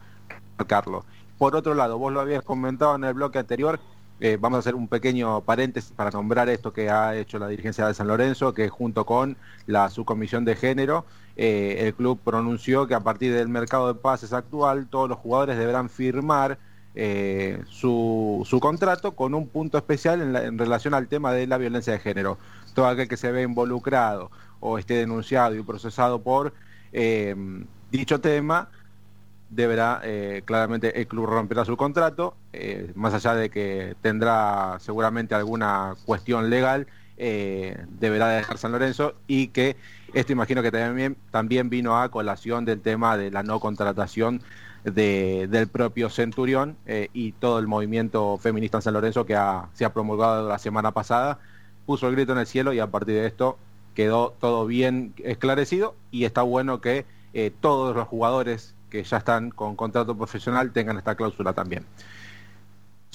marcarlo. 0.57 1.03
Por 1.37 1.55
otro 1.57 1.73
lado, 1.73 1.97
vos 1.97 2.13
lo 2.13 2.21
habías 2.21 2.43
comentado 2.43 2.95
en 2.95 3.03
el 3.03 3.13
bloque 3.13 3.39
anterior, 3.39 3.79
eh, 4.19 4.37
vamos 4.39 4.57
a 4.57 4.59
hacer 4.59 4.75
un 4.75 4.87
pequeño 4.87 5.41
paréntesis 5.41 5.91
para 5.93 6.09
nombrar 6.11 6.47
esto 6.47 6.71
que 6.71 6.89
ha 6.89 7.15
hecho 7.15 7.37
la 7.39 7.47
dirigencia 7.49 7.85
de 7.87 7.93
San 7.93 8.07
Lorenzo, 8.07 8.53
que 8.53 8.69
junto 8.69 9.05
con 9.05 9.35
la 9.67 9.89
subcomisión 9.89 10.45
de 10.45 10.55
género, 10.55 11.05
eh, 11.35 11.77
el 11.79 11.95
club 11.95 12.21
pronunció 12.23 12.87
que 12.87 12.93
a 12.95 13.03
partir 13.03 13.33
del 13.33 13.49
mercado 13.49 13.87
de 13.93 13.99
pases 13.99 14.33
actual, 14.33 14.87
todos 14.89 15.09
los 15.09 15.17
jugadores 15.19 15.57
deberán 15.57 15.89
firmar 15.89 16.59
eh, 16.95 17.63
su, 17.67 18.43
su 18.45 18.59
contrato 18.59 19.15
con 19.15 19.33
un 19.33 19.49
punto 19.49 19.77
especial 19.77 20.21
en, 20.21 20.33
la- 20.33 20.43
en 20.45 20.57
relación 20.57 20.93
al 20.93 21.07
tema 21.07 21.33
de 21.33 21.47
la 21.47 21.57
violencia 21.57 21.93
de 21.93 21.99
género. 21.99 22.39
Todo 22.73 22.87
aquel 22.87 23.07
que 23.07 23.17
se 23.17 23.31
ve 23.31 23.43
involucrado 23.43 24.31
o 24.59 24.77
esté 24.77 24.95
denunciado 24.95 25.55
y 25.55 25.63
procesado 25.63 26.23
por 26.23 26.53
eh, 26.91 27.35
dicho 27.89 28.21
tema, 28.21 28.69
deberá, 29.49 30.01
eh, 30.03 30.43
claramente 30.45 30.99
el 30.99 31.07
club 31.07 31.25
romperá 31.27 31.65
su 31.65 31.77
contrato, 31.77 32.39
eh, 32.53 32.91
más 32.95 33.13
allá 33.13 33.35
de 33.35 33.49
que 33.49 33.95
tendrá 34.01 34.77
seguramente 34.79 35.35
alguna 35.35 35.95
cuestión 36.05 36.49
legal, 36.49 36.87
eh, 37.17 37.77
deberá 37.99 38.27
dejar 38.29 38.57
San 38.57 38.71
Lorenzo 38.71 39.15
y 39.27 39.47
que 39.47 39.75
esto 40.13 40.31
imagino 40.31 40.61
que 40.61 40.71
también, 40.71 41.17
también 41.31 41.69
vino 41.69 41.99
a 41.99 42.09
colación 42.09 42.65
del 42.65 42.81
tema 42.81 43.17
de 43.17 43.31
la 43.31 43.43
no 43.43 43.59
contratación 43.59 44.41
de- 44.83 45.47
del 45.49 45.67
propio 45.67 46.09
Centurión 46.09 46.75
eh, 46.85 47.09
y 47.13 47.31
todo 47.33 47.59
el 47.59 47.67
movimiento 47.67 48.37
feminista 48.37 48.77
en 48.79 48.81
San 48.81 48.93
Lorenzo 48.93 49.25
que 49.25 49.37
se 49.73 49.85
ha 49.85 49.93
promulgado 49.93 50.47
la 50.49 50.59
semana 50.59 50.91
pasada, 50.91 51.39
puso 51.85 52.07
el 52.07 52.15
grito 52.15 52.33
en 52.33 52.39
el 52.39 52.47
cielo 52.47 52.73
y 52.73 52.79
a 52.79 52.87
partir 52.87 53.15
de 53.15 53.27
esto 53.27 53.57
quedó 53.95 54.33
todo 54.39 54.65
bien 54.65 55.13
esclarecido 55.23 55.95
y 56.11 56.25
está 56.25 56.41
bueno 56.41 56.81
que 56.81 57.05
eh, 57.33 57.51
todos 57.61 57.95
los 57.95 58.07
jugadores 58.07 58.75
que 58.89 59.03
ya 59.03 59.17
están 59.17 59.49
con 59.49 59.75
contrato 59.75 60.15
profesional 60.15 60.71
tengan 60.71 60.97
esta 60.97 61.15
cláusula 61.15 61.53
también. 61.53 61.85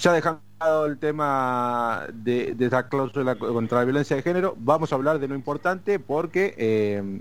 Ya 0.01 0.13
dejando 0.13 0.87
el 0.87 0.97
tema 0.99 2.07
de, 2.13 2.55
de 2.55 2.71
cláusula 2.89 3.37
contra 3.37 3.79
la 3.79 3.85
violencia 3.85 4.15
de 4.15 4.23
género, 4.23 4.55
vamos 4.57 4.93
a 4.93 4.95
hablar 4.95 5.19
de 5.19 5.27
lo 5.27 5.35
importante 5.35 5.99
porque 5.99 6.55
eh, 6.57 7.21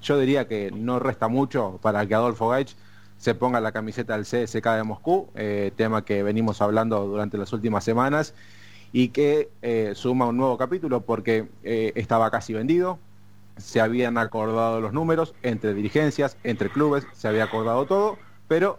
yo 0.00 0.18
diría 0.18 0.48
que 0.48 0.70
no 0.70 0.98
resta 0.98 1.28
mucho 1.28 1.78
para 1.82 2.06
que 2.06 2.14
Adolfo 2.14 2.48
Gaich 2.48 2.74
se 3.18 3.34
ponga 3.34 3.60
la 3.60 3.72
camiseta 3.72 4.16
del 4.16 4.22
CSK 4.24 4.66
de 4.76 4.82
Moscú, 4.84 5.28
eh, 5.34 5.72
tema 5.76 6.06
que 6.06 6.22
venimos 6.22 6.62
hablando 6.62 7.06
durante 7.06 7.36
las 7.36 7.52
últimas 7.52 7.84
semanas 7.84 8.32
y 8.92 9.08
que 9.08 9.50
eh, 9.60 9.92
suma 9.94 10.24
un 10.24 10.38
nuevo 10.38 10.56
capítulo 10.56 11.02
porque 11.02 11.50
estaba 11.62 12.30
casi 12.30 12.54
vendido, 12.54 12.98
se 13.58 13.82
habían 13.82 14.16
acordado 14.16 14.80
los 14.80 14.94
números 14.94 15.34
entre 15.42 15.74
dirigencias, 15.74 16.38
entre 16.44 16.70
clubes, 16.70 17.06
se 17.12 17.28
había 17.28 17.44
acordado 17.44 17.84
todo, 17.84 18.16
pero 18.48 18.78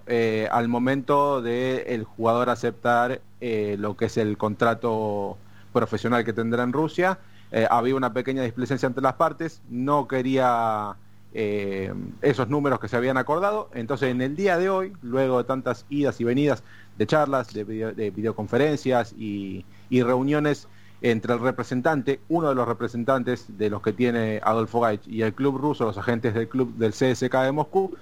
al 0.50 0.68
momento 0.70 1.44
de 1.44 1.84
el 1.90 2.04
jugador 2.04 2.50
aceptar 2.50 3.22
eh, 3.42 3.76
lo 3.80 3.96
que 3.96 4.06
es 4.06 4.18
el 4.18 4.38
contrato 4.38 5.38
profesional 5.74 6.24
que 6.26 6.34
tendrá 6.34 6.64
en 6.64 6.74
Rusia, 6.74 7.20
eh, 7.52 7.68
había 7.70 7.96
una 7.96 8.14
pequeña 8.14 8.44
displicencia 8.44 8.88
entre 8.88 9.04
las 9.04 9.14
partes, 9.14 9.62
no 9.70 10.08
quería 10.08 10.96
eh, 11.34 11.94
esos 12.22 12.50
números 12.50 12.80
que 12.80 12.88
se 12.88 12.98
habían 12.98 13.18
acordado, 13.18 13.70
entonces 13.74 14.10
en 14.10 14.22
el 14.22 14.36
día 14.36 14.58
de 14.58 14.70
hoy, 14.70 14.94
luego 15.02 15.38
de 15.38 15.44
tantas 15.44 15.86
idas 15.90 16.20
y 16.20 16.24
venidas 16.24 16.64
de 16.98 17.06
charlas, 17.06 17.54
de, 17.54 17.64
video- 17.64 17.94
de 17.94 18.10
videoconferencias 18.12 19.14
y, 19.18 19.66
y 19.90 20.02
reuniones 20.04 20.68
entre 21.02 21.34
el 21.36 21.40
representante, 21.40 22.20
uno 22.28 22.50
de 22.50 22.56
los 22.56 22.68
representantes 22.68 23.46
de 23.58 23.70
los 23.70 23.84
que 23.84 23.94
tiene 23.94 24.42
Adolfo 24.44 24.80
Gaich 24.82 25.08
y 25.08 25.22
el 25.22 25.34
club 25.34 25.58
ruso, 25.58 25.86
los 25.86 25.98
agentes 25.98 26.34
del 26.34 26.50
club 26.50 26.74
del 26.76 26.92
CSK 26.92 27.34
de 27.44 27.52
Moscú, 27.52 27.96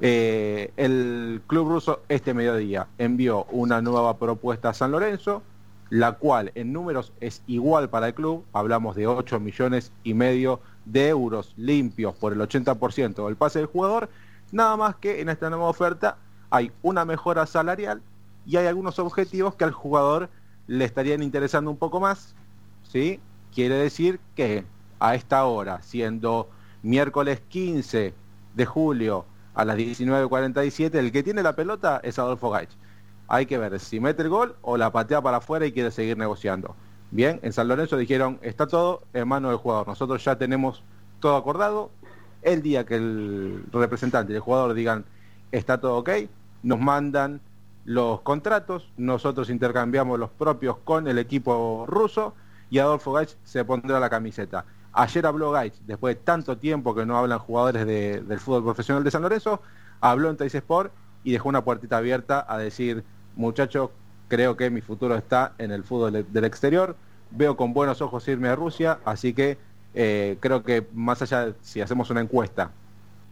eh, 0.00 0.72
el 0.76 1.40
club 1.46 1.68
ruso 1.68 2.02
este 2.08 2.34
mediodía 2.34 2.88
envió 2.98 3.44
una 3.44 3.80
nueva 3.80 4.18
propuesta 4.18 4.70
a 4.70 4.74
San 4.74 4.90
Lorenzo, 4.90 5.42
la 5.90 6.12
cual 6.12 6.50
en 6.54 6.72
números 6.72 7.12
es 7.20 7.42
igual 7.46 7.88
para 7.90 8.08
el 8.08 8.14
club, 8.14 8.44
hablamos 8.52 8.96
de 8.96 9.06
8 9.06 9.38
millones 9.38 9.92
y 10.02 10.14
medio 10.14 10.60
de 10.84 11.08
euros 11.08 11.54
limpios 11.56 12.14
por 12.16 12.32
el 12.32 12.40
80% 12.40 13.24
del 13.24 13.36
pase 13.36 13.60
del 13.60 13.66
jugador, 13.66 14.08
nada 14.50 14.76
más 14.76 14.96
que 14.96 15.20
en 15.20 15.28
esta 15.28 15.48
nueva 15.50 15.66
oferta 15.66 16.16
hay 16.50 16.72
una 16.82 17.04
mejora 17.04 17.46
salarial 17.46 18.02
y 18.46 18.56
hay 18.56 18.66
algunos 18.66 18.98
objetivos 18.98 19.54
que 19.54 19.64
al 19.64 19.72
jugador 19.72 20.28
le 20.66 20.84
estarían 20.84 21.22
interesando 21.22 21.70
un 21.70 21.76
poco 21.76 22.00
más, 22.00 22.34
¿sí? 22.82 23.20
Quiere 23.54 23.76
decir 23.76 24.20
que 24.34 24.64
a 24.98 25.14
esta 25.14 25.44
hora, 25.44 25.82
siendo 25.82 26.48
miércoles 26.82 27.40
15 27.48 28.14
de 28.54 28.66
julio 28.66 29.26
a 29.54 29.64
las 29.64 29.76
19.47, 29.76 30.94
el 30.96 31.12
que 31.12 31.22
tiene 31.22 31.42
la 31.42 31.54
pelota 31.54 32.00
es 32.02 32.18
Adolfo 32.18 32.50
Gaich. 32.50 32.70
Hay 33.28 33.46
que 33.46 33.56
ver 33.56 33.78
si 33.80 34.00
mete 34.00 34.22
el 34.22 34.28
gol 34.28 34.56
o 34.62 34.76
la 34.76 34.92
patea 34.92 35.22
para 35.22 35.38
afuera 35.38 35.64
y 35.64 35.72
quiere 35.72 35.90
seguir 35.90 36.18
negociando. 36.18 36.76
Bien, 37.10 37.38
en 37.42 37.52
San 37.52 37.68
Lorenzo 37.68 37.96
dijeron, 37.96 38.38
está 38.42 38.66
todo 38.66 39.02
en 39.12 39.28
manos 39.28 39.52
del 39.52 39.58
jugador. 39.58 39.86
Nosotros 39.86 40.24
ya 40.24 40.36
tenemos 40.36 40.82
todo 41.20 41.36
acordado. 41.36 41.90
El 42.42 42.60
día 42.60 42.84
que 42.84 42.96
el 42.96 43.64
representante 43.72 44.32
y 44.32 44.36
el 44.36 44.42
jugador 44.42 44.74
digan, 44.74 45.04
está 45.52 45.80
todo 45.80 45.96
ok, 45.98 46.10
nos 46.62 46.80
mandan 46.80 47.40
los 47.84 48.20
contratos, 48.22 48.90
nosotros 48.96 49.50
intercambiamos 49.50 50.18
los 50.18 50.30
propios 50.30 50.78
con 50.84 51.06
el 51.06 51.18
equipo 51.18 51.84
ruso 51.86 52.34
y 52.70 52.78
Adolfo 52.78 53.12
Gaich 53.12 53.36
se 53.44 53.64
pondrá 53.64 54.00
la 54.00 54.10
camiseta. 54.10 54.64
Ayer 54.94 55.26
habló 55.26 55.50
Gaich, 55.50 55.74
después 55.86 56.14
de 56.16 56.22
tanto 56.22 56.56
tiempo 56.56 56.94
que 56.94 57.04
no 57.04 57.18
hablan 57.18 57.38
jugadores 57.40 57.84
de- 57.86 58.20
del 58.22 58.38
fútbol 58.38 58.62
profesional 58.62 59.02
de 59.02 59.10
San 59.10 59.22
Lorenzo, 59.22 59.60
habló 60.00 60.30
en 60.30 60.36
Teis 60.36 60.54
Sport 60.54 60.92
y 61.24 61.32
dejó 61.32 61.48
una 61.48 61.64
puertita 61.64 61.96
abierta 61.96 62.44
a 62.48 62.58
decir, 62.58 63.02
muchachos, 63.34 63.90
creo 64.28 64.56
que 64.56 64.70
mi 64.70 64.80
futuro 64.80 65.16
está 65.16 65.52
en 65.58 65.72
el 65.72 65.82
fútbol 65.82 66.12
de- 66.12 66.22
del 66.22 66.44
exterior, 66.44 66.96
veo 67.30 67.56
con 67.56 67.72
buenos 67.74 68.00
ojos 68.02 68.26
irme 68.28 68.48
a 68.48 68.54
Rusia, 68.56 68.98
así 69.04 69.34
que 69.34 69.58
eh, 69.96 70.38
creo 70.40 70.62
que 70.64 70.86
más 70.92 71.22
allá 71.22 71.46
de 71.46 71.54
si 71.62 71.80
hacemos 71.80 72.10
una 72.10 72.20
encuesta 72.20 72.70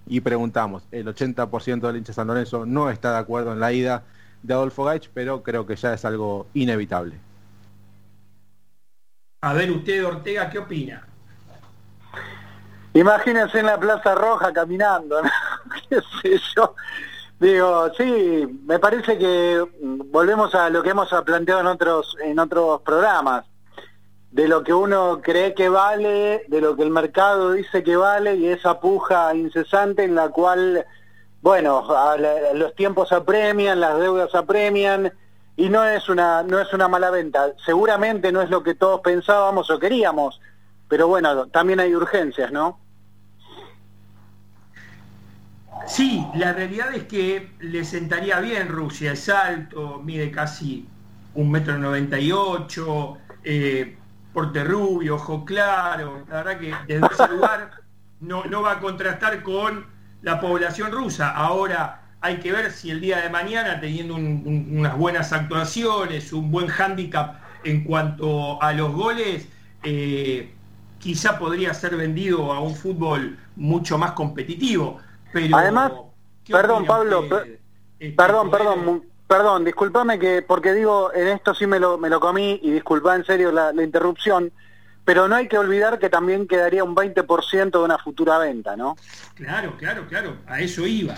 y 0.06 0.20
preguntamos, 0.20 0.84
el 0.92 1.06
80% 1.08 1.86
del 1.86 1.96
hincha 1.96 2.12
San 2.12 2.26
Lorenzo 2.28 2.66
no 2.66 2.90
está 2.90 3.12
de 3.12 3.18
acuerdo 3.18 3.52
en 3.52 3.60
la 3.60 3.72
ida 3.72 4.04
de 4.42 4.54
Adolfo 4.54 4.84
Gaich, 4.84 5.10
pero 5.14 5.42
creo 5.42 5.66
que 5.66 5.76
ya 5.76 5.94
es 5.94 6.04
algo 6.04 6.46
inevitable. 6.54 7.14
A 9.42 9.54
ver, 9.54 9.70
usted, 9.70 10.04
Ortega, 10.04 10.48
¿qué 10.50 10.58
opina? 10.58 11.06
Imagínense 12.94 13.58
en 13.58 13.66
la 13.66 13.80
Plaza 13.80 14.14
Roja 14.14 14.52
caminando, 14.52 15.22
¿no? 15.22 15.30
qué 15.88 16.00
sé 16.20 16.40
yo. 16.54 16.74
Digo, 17.42 17.90
sí, 17.94 18.60
me 18.66 18.78
parece 18.78 19.18
que 19.18 19.64
mm, 19.80 20.12
volvemos 20.12 20.54
a 20.54 20.70
lo 20.70 20.82
que 20.82 20.90
hemos 20.90 21.08
planteado 21.24 21.60
en 21.60 21.66
otros 21.66 22.16
en 22.22 22.38
otros 22.38 22.82
programas, 22.82 23.46
de 24.30 24.46
lo 24.46 24.62
que 24.62 24.72
uno 24.72 25.20
cree 25.22 25.54
que 25.54 25.68
vale, 25.68 26.44
de 26.46 26.60
lo 26.60 26.76
que 26.76 26.82
el 26.82 26.90
mercado 26.90 27.52
dice 27.52 27.82
que 27.82 27.96
vale 27.96 28.36
y 28.36 28.46
esa 28.46 28.78
puja 28.78 29.34
incesante 29.34 30.04
en 30.04 30.14
la 30.14 30.28
cual, 30.28 30.86
bueno, 31.40 31.84
los 32.54 32.74
tiempos 32.74 33.10
apremian, 33.10 33.80
las 33.80 33.98
deudas 33.98 34.34
apremian 34.34 35.12
y 35.56 35.68
no 35.68 35.84
es 35.84 36.08
una 36.08 36.42
no 36.42 36.60
es 36.60 36.72
una 36.72 36.88
mala 36.88 37.10
venta. 37.10 37.52
Seguramente 37.64 38.30
no 38.30 38.42
es 38.42 38.50
lo 38.50 38.62
que 38.62 38.74
todos 38.74 39.00
pensábamos 39.00 39.68
o 39.70 39.78
queríamos, 39.78 40.40
pero 40.88 41.08
bueno, 41.08 41.46
también 41.48 41.80
hay 41.80 41.94
urgencias, 41.94 42.52
¿no? 42.52 42.81
Sí, 45.84 46.30
la 46.34 46.52
realidad 46.52 46.94
es 46.94 47.04
que 47.04 47.56
le 47.60 47.84
sentaría 47.84 48.40
bien 48.40 48.68
Rusia, 48.68 49.12
es 49.12 49.28
alto, 49.28 50.00
mide 50.02 50.30
casi 50.30 50.94
un 51.34 51.50
metro 51.50 51.76
noventa 51.78 52.18
y 52.18 52.30
ocho, 52.32 53.24
eh, 53.42 53.98
porte 54.32 54.64
rubio, 54.64 55.16
ojo 55.16 55.44
claro, 55.44 56.24
la 56.28 56.36
verdad 56.44 56.58
que 56.58 56.84
desde 56.86 57.12
ese 57.12 57.26
lugar 57.28 57.70
no, 58.20 58.44
no 58.44 58.62
va 58.62 58.72
a 58.72 58.80
contrastar 58.80 59.42
con 59.42 59.86
la 60.20 60.40
población 60.40 60.92
rusa. 60.92 61.30
Ahora 61.30 62.14
hay 62.20 62.38
que 62.38 62.52
ver 62.52 62.70
si 62.70 62.90
el 62.90 63.00
día 63.00 63.18
de 63.20 63.28
mañana, 63.30 63.80
teniendo 63.80 64.14
un- 64.14 64.42
un- 64.46 64.78
unas 64.78 64.96
buenas 64.96 65.32
actuaciones, 65.32 66.32
un 66.32 66.50
buen 66.52 66.68
hándicap 66.68 67.42
en 67.64 67.82
cuanto 67.84 68.62
a 68.62 68.72
los 68.72 68.92
goles, 68.92 69.48
eh, 69.82 70.56
quizá 70.98 71.38
podría 71.38 71.74
ser 71.74 71.96
vendido 71.96 72.52
a 72.52 72.60
un 72.60 72.76
fútbol 72.76 73.38
mucho 73.56 73.98
más 73.98 74.12
competitivo. 74.12 75.00
Pero, 75.32 75.56
Además, 75.56 75.92
¿qué 76.44 76.52
perdón, 76.52 76.86
Pablo, 76.86 77.28
per- 77.28 77.60
Este, 77.98 78.16
Perdón, 78.16 78.50
perdón, 78.50 79.04
perdón, 79.26 79.64
discúlpame 79.64 80.18
que, 80.18 80.42
porque 80.42 80.72
digo, 80.74 81.12
en 81.14 81.28
esto 81.28 81.54
sí 81.54 81.66
me 81.66 81.78
lo, 81.78 81.98
me 81.98 82.08
lo 82.10 82.20
comí 82.20 82.60
y 82.62 82.70
disculpa 82.70 83.14
en 83.14 83.24
serio 83.24 83.52
la, 83.52 83.72
la 83.72 83.82
interrupción, 83.82 84.52
pero 85.04 85.28
no 85.28 85.36
hay 85.36 85.48
que 85.48 85.58
olvidar 85.58 85.98
que 85.98 86.10
también 86.10 86.46
quedaría 86.46 86.84
un 86.84 86.94
20% 86.94 87.78
de 87.78 87.84
una 87.84 87.98
futura 87.98 88.38
venta, 88.38 88.76
¿no? 88.76 88.96
Claro, 89.34 89.76
claro, 89.76 90.06
claro, 90.08 90.36
a 90.46 90.60
eso 90.60 90.86
iba. 90.86 91.14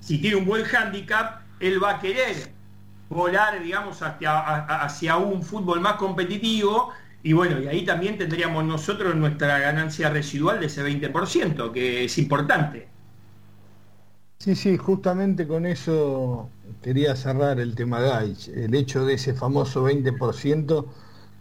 Si 0.00 0.20
tiene 0.20 0.36
un 0.36 0.46
buen 0.46 0.64
hándicap, 0.64 1.42
él 1.60 1.82
va 1.82 1.90
a 1.96 1.98
querer 2.00 2.52
volar, 3.08 3.60
digamos, 3.62 4.02
hacia, 4.02 4.38
a- 4.38 4.82
hacia 4.84 5.16
un 5.16 5.42
fútbol 5.42 5.80
más 5.80 5.94
competitivo 5.94 6.92
y 7.22 7.32
bueno, 7.32 7.60
y 7.60 7.66
ahí 7.68 7.84
también 7.84 8.16
tendríamos 8.16 8.64
nosotros 8.64 9.14
nuestra 9.16 9.58
ganancia 9.58 10.08
residual 10.10 10.60
de 10.60 10.66
ese 10.66 10.82
20%, 10.82 11.72
que 11.72 12.04
es 12.04 12.16
importante. 12.18 12.89
Sí, 14.42 14.56
sí, 14.56 14.78
justamente 14.78 15.46
con 15.46 15.66
eso 15.66 16.48
quería 16.80 17.14
cerrar 17.14 17.60
el 17.60 17.74
tema 17.74 18.00
Gaich, 18.00 18.48
el 18.48 18.74
hecho 18.74 19.04
de 19.04 19.14
ese 19.14 19.34
famoso 19.34 19.84
20% 19.84 20.86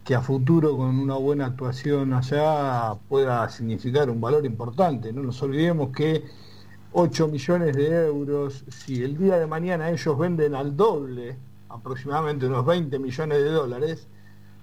que 0.04 0.16
a 0.16 0.22
futuro 0.22 0.76
con 0.76 1.00
una 1.00 1.16
buena 1.16 1.46
actuación 1.46 2.12
allá 2.14 2.96
pueda 3.08 3.48
significar 3.50 4.10
un 4.10 4.20
valor 4.20 4.46
importante. 4.46 5.14
No 5.14 5.24
nos 5.24 5.42
olvidemos 5.42 5.96
que 5.96 6.26
8 6.92 7.30
millones 7.30 7.74
de 7.78 8.06
euros, 8.08 8.66
si 8.68 9.02
el 9.02 9.18
día 9.18 9.38
de 9.40 9.48
mañana 9.48 9.90
ellos 9.90 10.18
venden 10.18 10.54
al 10.54 10.76
doble, 10.76 11.38
aproximadamente 11.70 12.48
unos 12.48 12.66
20 12.66 13.00
millones 13.00 13.38
de 13.38 13.50
dólares, 13.50 14.08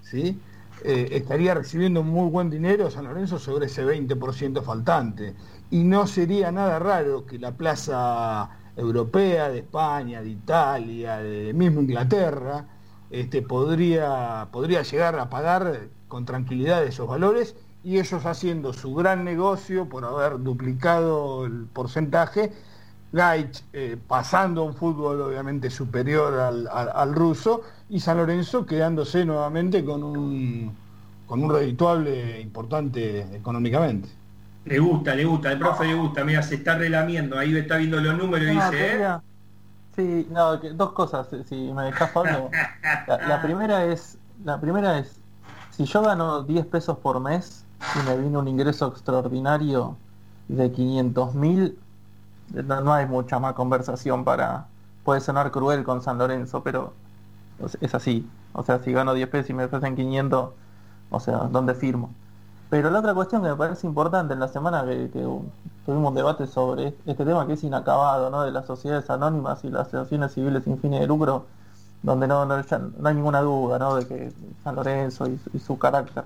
¿sí? 0.02 0.38
Eh, 0.84 1.08
estaría 1.12 1.54
recibiendo 1.54 2.02
muy 2.02 2.28
buen 2.30 2.50
dinero 2.50 2.90
San 2.90 3.04
Lorenzo 3.04 3.38
sobre 3.38 3.66
ese 3.66 3.82
20% 3.82 4.62
faltante. 4.62 5.34
Y 5.70 5.82
no 5.84 6.06
sería 6.06 6.52
nada 6.52 6.78
raro 6.78 7.26
que 7.26 7.38
la 7.38 7.52
plaza 7.56 8.50
europea 8.76 9.48
de 9.48 9.58
España, 9.60 10.22
de 10.22 10.28
Italia, 10.30 11.16
de 11.18 11.52
mismo 11.54 11.80
Inglaterra, 11.80 12.66
este, 13.10 13.42
podría, 13.42 14.48
podría 14.52 14.82
llegar 14.82 15.18
a 15.18 15.28
pagar 15.30 15.88
con 16.08 16.24
tranquilidad 16.24 16.84
esos 16.84 17.08
valores 17.08 17.56
y 17.82 17.98
ellos 17.98 18.24
haciendo 18.26 18.72
su 18.72 18.94
gran 18.94 19.24
negocio 19.24 19.88
por 19.88 20.04
haber 20.04 20.40
duplicado 20.42 21.46
el 21.46 21.66
porcentaje, 21.72 22.52
Gaich 23.12 23.64
eh, 23.72 23.96
pasando 24.08 24.64
un 24.64 24.74
fútbol 24.74 25.20
obviamente 25.22 25.70
superior 25.70 26.34
al, 26.34 26.68
al- 26.68 26.90
al 26.94 27.14
ruso 27.14 27.62
y 27.88 28.00
San 28.00 28.18
Lorenzo 28.18 28.66
quedándose 28.66 29.24
nuevamente 29.24 29.84
con 29.84 30.02
un, 30.02 30.76
con 31.26 31.42
un 31.42 31.50
redituable 31.50 32.40
importante 32.40 33.20
económicamente. 33.36 34.08
Le 34.66 34.78
gusta, 34.80 35.14
le 35.14 35.24
gusta, 35.24 35.48
al 35.50 35.58
profe 35.58 35.84
le 35.86 35.94
gusta, 35.94 36.24
mira, 36.24 36.42
se 36.42 36.56
está 36.56 36.76
relamiendo, 36.76 37.38
ahí 37.38 37.56
está 37.56 37.76
viendo 37.76 38.00
los 38.00 38.16
números 38.18 38.48
y 38.50 38.54
No, 38.56 38.70
dice, 38.70 38.96
¿eh? 38.96 39.06
Sí, 39.94 40.26
no, 40.30 40.60
que- 40.60 40.70
dos 40.70 40.92
cosas, 40.92 41.28
si- 41.48 41.72
me 41.72 41.84
dejas 41.84 42.10
Pablo. 42.10 42.50
La, 43.06 43.18
la 43.28 43.42
primera 43.42 43.84
es, 43.84 44.18
la 44.44 44.60
primera 44.60 44.98
es, 44.98 45.20
si 45.70 45.84
yo 45.84 46.02
gano 46.02 46.42
10 46.42 46.66
pesos 46.66 46.98
por 46.98 47.20
mes 47.20 47.64
y 47.80 48.08
me 48.08 48.16
viene 48.18 48.36
un 48.38 48.48
ingreso 48.48 48.88
extraordinario 48.88 49.96
de 50.48 50.70
500 50.72 51.34
mil, 51.34 51.78
no, 52.52 52.80
no 52.80 52.92
hay 52.92 53.06
mucha 53.06 53.38
más 53.38 53.54
conversación 53.54 54.24
para, 54.24 54.66
puede 55.04 55.20
sonar 55.20 55.50
cruel 55.50 55.84
con 55.84 56.02
San 56.02 56.18
Lorenzo, 56.18 56.62
pero 56.62 56.92
es 57.80 57.94
así. 57.94 58.26
O 58.52 58.62
sea, 58.62 58.80
si 58.80 58.92
gano 58.92 59.14
10 59.14 59.28
pesos 59.28 59.50
y 59.50 59.54
me 59.54 59.64
ofrecen 59.64 59.96
500, 59.96 60.50
o 61.10 61.20
sea, 61.20 61.38
¿dónde 61.50 61.74
firmo? 61.74 62.10
Pero 62.68 62.90
la 62.90 62.98
otra 62.98 63.14
cuestión 63.14 63.42
que 63.42 63.48
me 63.48 63.56
parece 63.56 63.86
importante 63.86 64.34
en 64.34 64.40
la 64.40 64.48
semana 64.48 64.84
que, 64.84 65.08
tuvimos 65.84 66.08
un 66.10 66.14
debate 66.14 66.46
sobre 66.46 66.88
este 67.06 67.24
tema 67.24 67.46
que 67.46 67.52
es 67.54 67.62
inacabado, 67.64 68.28
¿no? 68.30 68.42
De 68.42 68.50
las 68.50 68.66
sociedades 68.66 69.08
anónimas 69.08 69.64
y 69.64 69.70
las 69.70 69.88
asociaciones 69.88 70.32
civiles 70.34 70.64
sin 70.64 70.78
fines 70.80 71.00
de 71.00 71.06
lucro, 71.06 71.46
donde 72.02 72.26
no, 72.26 72.44
no, 72.44 72.54
hay 72.56 73.14
ninguna 73.14 73.40
duda, 73.40 73.78
¿no? 73.78 73.96
De 73.96 74.06
que 74.08 74.32
San 74.64 74.74
Lorenzo 74.76 75.26
y, 75.28 75.58
su 75.60 75.78
carácter. 75.78 76.24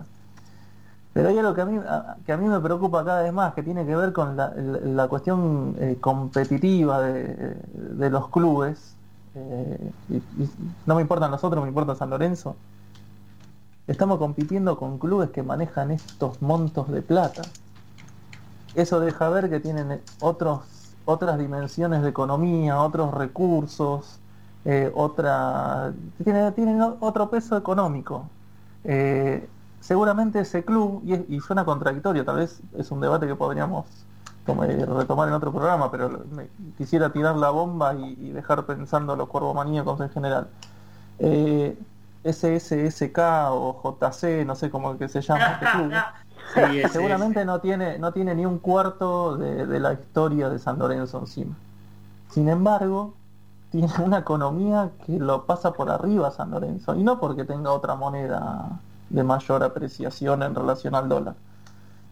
Pero 1.13 1.29
hay 1.29 1.39
algo 1.39 1.55
que 1.55 1.61
a, 1.63 1.65
mí, 1.67 1.79
a- 1.79 2.17
que 2.25 2.33
a 2.33 2.37
mí 2.37 2.47
me 2.49 2.61
preocupa 2.61 3.05
cada 3.05 3.23
vez 3.23 3.33
más, 3.33 3.55
que 3.55 3.63
tiene 3.63 3.85
que 3.85 3.97
ver 3.97 4.13
con 4.13 4.37
la, 4.37 5.09
cuestión 5.09 5.75
eh, 5.79 5.99
competitiva 6.01 7.03
de, 7.03 8.11
los 8.11 8.29
clubes. 8.31 8.97
eh, 9.35 9.93
y 10.09 10.23
no 10.87 10.95
me 10.95 11.03
importan 11.03 11.31
los 11.31 11.43
otros, 11.45 11.63
me 11.63 11.69
importa 11.69 11.95
San 11.97 12.11
Lorenzo. 12.11 12.57
Estamos 13.87 14.19
compitiendo 14.19 14.77
con 14.79 14.99
clubes 14.99 15.31
que 15.31 15.43
manejan 15.43 15.91
estos 15.91 16.41
montos 16.43 16.91
de 16.91 17.03
plata. 17.03 17.43
Eso 18.75 19.01
deja 19.01 19.29
ver 19.31 19.51
que 19.51 19.59
tienen 19.61 20.01
otros, 20.21 20.61
otras 21.05 21.39
dimensiones 21.39 22.03
de 22.03 22.11
economía, 22.11 22.81
otros 22.83 23.13
recursos, 23.13 24.21
eh, 24.65 24.93
otra, 24.95 25.93
tienen, 26.23 26.81
otro 27.01 27.31
peso 27.31 27.57
económico. 27.57 28.29
Eh, 28.85 29.49
seguramente 29.81 30.41
ese 30.41 30.65
club, 30.65 31.03
y, 31.05 31.41
suena 31.41 31.65
contradictorio, 31.65 32.25
tal 32.25 32.37
vez 32.37 32.61
es 32.77 32.91
un 32.91 33.01
debate 33.01 33.27
que 33.27 33.35
podríamos 33.35 33.87
eh, 34.47 34.87
retomar 34.87 35.29
en 35.29 35.35
otro 35.35 35.53
programa, 35.53 35.91
pero 35.91 36.25
quisiera 36.77 37.11
tirar 37.13 37.37
la 37.37 37.51
bomba 37.51 37.95
y, 37.95 38.31
dejar 38.31 38.65
pensando 38.67 39.15
a 39.15 39.17
los 39.17 39.29
cuervomaníacos 39.29 40.01
en 40.01 40.11
general. 40.11 40.49
Eh, 41.19 41.77
SSSK 42.25 43.19
o 43.51 43.81
JC, 43.83 44.45
no 44.45 44.55
sé 44.55 44.71
cómo 44.71 44.97
que 44.99 45.09
se 45.09 45.21
llama 45.21 45.53
este 45.55 45.67
club, 45.67 45.93
Sí, 46.55 46.81
ese, 46.81 46.89
seguramente 46.89 47.45
no 47.45 47.61
tiene, 47.61 47.99
no 47.99 48.13
tiene 48.13 48.35
ni 48.35 48.45
un 48.45 48.59
cuarto 48.59 49.37
de, 49.37 49.67
de 49.67 49.79
la 49.79 49.93
historia 49.93 50.49
de 50.49 50.59
San 50.59 50.79
Lorenzo 50.79 51.21
encima. 51.21 51.55
Sin 52.29 52.49
embargo, 52.49 53.15
tiene 53.71 53.89
una 54.05 54.19
economía 54.19 54.91
que 55.07 55.19
lo 55.19 55.47
pasa 55.47 55.73
por 55.73 55.91
arriba 55.91 56.29
a 56.29 56.31
San 56.33 56.51
Lorenzo, 56.51 56.95
y 56.97 57.03
no 57.03 57.21
porque 57.21 57.45
tenga 57.45 57.73
otra 57.73 57.95
moneda 57.95 58.81
de 59.11 59.23
mayor 59.23 59.63
apreciación 59.63 60.43
en 60.43 60.55
relación 60.55 60.95
al 60.95 61.09
dólar, 61.09 61.35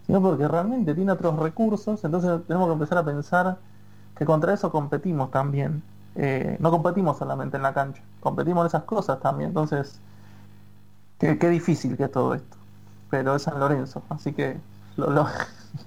sino 0.07 0.21
porque 0.21 0.47
realmente 0.49 0.95
tiene 0.95 1.13
otros 1.13 1.39
recursos, 1.39 2.05
entonces 2.05 2.41
tenemos 2.47 2.69
que 2.69 2.73
empezar 2.73 2.99
a 2.99 3.05
pensar 3.05 3.59
que 4.17 4.25
contra 4.25 4.53
eso 4.53 4.71
competimos 4.71 5.31
también. 5.31 5.83
Eh, 6.17 6.57
no 6.59 6.71
competimos 6.71 7.19
solamente 7.19 7.57
en 7.57 7.63
la 7.63 7.73
cancha, 7.75 8.03
competimos 8.21 8.63
en 8.63 8.67
esas 8.69 8.83
cosas 8.85 9.21
también, 9.21 9.49
entonces 9.51 10.01
qué, 11.19 11.39
qué 11.39 11.49
difícil 11.49 11.97
que 11.97 12.05
es 12.05 12.13
todo 12.13 12.35
esto. 12.35 12.57
Pero 13.11 13.37
es 13.37 13.43
San 13.43 13.59
Lorenzo, 13.61 14.03
así 14.11 14.33
que 14.33 14.57
lo- 14.97 15.11
lo- 15.11 15.29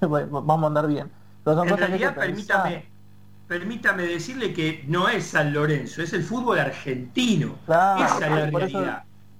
vamos 0.30 0.64
a 0.64 0.66
andar 0.66 0.86
bien. 0.86 1.10
Pero 1.44 1.56
son 1.56 1.68
En 1.68 1.76
realidad, 1.76 2.14
permítame, 2.14 2.86
permítame 3.48 4.02
decirle 4.04 4.52
que 4.54 4.84
no 4.88 5.08
es 5.08 5.26
San 5.26 5.52
Lorenzo, 5.52 6.02
es 6.02 6.12
el 6.12 6.22
fútbol 6.24 6.58
argentino. 6.58 7.56
Claro, 7.66 8.04
Esa 8.04 8.26
es 8.38 8.44
la 8.46 8.50
por 8.50 8.62
eso- 8.62 8.84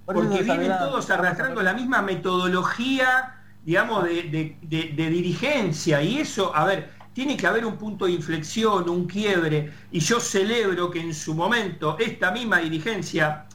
Porque 0.05 0.43
vienen 0.43 0.73
todos 0.79 1.09
arrastrando 1.11 1.63
la 1.63 1.73
misma 1.75 2.03
metodología, 2.03 3.37
digamos, 3.65 4.05
de, 4.05 4.23
de- 4.25 4.57
de- 4.63 4.93
de 4.95 5.11
dirigencia. 5.11 6.03
Y 6.03 6.19
eso, 6.19 6.55
a 6.55 6.65
ver, 6.65 6.91
tiene 7.13 7.37
que 7.37 7.47
haber 7.47 7.67
un 7.67 7.77
punto 7.77 8.07
de 8.07 8.13
inflexión, 8.13 8.89
un 8.89 9.07
quiebre. 9.07 9.73
Y 9.91 10.01
yo 10.01 10.21
celebro 10.21 10.91
que 10.91 11.01
en 11.01 11.15
su 11.15 11.35
momento 11.35 11.97
esta 11.99 12.31
misma 12.31 12.59
dirigencia, 12.59 13.47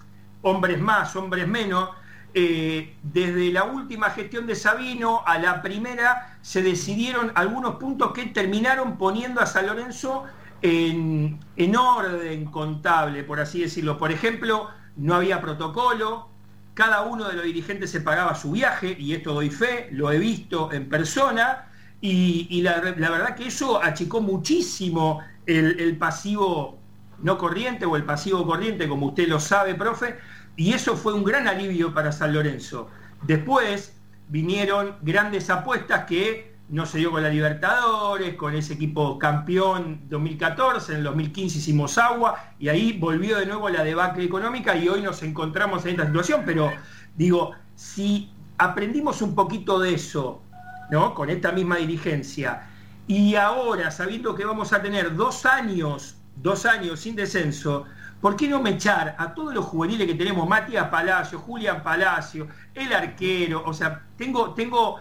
hombres 0.41 0.79
más, 0.79 1.15
hombres 1.15 1.47
menos, 1.47 1.89
eh, 2.33 2.95
desde 3.01 3.51
la 3.51 3.63
última 3.63 4.11
gestión 4.11 4.45
de 4.45 4.55
Sabino 4.55 5.23
a 5.25 5.39
la 5.39 5.61
primera 5.61 6.37
se 6.41 6.61
decidieron 6.61 7.31
algunos 7.33 7.77
puntos 7.77 8.11
que 8.11 8.25
terminaron 8.27 8.97
poniendo 8.97 9.41
a 9.41 9.45
San 9.45 9.65
Lorenzo 9.65 10.25
en, 10.61 11.39
en 11.55 11.75
orden 11.75 12.45
contable, 12.45 13.23
por 13.23 13.39
así 13.39 13.61
decirlo. 13.61 13.97
Por 13.97 14.11
ejemplo, 14.11 14.69
no 14.97 15.15
había 15.15 15.41
protocolo, 15.41 16.29
cada 16.73 17.01
uno 17.01 17.27
de 17.27 17.33
los 17.33 17.43
dirigentes 17.43 17.89
se 17.89 18.01
pagaba 18.01 18.35
su 18.35 18.51
viaje, 18.51 18.95
y 18.99 19.13
esto 19.13 19.33
doy 19.33 19.49
fe, 19.49 19.89
lo 19.91 20.11
he 20.11 20.19
visto 20.19 20.71
en 20.71 20.87
persona, 20.89 21.66
y, 22.01 22.61
la, 22.61 22.79
verdad 22.79 23.35
que 23.35 23.47
eso 23.47 23.81
achicó 23.81 24.21
muchísimo 24.21 25.21
el, 25.45 25.79
el 25.79 25.97
pasivo 25.97 26.77
no 27.21 27.37
corriente 27.37 27.85
o 27.85 27.95
el 27.95 28.03
pasivo 28.03 28.45
corriente, 28.45 28.87
como 28.87 29.07
usted 29.07 29.27
lo 29.27 29.39
sabe, 29.39 29.75
profe, 29.75 30.17
y 30.55 30.73
eso 30.73 30.95
fue 30.95 31.13
un 31.13 31.23
gran 31.23 31.47
alivio 31.47 31.93
para 31.93 32.11
San 32.11 32.33
Lorenzo. 32.33 32.89
Después 33.23 33.95
vinieron 34.29 34.95
grandes 35.01 35.49
apuestas 35.49 36.05
que 36.05 36.55
no 36.69 36.85
se 36.85 36.97
dio 36.97 37.11
con 37.11 37.23
la 37.23 37.29
Libertadores, 37.29 38.35
con 38.35 38.53
ese 38.53 38.73
equipo 38.73 39.17
campeón 39.17 40.01
2014, 40.09 40.91
en 40.91 40.97
el 40.99 41.03
2015 41.05 41.59
hicimos 41.59 41.97
agua 41.97 42.53
y 42.59 42.67
ahí 42.67 42.93
volvió 42.93 43.37
de 43.37 43.45
nuevo 43.45 43.69
la 43.69 43.83
debacle 43.83 44.25
económica 44.25 44.75
y 44.75 44.89
hoy 44.89 45.01
nos 45.01 45.23
encontramos 45.23 45.85
en 45.85 45.91
esta 45.91 46.05
situación. 46.05 46.43
Pero 46.45 46.71
digo, 47.15 47.53
si 47.75 48.31
aprendimos 48.57 49.21
un 49.21 49.33
poquito 49.33 49.79
de 49.79 49.93
eso, 49.93 50.41
¿no? 50.89 51.13
Con 51.13 51.29
esta 51.29 51.51
misma 51.51 51.77
dirigencia, 51.77 52.67
y 53.07 53.35
ahora, 53.35 53.89
sabiendo 53.89 54.35
que 54.35 54.43
vamos 54.43 54.73
a 54.73 54.81
tener 54.81 55.15
dos 55.15 55.45
años, 55.45 56.17
dos 56.35 56.65
años 56.65 56.99
sin 56.99 57.15
descenso, 57.15 57.85
¿por 58.19 58.35
qué 58.35 58.49
no 58.49 58.61
me 58.61 58.71
echar 58.71 59.15
a 59.17 59.33
todos 59.33 59.53
los 59.53 59.63
juveniles 59.63 60.07
que 60.07 60.15
tenemos, 60.15 60.47
Matías 60.47 60.89
Palacio, 60.89 61.39
Julián 61.39 61.81
Palacio, 61.83 62.49
el 62.73 62.91
arquero? 62.91 63.63
O 63.65 63.73
sea, 63.73 64.03
tengo, 64.17 64.53
tengo 64.53 64.99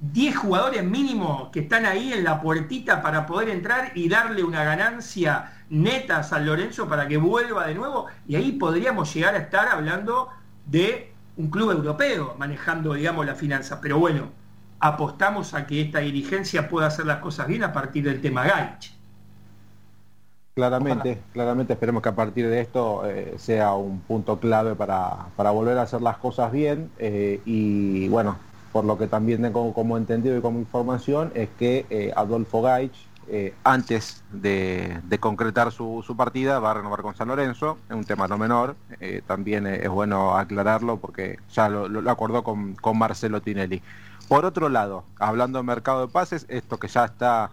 10 0.00 0.34
jugadores 0.34 0.82
mínimos 0.82 1.50
que 1.50 1.60
están 1.60 1.84
ahí 1.84 2.14
en 2.14 2.24
la 2.24 2.40
puertita 2.40 3.02
para 3.02 3.26
poder 3.26 3.50
entrar 3.50 3.92
y 3.94 4.08
darle 4.08 4.42
una 4.42 4.64
ganancia 4.64 5.52
neta 5.68 6.18
a 6.18 6.22
San 6.22 6.46
Lorenzo 6.46 6.88
para 6.88 7.06
que 7.06 7.18
vuelva 7.18 7.66
de 7.66 7.74
nuevo. 7.74 8.06
Y 8.26 8.36
ahí 8.36 8.52
podríamos 8.52 9.12
llegar 9.12 9.34
a 9.34 9.38
estar 9.38 9.68
hablando 9.68 10.30
de 10.64 11.12
un 11.36 11.50
club 11.50 11.70
europeo 11.70 12.34
manejando, 12.38 12.94
digamos, 12.94 13.26
la 13.26 13.34
finanza. 13.34 13.78
Pero 13.82 13.98
bueno, 13.98 14.30
apostamos 14.82 15.54
a 15.54 15.66
que 15.66 15.80
esta 15.80 16.00
dirigencia 16.00 16.68
pueda 16.68 16.88
hacer 16.88 17.06
las 17.06 17.18
cosas 17.18 17.46
bien 17.46 17.64
a 17.64 17.72
partir 17.72 18.04
del 18.04 18.20
tema 18.20 18.44
Gaich. 18.44 18.92
Claramente, 20.54 21.22
claramente 21.32 21.72
esperemos 21.72 22.02
que 22.02 22.10
a 22.10 22.14
partir 22.14 22.46
de 22.46 22.60
esto 22.60 23.06
eh, 23.06 23.34
sea 23.38 23.72
un 23.72 24.00
punto 24.00 24.38
clave 24.38 24.74
para, 24.74 25.28
para, 25.34 25.50
volver 25.50 25.78
a 25.78 25.82
hacer 25.82 26.02
las 26.02 26.18
cosas 26.18 26.52
bien 26.52 26.90
eh, 26.98 27.40
y 27.46 28.06
bueno, 28.08 28.36
por 28.72 28.84
lo 28.84 28.98
que 28.98 29.06
también 29.06 29.42
tengo 29.42 29.72
como 29.74 29.96
entendido 29.96 30.36
y 30.36 30.40
como 30.40 30.58
información, 30.58 31.30
es 31.34 31.50
que 31.58 31.86
eh, 31.90 32.12
Adolfo 32.16 32.62
Gaich, 32.62 32.94
eh, 33.28 33.54
antes 33.62 34.24
de, 34.32 35.00
concretar 35.20 35.70
su, 35.70 36.02
partida, 36.16 36.58
va 36.58 36.72
a 36.72 36.74
renovar 36.74 37.02
con 37.02 37.14
San 37.14 37.28
Lorenzo, 37.28 37.78
es 37.88 37.94
un 37.94 38.04
tema 38.04 38.26
no 38.26 38.38
menor, 38.38 38.74
eh, 38.98 39.22
también 39.26 39.66
es 39.66 39.88
bueno 39.88 40.36
aclararlo 40.36 40.96
porque 40.96 41.38
ya 41.52 41.68
lo, 41.68 42.10
acordó 42.10 42.42
con, 42.42 42.76
Marcelo 42.94 43.42
Tinelli. 43.42 43.82
Por 44.28 44.44
otro 44.44 44.68
lado, 44.68 45.04
hablando 45.18 45.58
de 45.58 45.64
mercado 45.64 46.06
de 46.06 46.12
pases, 46.12 46.46
esto 46.48 46.78
que 46.78 46.88
ya 46.88 47.04
está 47.04 47.50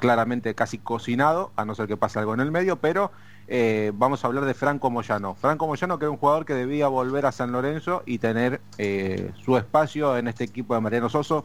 claramente 0.00 0.54
casi 0.54 0.78
cocinado, 0.78 1.52
a 1.56 1.64
no 1.64 1.74
ser 1.74 1.86
que 1.86 1.96
pase 1.96 2.18
algo 2.18 2.34
en 2.34 2.40
el 2.40 2.50
medio, 2.50 2.76
pero 2.76 3.12
eh, 3.48 3.92
vamos 3.94 4.24
a 4.24 4.28
hablar 4.28 4.44
de 4.44 4.54
Franco 4.54 4.90
Moyano. 4.90 5.34
Franco 5.34 5.66
Moyano 5.66 5.98
que 5.98 6.06
era 6.06 6.10
un 6.10 6.16
jugador 6.16 6.46
que 6.46 6.54
debía 6.54 6.88
volver 6.88 7.26
a 7.26 7.32
San 7.32 7.52
Lorenzo 7.52 8.02
y 8.06 8.18
tener 8.18 8.60
eh, 8.78 9.30
su 9.44 9.56
espacio 9.56 10.16
en 10.16 10.28
este 10.28 10.44
equipo 10.44 10.74
de 10.74 10.80
Mariano 10.80 11.08
Soso. 11.08 11.44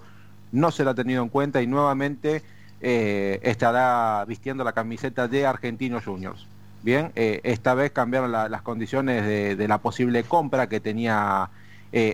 No 0.52 0.72
se 0.72 0.84
lo 0.84 0.92
ha 0.92 0.96
tenido 0.96 1.24
en 1.24 1.30
cuenta 1.30 1.62
y 1.62 1.68
nuevamente 1.68 2.44
eh, 2.82 3.40
estará 3.44 4.24
vistiendo 4.26 4.64
la 4.64 4.72
camiseta 4.72 5.28
de 5.28 5.46
Argentinos 5.46 6.06
Juniors. 6.06 6.48
Bien, 6.84 7.12
esta 7.16 7.74
vez 7.74 7.92
cambiaron 7.92 8.32
las 8.32 8.62
condiciones 8.62 9.26
de, 9.26 9.68
la 9.68 9.80
posible 9.80 10.24
compra 10.24 10.70
que 10.70 10.80
tenía 10.80 11.50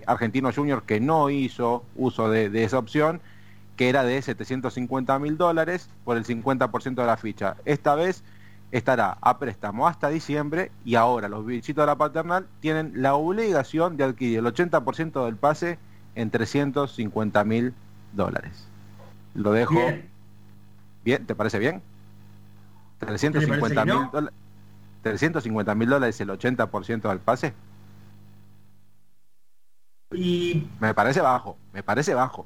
Argentinos 0.05 0.55
Juniors 0.55 0.83
que 0.83 0.99
no 0.99 1.29
hizo 1.29 1.83
uso 1.95 2.29
de, 2.29 2.49
de 2.49 2.63
esa 2.63 2.77
opción 2.77 3.21
que 3.75 3.89
era 3.89 4.03
de 4.03 4.21
750 4.21 5.19
mil 5.19 5.37
dólares 5.37 5.89
por 6.05 6.17
el 6.17 6.25
50% 6.25 6.95
de 6.95 7.05
la 7.05 7.17
ficha. 7.17 7.55
Esta 7.65 7.95
vez 7.95 8.23
estará 8.71 9.17
a 9.21 9.37
préstamo 9.37 9.87
hasta 9.87 10.09
diciembre 10.09 10.71
y 10.83 10.95
ahora 10.95 11.29
los 11.29 11.45
bichitos 11.45 11.83
de 11.83 11.85
la 11.85 11.95
paternal 11.95 12.47
tienen 12.59 12.91
la 12.95 13.13
obligación 13.15 13.97
de 13.97 14.03
adquirir 14.03 14.39
el 14.39 14.45
80% 14.45 15.25
del 15.25 15.35
pase 15.35 15.77
en 16.15 16.29
350 16.29 17.43
mil 17.43 17.73
dólares. 18.13 18.67
Lo 19.35 19.51
dejo. 19.51 19.79
Bien. 21.03 21.25
¿te 21.25 21.35
parece 21.35 21.59
bien? 21.59 21.81
350 22.99 23.85
mil 23.85 24.09
dólares. 24.11 24.39
350 25.03 25.75
mil 25.75 25.89
dólares 25.89 26.21
el 26.21 26.29
80% 26.29 27.09
del 27.09 27.19
pase. 27.19 27.53
Y... 30.13 30.67
Me 30.79 30.93
parece 30.93 31.21
bajo, 31.21 31.57
me 31.73 31.83
parece 31.83 32.13
bajo 32.13 32.45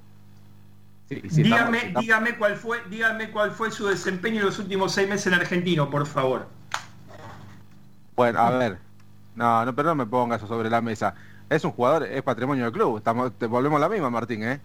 dígame, 1.09 1.93
dígame, 1.99 2.37
cuál 2.37 2.55
fue, 2.55 2.81
dígame 2.89 3.31
cuál 3.31 3.51
fue 3.51 3.71
su 3.71 3.87
desempeño 3.87 4.39
en 4.39 4.45
los 4.47 4.59
últimos 4.59 4.91
seis 4.93 5.07
meses 5.07 5.27
en 5.27 5.33
Argentino, 5.35 5.89
por 5.89 6.05
favor. 6.05 6.47
Bueno, 8.15 8.39
a 8.39 8.49
ver. 8.51 8.79
No, 9.35 9.63
no, 9.65 9.75
pero 9.75 9.89
no 9.89 9.95
me 9.95 10.05
pongas 10.05 10.39
eso 10.39 10.47
sobre 10.47 10.69
la 10.69 10.81
mesa. 10.81 11.13
Es 11.49 11.63
un 11.63 11.71
jugador, 11.71 12.03
es 12.03 12.21
patrimonio 12.23 12.65
del 12.65 12.73
club. 12.73 12.97
Estamos, 12.97 13.31
te 13.37 13.45
volvemos 13.45 13.77
a 13.77 13.81
la 13.81 13.89
misma, 13.89 14.09
Martín, 14.09 14.43
¿eh? 14.43 14.59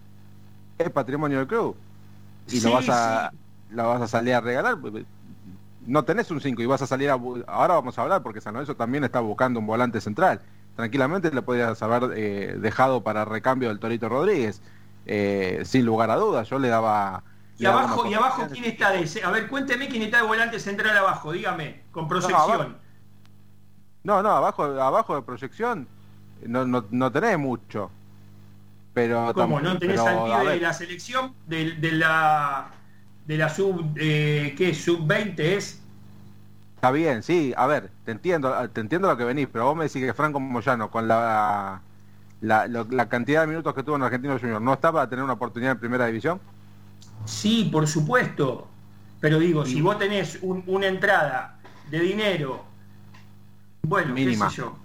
Es 0.78 0.90
patrimonio 0.90 1.38
del 1.38 1.46
club. 1.46 1.76
Y 2.48 2.60
lo 2.60 2.72
vas 2.72 2.88
a 2.88 3.32
lo 3.70 3.88
vas 3.88 4.02
a 4.02 4.08
salir 4.08 4.34
a 4.34 4.40
regalar. 4.40 4.78
No 5.86 6.04
tenés 6.04 6.30
un 6.30 6.40
5 6.40 6.60
y 6.60 6.66
vas 6.66 6.82
a 6.82 6.86
salir 6.86 7.10
a... 7.10 7.14
Ahora 7.14 7.74
vamos 7.74 7.98
a 7.98 8.02
hablar 8.02 8.22
porque 8.22 8.40
San 8.40 8.54
Lorenzo 8.54 8.74
también 8.74 9.04
está 9.04 9.20
buscando 9.20 9.60
un 9.60 9.66
volante 9.66 10.00
central. 10.00 10.40
Tranquilamente 10.76 11.30
le 11.30 11.42
podrías 11.42 11.82
haber 11.82 12.16
eh, 12.16 12.56
dejado 12.58 13.02
para 13.02 13.24
recambio 13.24 13.68
del 13.68 13.78
Torito 13.78 14.08
Rodríguez 14.08 14.62
eh, 15.06 15.62
sin 15.64 15.84
lugar 15.84 16.10
a 16.10 16.16
dudas. 16.16 16.48
Yo 16.48 16.58
le 16.58 16.68
daba. 16.68 17.22
¿Y 17.58 17.66
abajo, 17.66 18.06
¿y 18.06 18.14
abajo 18.14 18.46
quién 18.50 18.64
está 18.64 18.90
de 18.90 19.02
ese? 19.02 19.22
A 19.22 19.30
ver, 19.30 19.48
cuénteme 19.48 19.88
quién 19.88 20.02
está 20.02 20.18
de 20.18 20.26
volante 20.26 20.58
central 20.58 20.96
abajo, 20.96 21.32
dígame, 21.32 21.82
con 21.92 22.08
proyección. 22.08 22.78
No, 24.02 24.22
no, 24.22 24.30
abajo, 24.30 24.64
abajo 24.64 25.14
de 25.14 25.22
proyección 25.22 25.86
no, 26.46 26.64
no, 26.66 26.84
no 26.90 27.12
tenés 27.12 27.38
mucho. 27.38 27.90
Pero 28.94 29.32
¿Cómo? 29.34 29.60
¿No 29.60 29.78
tenés 29.78 30.00
al 30.00 30.46
de 30.46 30.60
la 30.60 30.72
selección? 30.72 31.34
De, 31.46 31.72
de, 31.72 31.92
la 31.92 32.70
de 33.26 33.36
la 33.38 33.48
sub 33.48 33.94
eh, 33.96 34.54
¿qué? 34.56 34.74
sub 34.74 35.06
20 35.06 35.56
es 35.56 35.81
Está 36.82 36.90
bien, 36.90 37.22
sí, 37.22 37.54
a 37.56 37.68
ver, 37.68 37.92
te 38.04 38.10
entiendo, 38.10 38.52
te 38.70 38.80
entiendo 38.80 39.06
lo 39.06 39.16
que 39.16 39.22
venís, 39.22 39.46
pero 39.46 39.66
vos 39.66 39.76
me 39.76 39.84
decís 39.84 40.02
que 40.02 40.12
Franco 40.14 40.40
Moyano 40.40 40.90
con 40.90 41.06
la 41.06 41.80
la, 42.40 43.08
cantidad 43.08 43.42
de 43.42 43.46
minutos 43.46 43.72
que 43.72 43.84
tuvo 43.84 43.94
en 43.94 44.02
Argentino 44.02 44.36
Junior, 44.36 44.60
¿no 44.60 44.72
está 44.72 44.90
para 44.90 45.08
tener 45.08 45.24
una 45.24 45.34
oportunidad 45.34 45.70
en 45.70 45.78
primera 45.78 46.06
división? 46.06 46.40
Sí, 47.24 47.68
por 47.70 47.86
supuesto. 47.86 48.66
Pero 49.20 49.38
digo, 49.38 49.64
si 49.64 49.80
vos 49.80 49.96
tenés 49.96 50.40
una 50.42 50.88
entrada 50.88 51.60
de 51.88 52.00
dinero, 52.00 52.64
bueno, 53.82 54.12
mínima. 54.12 54.46
qué 54.46 54.50
sé 54.50 54.56
yo. 54.56 54.76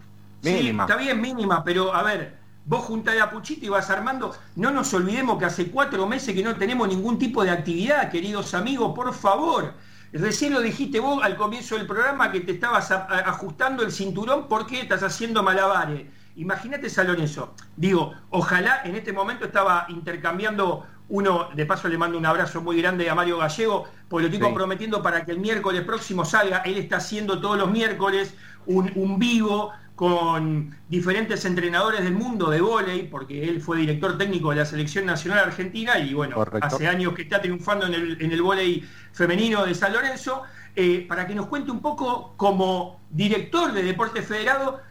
Mínima. 0.44 0.86
Sí, 0.86 0.92
está 0.92 1.02
bien, 1.02 1.20
mínima, 1.20 1.64
pero 1.64 1.96
a 1.96 2.04
ver, 2.04 2.38
vos 2.68 2.82
juntás 2.86 3.20
a 3.20 3.32
Puchito 3.32 3.66
y 3.66 3.70
vas 3.70 3.90
armando. 3.90 4.36
No 4.56 4.70
nos 4.70 4.94
olvidemos 4.94 5.40
que 5.40 5.46
hace 5.46 5.72
cuatro 5.72 6.06
meses 6.06 6.36
que 6.36 6.44
no 6.44 6.56
tenemos 6.58 6.88
ningún 6.88 7.18
tipo 7.18 7.44
de 7.44 7.50
actividad, 7.50 8.12
queridos 8.12 8.54
amigos, 8.54 8.94
por 8.94 9.12
favor. 9.16 9.74
Recién 10.14 10.54
lo 10.54 10.62
dijiste 10.62 11.00
vos 11.00 11.24
al 11.24 11.36
comienzo 11.36 11.78
del 11.78 11.86
programa 11.86 12.32
que 12.32 12.42
te 12.42 12.54
estabas 12.54 12.92
ajustando 12.92 13.84
el 13.84 13.92
cinturón 13.92 14.48
porque 14.48 14.82
estás 14.82 15.04
haciendo 15.04 15.44
malabares. 15.44 16.06
Imagínate 16.38 16.90
San 16.90 17.08
Lorenzo. 17.08 17.56
Digo, 17.76 18.14
ojalá 18.30 18.82
en 18.86 18.96
este 18.96 19.12
momento 19.12 19.46
estaba 19.46 19.86
intercambiando 19.90 20.86
uno, 21.10 21.50
de 21.56 21.66
paso 21.66 21.88
le 21.88 21.98
mando 21.98 22.18
un 22.18 22.26
abrazo 22.26 22.62
muy 22.62 22.82
grande 22.82 23.10
a 23.10 23.16
Mario 23.16 23.38
Gallego, 23.38 23.88
porque 24.10 24.24
lo 24.24 24.34
estoy 24.34 24.46
comprometiendo 24.46 25.02
para 25.02 25.24
que 25.26 25.32
el 25.32 25.40
miércoles 25.40 25.84
próximo 25.84 26.26
salga. 26.26 26.60
Él 26.60 26.78
está 26.78 26.98
haciendo 26.98 27.40
todos 27.40 27.58
los 27.58 27.72
miércoles 27.72 28.34
un, 28.66 29.18
vivo 29.18 29.72
con 29.98 30.78
diferentes 30.90 31.44
entrenadores 31.44 32.04
del 32.04 32.14
mundo 32.14 32.52
de 32.52 32.62
vóley, 32.62 33.08
porque 33.08 33.50
él 33.50 33.60
fue 33.60 33.80
director 33.80 34.16
técnico 34.16 34.52
de 34.52 34.58
la 34.58 34.66
Selección 34.66 35.08
Nacional 35.08 35.40
Argentina 35.40 35.98
y 35.98 36.14
bueno, 36.14 36.46
hace 36.62 36.88
años 36.88 37.14
que 37.16 37.24
está 37.24 37.42
triunfando 37.42 37.88
en 37.88 37.96
el, 37.96 38.22
en 38.22 38.32
el 38.32 38.44
vóley 38.44 38.88
femenino 39.12 39.66
de 39.66 39.74
San 39.74 39.92
Lorenzo, 39.92 40.44
eh, 40.76 41.04
para 41.10 41.26
que 41.26 41.34
nos 41.34 41.48
cuente 41.48 41.72
un 41.72 41.82
poco 41.82 42.36
como 42.38 43.02
director 43.10 43.74
de 43.74 43.82
Deporte 43.82 44.22
Federado 44.22 44.82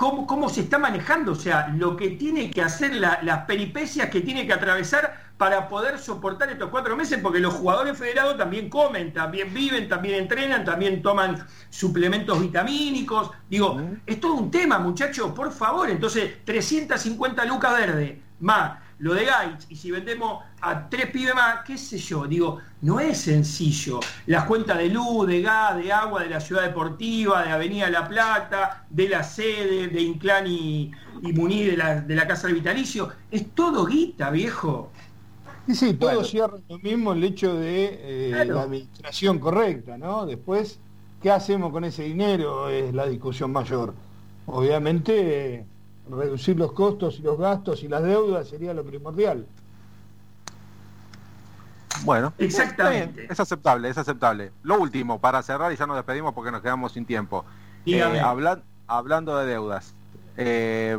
cómo, 0.00 0.48
se 0.48 0.62
está 0.62 0.78
manejando, 0.78 1.32
o 1.32 1.34
sea, 1.34 1.68
lo 1.76 1.94
que 1.94 2.10
tiene 2.10 2.50
que 2.50 2.62
hacer, 2.62 2.94
las 2.94 3.44
peripecias 3.44 4.08
que 4.08 4.22
tiene 4.22 4.46
que 4.46 4.54
atravesar 4.54 5.30
para 5.36 5.68
poder 5.68 5.98
soportar 5.98 6.48
estos 6.48 6.70
cuatro 6.70 6.96
meses, 6.96 7.18
porque 7.22 7.38
los 7.38 7.52
jugadores 7.52 7.98
federados 7.98 8.38
también 8.38 8.70
comen, 8.70 9.12
también 9.12 9.52
viven, 9.52 9.88
también 9.90 10.14
entrenan, 10.14 10.64
también 10.64 11.02
toman 11.02 11.46
suplementos 11.68 12.40
vitamínicos. 12.40 13.30
Digo, 13.50 13.78
es 14.06 14.18
todo 14.20 14.34
un 14.34 14.50
tema, 14.50 14.78
muchachos, 14.78 15.32
por 15.32 15.52
favor. 15.52 15.90
Entonces, 15.90 16.44
350 16.46 17.44
lucas 17.44 17.72
verde, 17.72 18.22
más 18.40 18.78
lo 19.00 19.14
de 19.14 19.24
Gaich, 19.24 19.64
y 19.70 19.76
si 19.76 19.90
vendemos 19.90 20.44
a 20.60 20.88
tres 20.88 21.06
pibes 21.10 21.34
más, 21.34 21.64
qué 21.66 21.78
sé 21.78 21.98
yo, 21.98 22.26
digo, 22.26 22.58
no 22.82 23.00
es 23.00 23.18
sencillo. 23.18 24.00
Las 24.26 24.44
cuentas 24.44 24.78
de 24.78 24.88
luz, 24.88 25.26
de 25.26 25.42
gas, 25.42 25.76
de 25.76 25.92
agua, 25.92 26.22
de 26.22 26.30
la 26.30 26.40
ciudad 26.40 26.62
deportiva, 26.62 27.44
de 27.44 27.50
Avenida 27.50 27.90
La 27.90 28.08
Plata, 28.08 28.84
de 28.90 29.08
la 29.08 29.22
sede, 29.22 29.88
de 29.88 30.00
Inclán 30.00 30.46
y, 30.46 30.90
y 31.22 31.32
Muní 31.32 31.64
de 31.64 31.76
la, 31.76 32.00
de 32.00 32.14
la 32.14 32.26
Casa 32.26 32.46
del 32.46 32.56
Vitalicio, 32.56 33.10
es 33.30 33.50
todo 33.54 33.86
guita, 33.86 34.30
viejo. 34.30 34.90
Sí, 35.66 35.74
sí, 35.74 35.94
todo 35.94 36.24
cierra 36.24 36.58
lo 36.68 36.78
mismo 36.78 37.12
el 37.12 37.22
hecho 37.22 37.54
de 37.54 38.32
eh, 38.32 38.44
la 38.44 38.62
administración 38.62 39.38
correcta, 39.38 39.96
¿no? 39.96 40.26
Después, 40.26 40.80
¿qué 41.22 41.30
hacemos 41.30 41.70
con 41.70 41.84
ese 41.84 42.02
dinero? 42.04 42.68
Es 42.68 42.92
la 42.92 43.06
discusión 43.06 43.52
mayor. 43.52 43.94
Obviamente 44.46 45.64
reducir 46.10 46.56
los 46.56 46.72
costos 46.72 47.20
y 47.20 47.22
los 47.22 47.38
gastos 47.38 47.82
y 47.84 47.88
las 47.88 48.02
deudas 48.02 48.48
sería 48.48 48.74
lo 48.74 48.84
primordial. 48.84 49.46
Bueno, 52.04 52.32
Exactamente. 52.38 53.26
Es 53.30 53.40
aceptable, 53.40 53.88
es 53.88 53.98
aceptable. 53.98 54.52
Lo 54.62 54.78
último, 54.80 55.18
para 55.20 55.42
cerrar 55.42 55.72
y 55.72 55.76
ya 55.76 55.86
nos 55.86 55.96
despedimos 55.96 56.34
porque 56.34 56.50
nos 56.50 56.62
quedamos 56.62 56.92
sin 56.92 57.04
tiempo. 57.04 57.44
Eh, 57.86 58.20
hablan- 58.20 58.62
hablando 58.86 59.36
de 59.38 59.46
deudas, 59.46 59.94
eh, 60.36 60.98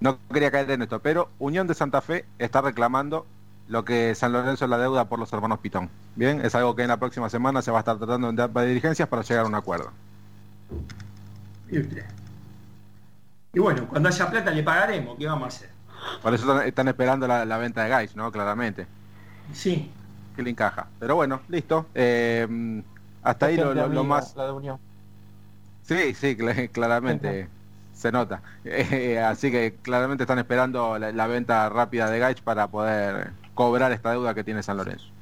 no 0.00 0.18
quería 0.32 0.50
caer 0.50 0.70
en 0.70 0.82
esto, 0.82 1.00
pero 1.00 1.28
Unión 1.38 1.66
de 1.66 1.74
Santa 1.74 2.00
Fe 2.00 2.24
está 2.38 2.60
reclamando 2.60 3.26
lo 3.68 3.84
que 3.84 4.14
San 4.14 4.32
Lorenzo 4.32 4.64
es 4.66 4.70
la 4.70 4.78
deuda 4.78 5.06
por 5.06 5.18
los 5.18 5.32
hermanos 5.32 5.58
Pitón. 5.60 5.88
Bien, 6.16 6.44
es 6.44 6.54
algo 6.54 6.76
que 6.76 6.82
en 6.82 6.88
la 6.88 6.98
próxima 6.98 7.30
semana 7.30 7.62
se 7.62 7.70
va 7.70 7.78
a 7.78 7.80
estar 7.80 7.96
tratando 7.96 8.28
en 8.28 8.36
de 8.36 8.66
dirigencias 8.66 9.08
para 9.08 9.22
llegar 9.22 9.44
a 9.44 9.48
un 9.48 9.54
acuerdo. 9.54 9.90
Y 13.52 13.58
bueno, 13.60 13.86
cuando 13.88 14.08
haya 14.08 14.30
plata 14.30 14.50
le 14.50 14.62
pagaremos, 14.62 15.16
¿qué 15.18 15.26
vamos 15.26 15.44
a 15.44 15.48
hacer? 15.48 15.70
Por 16.22 16.34
eso 16.34 16.50
están, 16.52 16.68
están 16.68 16.88
esperando 16.88 17.26
la, 17.26 17.44
la 17.44 17.56
venta 17.56 17.82
de 17.84 17.88
Gais, 17.88 18.14
¿no? 18.16 18.30
Claramente. 18.30 18.86
Sí. 19.52 19.90
Que 20.34 20.42
le 20.42 20.50
encaja. 20.50 20.90
Pero 20.98 21.16
bueno, 21.16 21.42
listo. 21.48 21.90
Eh, 21.94 22.82
hasta 23.22 23.46
ahí 23.46 23.56
lo, 23.56 24.04
más... 24.04 24.34
La 24.36 24.46
de 24.46 24.52
Unión. 24.52 24.78
Sí, 25.82 26.14
sí, 26.14 26.36
cl- 26.36 26.70
claramente 26.72 27.52
se 27.92 28.10
nota. 28.10 28.42
Eh, 28.64 29.18
así 29.24 29.50
que 29.50 29.80
claramente 29.82 30.24
están 30.24 30.38
esperando 30.38 30.98
la, 30.98 31.12
la 31.12 31.26
venta 31.26 31.68
rápida 31.68 32.10
de 32.10 32.18
Gaich 32.18 32.42
para 32.42 32.68
poder 32.70 33.34
cobrar 33.54 33.92
esta 33.92 34.10
deuda 34.12 34.34
que 34.34 34.44
tiene 34.44 34.62
San 34.62 34.76
Lorenzo. 34.78 35.12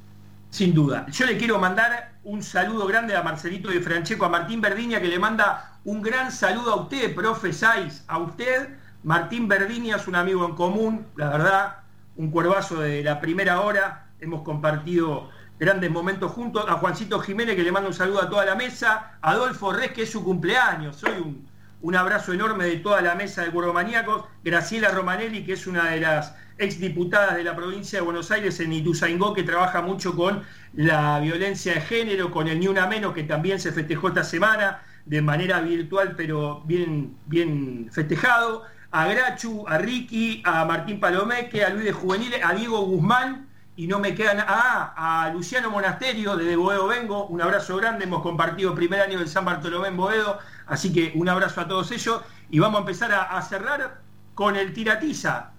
Sin 0.49 0.73
duda. 0.73 1.05
Yo 1.09 1.25
le 1.25 1.37
quiero 1.37 1.57
mandar 1.59 2.19
un 2.23 2.43
saludo 2.43 2.85
grande 2.85 3.15
a 3.15 3.23
Marcelito 3.23 3.69
de 3.69 3.81
Francheco, 3.81 4.25
a 4.25 4.29
Martín 4.29 4.61
Verdiña, 4.61 5.01
que 5.01 5.07
le 5.07 5.17
manda 5.19 5.79
un 5.83 6.01
gran 6.01 6.31
saludo 6.31 6.71
a 6.73 6.75
usted, 6.81 7.13
profe 7.15 7.51
Saiz, 7.53 8.03
a 8.07 8.19
usted. 8.19 8.69
Martín 9.01 9.47
Verdiña 9.47 9.95
es 9.97 10.07
un 10.07 10.15
amigo 10.15 10.45
en 10.45 10.53
común, 10.55 11.07
la 11.15 11.29
verdad, 11.29 11.77
un 12.15 12.29
cuervazo 12.29 12.79
de 12.79 13.03
la 13.03 13.19
primera 13.19 13.61
hora. 13.61 14.02
Hemos 14.19 14.41
compartido 14.43 15.29
grandes 15.59 15.91
momentos 15.91 16.31
juntos. 16.31 16.65
A 16.67 16.73
Juancito 16.73 17.19
Jiménez, 17.19 17.55
que 17.55 17.63
le 17.63 17.71
manda 17.71 17.89
un 17.89 17.93
saludo 17.93 18.21
a 18.21 18.29
toda 18.29 18.45
la 18.45 18.55
mesa. 18.55 19.17
A 19.21 19.31
Adolfo 19.31 19.71
Res, 19.73 19.91
que 19.91 20.03
es 20.03 20.11
su 20.11 20.23
cumpleaños. 20.23 20.97
Soy 20.97 21.11
un, 21.13 21.47
un 21.81 21.95
abrazo 21.95 22.33
enorme 22.33 22.65
de 22.65 22.77
toda 22.77 23.01
la 23.01 23.15
mesa 23.15 23.43
de 23.43 23.51
Maníacos. 23.51 24.25
Graciela 24.43 24.89
Romanelli, 24.89 25.43
que 25.45 25.53
es 25.53 25.67
una 25.67 25.91
de 25.91 25.99
las 25.99 26.33
exdiputadas 26.57 27.35
de 27.35 27.43
la 27.43 27.55
provincia 27.55 27.99
de 27.99 28.05
Buenos 28.05 28.31
Aires 28.31 28.59
en 28.59 28.71
Ituzaingó, 28.71 29.33
que 29.33 29.43
trabaja 29.43 29.81
mucho 29.81 30.15
con 30.15 30.43
la 30.73 31.19
violencia 31.19 31.73
de 31.73 31.81
género, 31.81 32.31
con 32.31 32.47
el 32.47 32.59
Ni 32.59 32.67
Una 32.67 32.87
Menos, 32.87 33.13
que 33.13 33.23
también 33.23 33.59
se 33.59 33.71
festejó 33.71 34.09
esta 34.09 34.23
semana 34.23 34.81
de 35.05 35.21
manera 35.21 35.59
virtual, 35.59 36.13
pero 36.15 36.61
bien, 36.65 37.17
bien 37.25 37.89
festejado. 37.91 38.63
A 38.91 39.07
Grachu, 39.07 39.65
a 39.67 39.77
Ricky, 39.77 40.41
a 40.45 40.65
Martín 40.65 40.99
Palomeque, 40.99 41.65
a 41.65 41.69
Luis 41.69 41.85
de 41.85 41.91
Juveniles, 41.91 42.39
a 42.43 42.53
Diego 42.53 42.81
Guzmán, 42.81 43.47
y 43.75 43.87
no 43.87 43.99
me 43.99 44.15
quedan. 44.15 44.43
Ah, 44.47 44.93
a 44.95 45.29
Luciano 45.31 45.69
Monasterio, 45.69 46.35
desde 46.35 46.55
Boedo 46.55 46.87
Vengo, 46.87 47.25
un 47.27 47.41
abrazo 47.41 47.77
grande, 47.77 48.05
hemos 48.05 48.21
compartido 48.21 48.71
el 48.71 48.75
primer 48.75 49.01
año 49.01 49.19
del 49.19 49.27
San 49.27 49.45
Bartolomé 49.45 49.87
en 49.89 49.97
Boedo, 49.97 50.39
así 50.67 50.93
que 50.93 51.11
un 51.15 51.29
abrazo 51.29 51.61
a 51.61 51.67
todos 51.67 51.91
ellos, 51.91 52.21
y 52.49 52.59
vamos 52.59 52.77
a 52.77 52.81
empezar 52.81 53.11
a, 53.11 53.37
a 53.37 53.41
cerrar 53.41 54.01
con 54.35 54.55
el 54.55 54.73
tiratiza. 54.73 55.51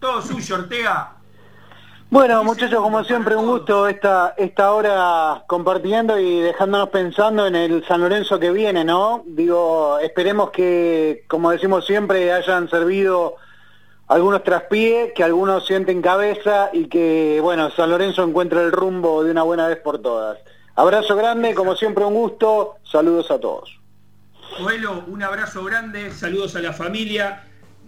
Todo 0.00 0.22
suyo, 0.22 0.56
Ortega. 0.56 1.12
Bueno, 2.12 2.44
muchachos, 2.44 2.82
como 2.82 3.02
siempre, 3.04 3.34
un 3.34 3.46
gusto 3.46 3.88
esta, 3.88 4.34
esta 4.36 4.72
hora 4.72 5.44
compartiendo 5.46 6.18
y 6.20 6.40
dejándonos 6.40 6.90
pensando 6.90 7.46
en 7.46 7.56
el 7.56 7.86
San 7.86 8.02
Lorenzo 8.02 8.38
que 8.38 8.50
viene, 8.50 8.84
¿no? 8.84 9.22
Digo, 9.24 9.98
esperemos 9.98 10.50
que, 10.50 11.24
como 11.26 11.52
decimos 11.52 11.86
siempre, 11.86 12.30
hayan 12.30 12.68
servido 12.68 13.36
algunos 14.08 14.42
traspiés, 14.44 15.12
que 15.14 15.24
algunos 15.24 15.66
sienten 15.66 16.02
cabeza 16.02 16.70
y 16.72 16.86
que, 16.86 17.38
bueno, 17.40 17.70
San 17.70 17.90
Lorenzo 17.90 18.22
encuentre 18.22 18.60
el 18.62 18.72
rumbo 18.72 19.24
de 19.24 19.30
una 19.30 19.42
buena 19.42 19.68
vez 19.68 19.78
por 19.78 20.00
todas. 20.00 20.38
Abrazo 20.74 21.16
grande, 21.16 21.54
como 21.54 21.76
siempre, 21.76 22.04
un 22.04 22.14
gusto. 22.14 22.76
Saludos 22.82 23.30
a 23.30 23.38
todos. 23.38 23.78
Coelho, 24.58 25.04
un 25.08 25.22
abrazo 25.22 25.64
grande, 25.64 26.10
saludos 26.10 26.56
a 26.56 26.60
la 26.60 26.72
familia. 26.72 27.44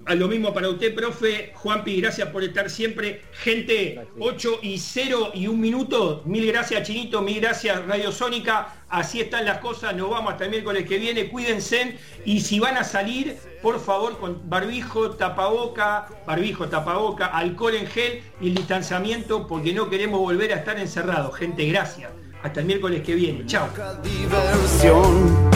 A 0.06 0.14
lo 0.14 0.28
mismo 0.28 0.52
para 0.52 0.68
usted, 0.68 0.94
profe. 0.94 1.52
Juanpi, 1.54 2.00
gracias 2.00 2.28
por 2.28 2.44
estar 2.44 2.68
siempre. 2.68 3.22
Gente, 3.32 4.06
8 4.18 4.58
y 4.62 4.78
0 4.78 5.30
y 5.34 5.46
un 5.46 5.58
minuto. 5.60 6.22
Mil 6.26 6.46
gracias, 6.46 6.86
Chinito. 6.86 7.22
Mil 7.22 7.40
gracias, 7.40 7.86
Radio 7.86 8.12
Sónica. 8.12 8.74
Así 8.90 9.20
están 9.20 9.46
las 9.46 9.58
cosas. 9.58 9.96
Nos 9.96 10.10
vamos 10.10 10.32
hasta 10.32 10.44
el 10.44 10.50
miércoles 10.50 10.86
que 10.86 10.98
viene. 10.98 11.30
Cuídense. 11.30 11.96
Y 12.26 12.40
si 12.40 12.60
van 12.60 12.76
a 12.76 12.84
salir, 12.84 13.36
por 13.62 13.80
favor, 13.80 14.18
con 14.18 14.48
barbijo, 14.48 15.12
tapaboca, 15.12 16.06
barbijo, 16.26 16.68
tapaboca, 16.68 17.26
alcohol 17.26 17.74
en 17.74 17.86
gel 17.86 18.22
y 18.42 18.48
el 18.48 18.54
distanciamiento, 18.56 19.46
porque 19.46 19.72
no 19.72 19.88
queremos 19.88 20.20
volver 20.20 20.52
a 20.52 20.56
estar 20.56 20.78
encerrados. 20.78 21.34
Gente, 21.36 21.64
gracias. 21.66 22.10
Hasta 22.42 22.60
el 22.60 22.66
miércoles 22.66 23.02
que 23.02 23.14
viene. 23.14 23.46
Chao. 23.46 23.68
diversión 24.02 25.50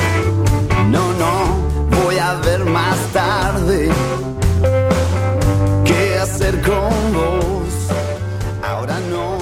voy 2.05 2.19
a 2.19 2.35
ver 2.35 2.65
más 2.65 2.99
tarde 3.13 3.91
qué 5.85 6.19
hacer 6.19 6.61
con 6.63 7.13
vos. 7.13 7.75
Ahora 8.63 8.99
no. 9.11 9.38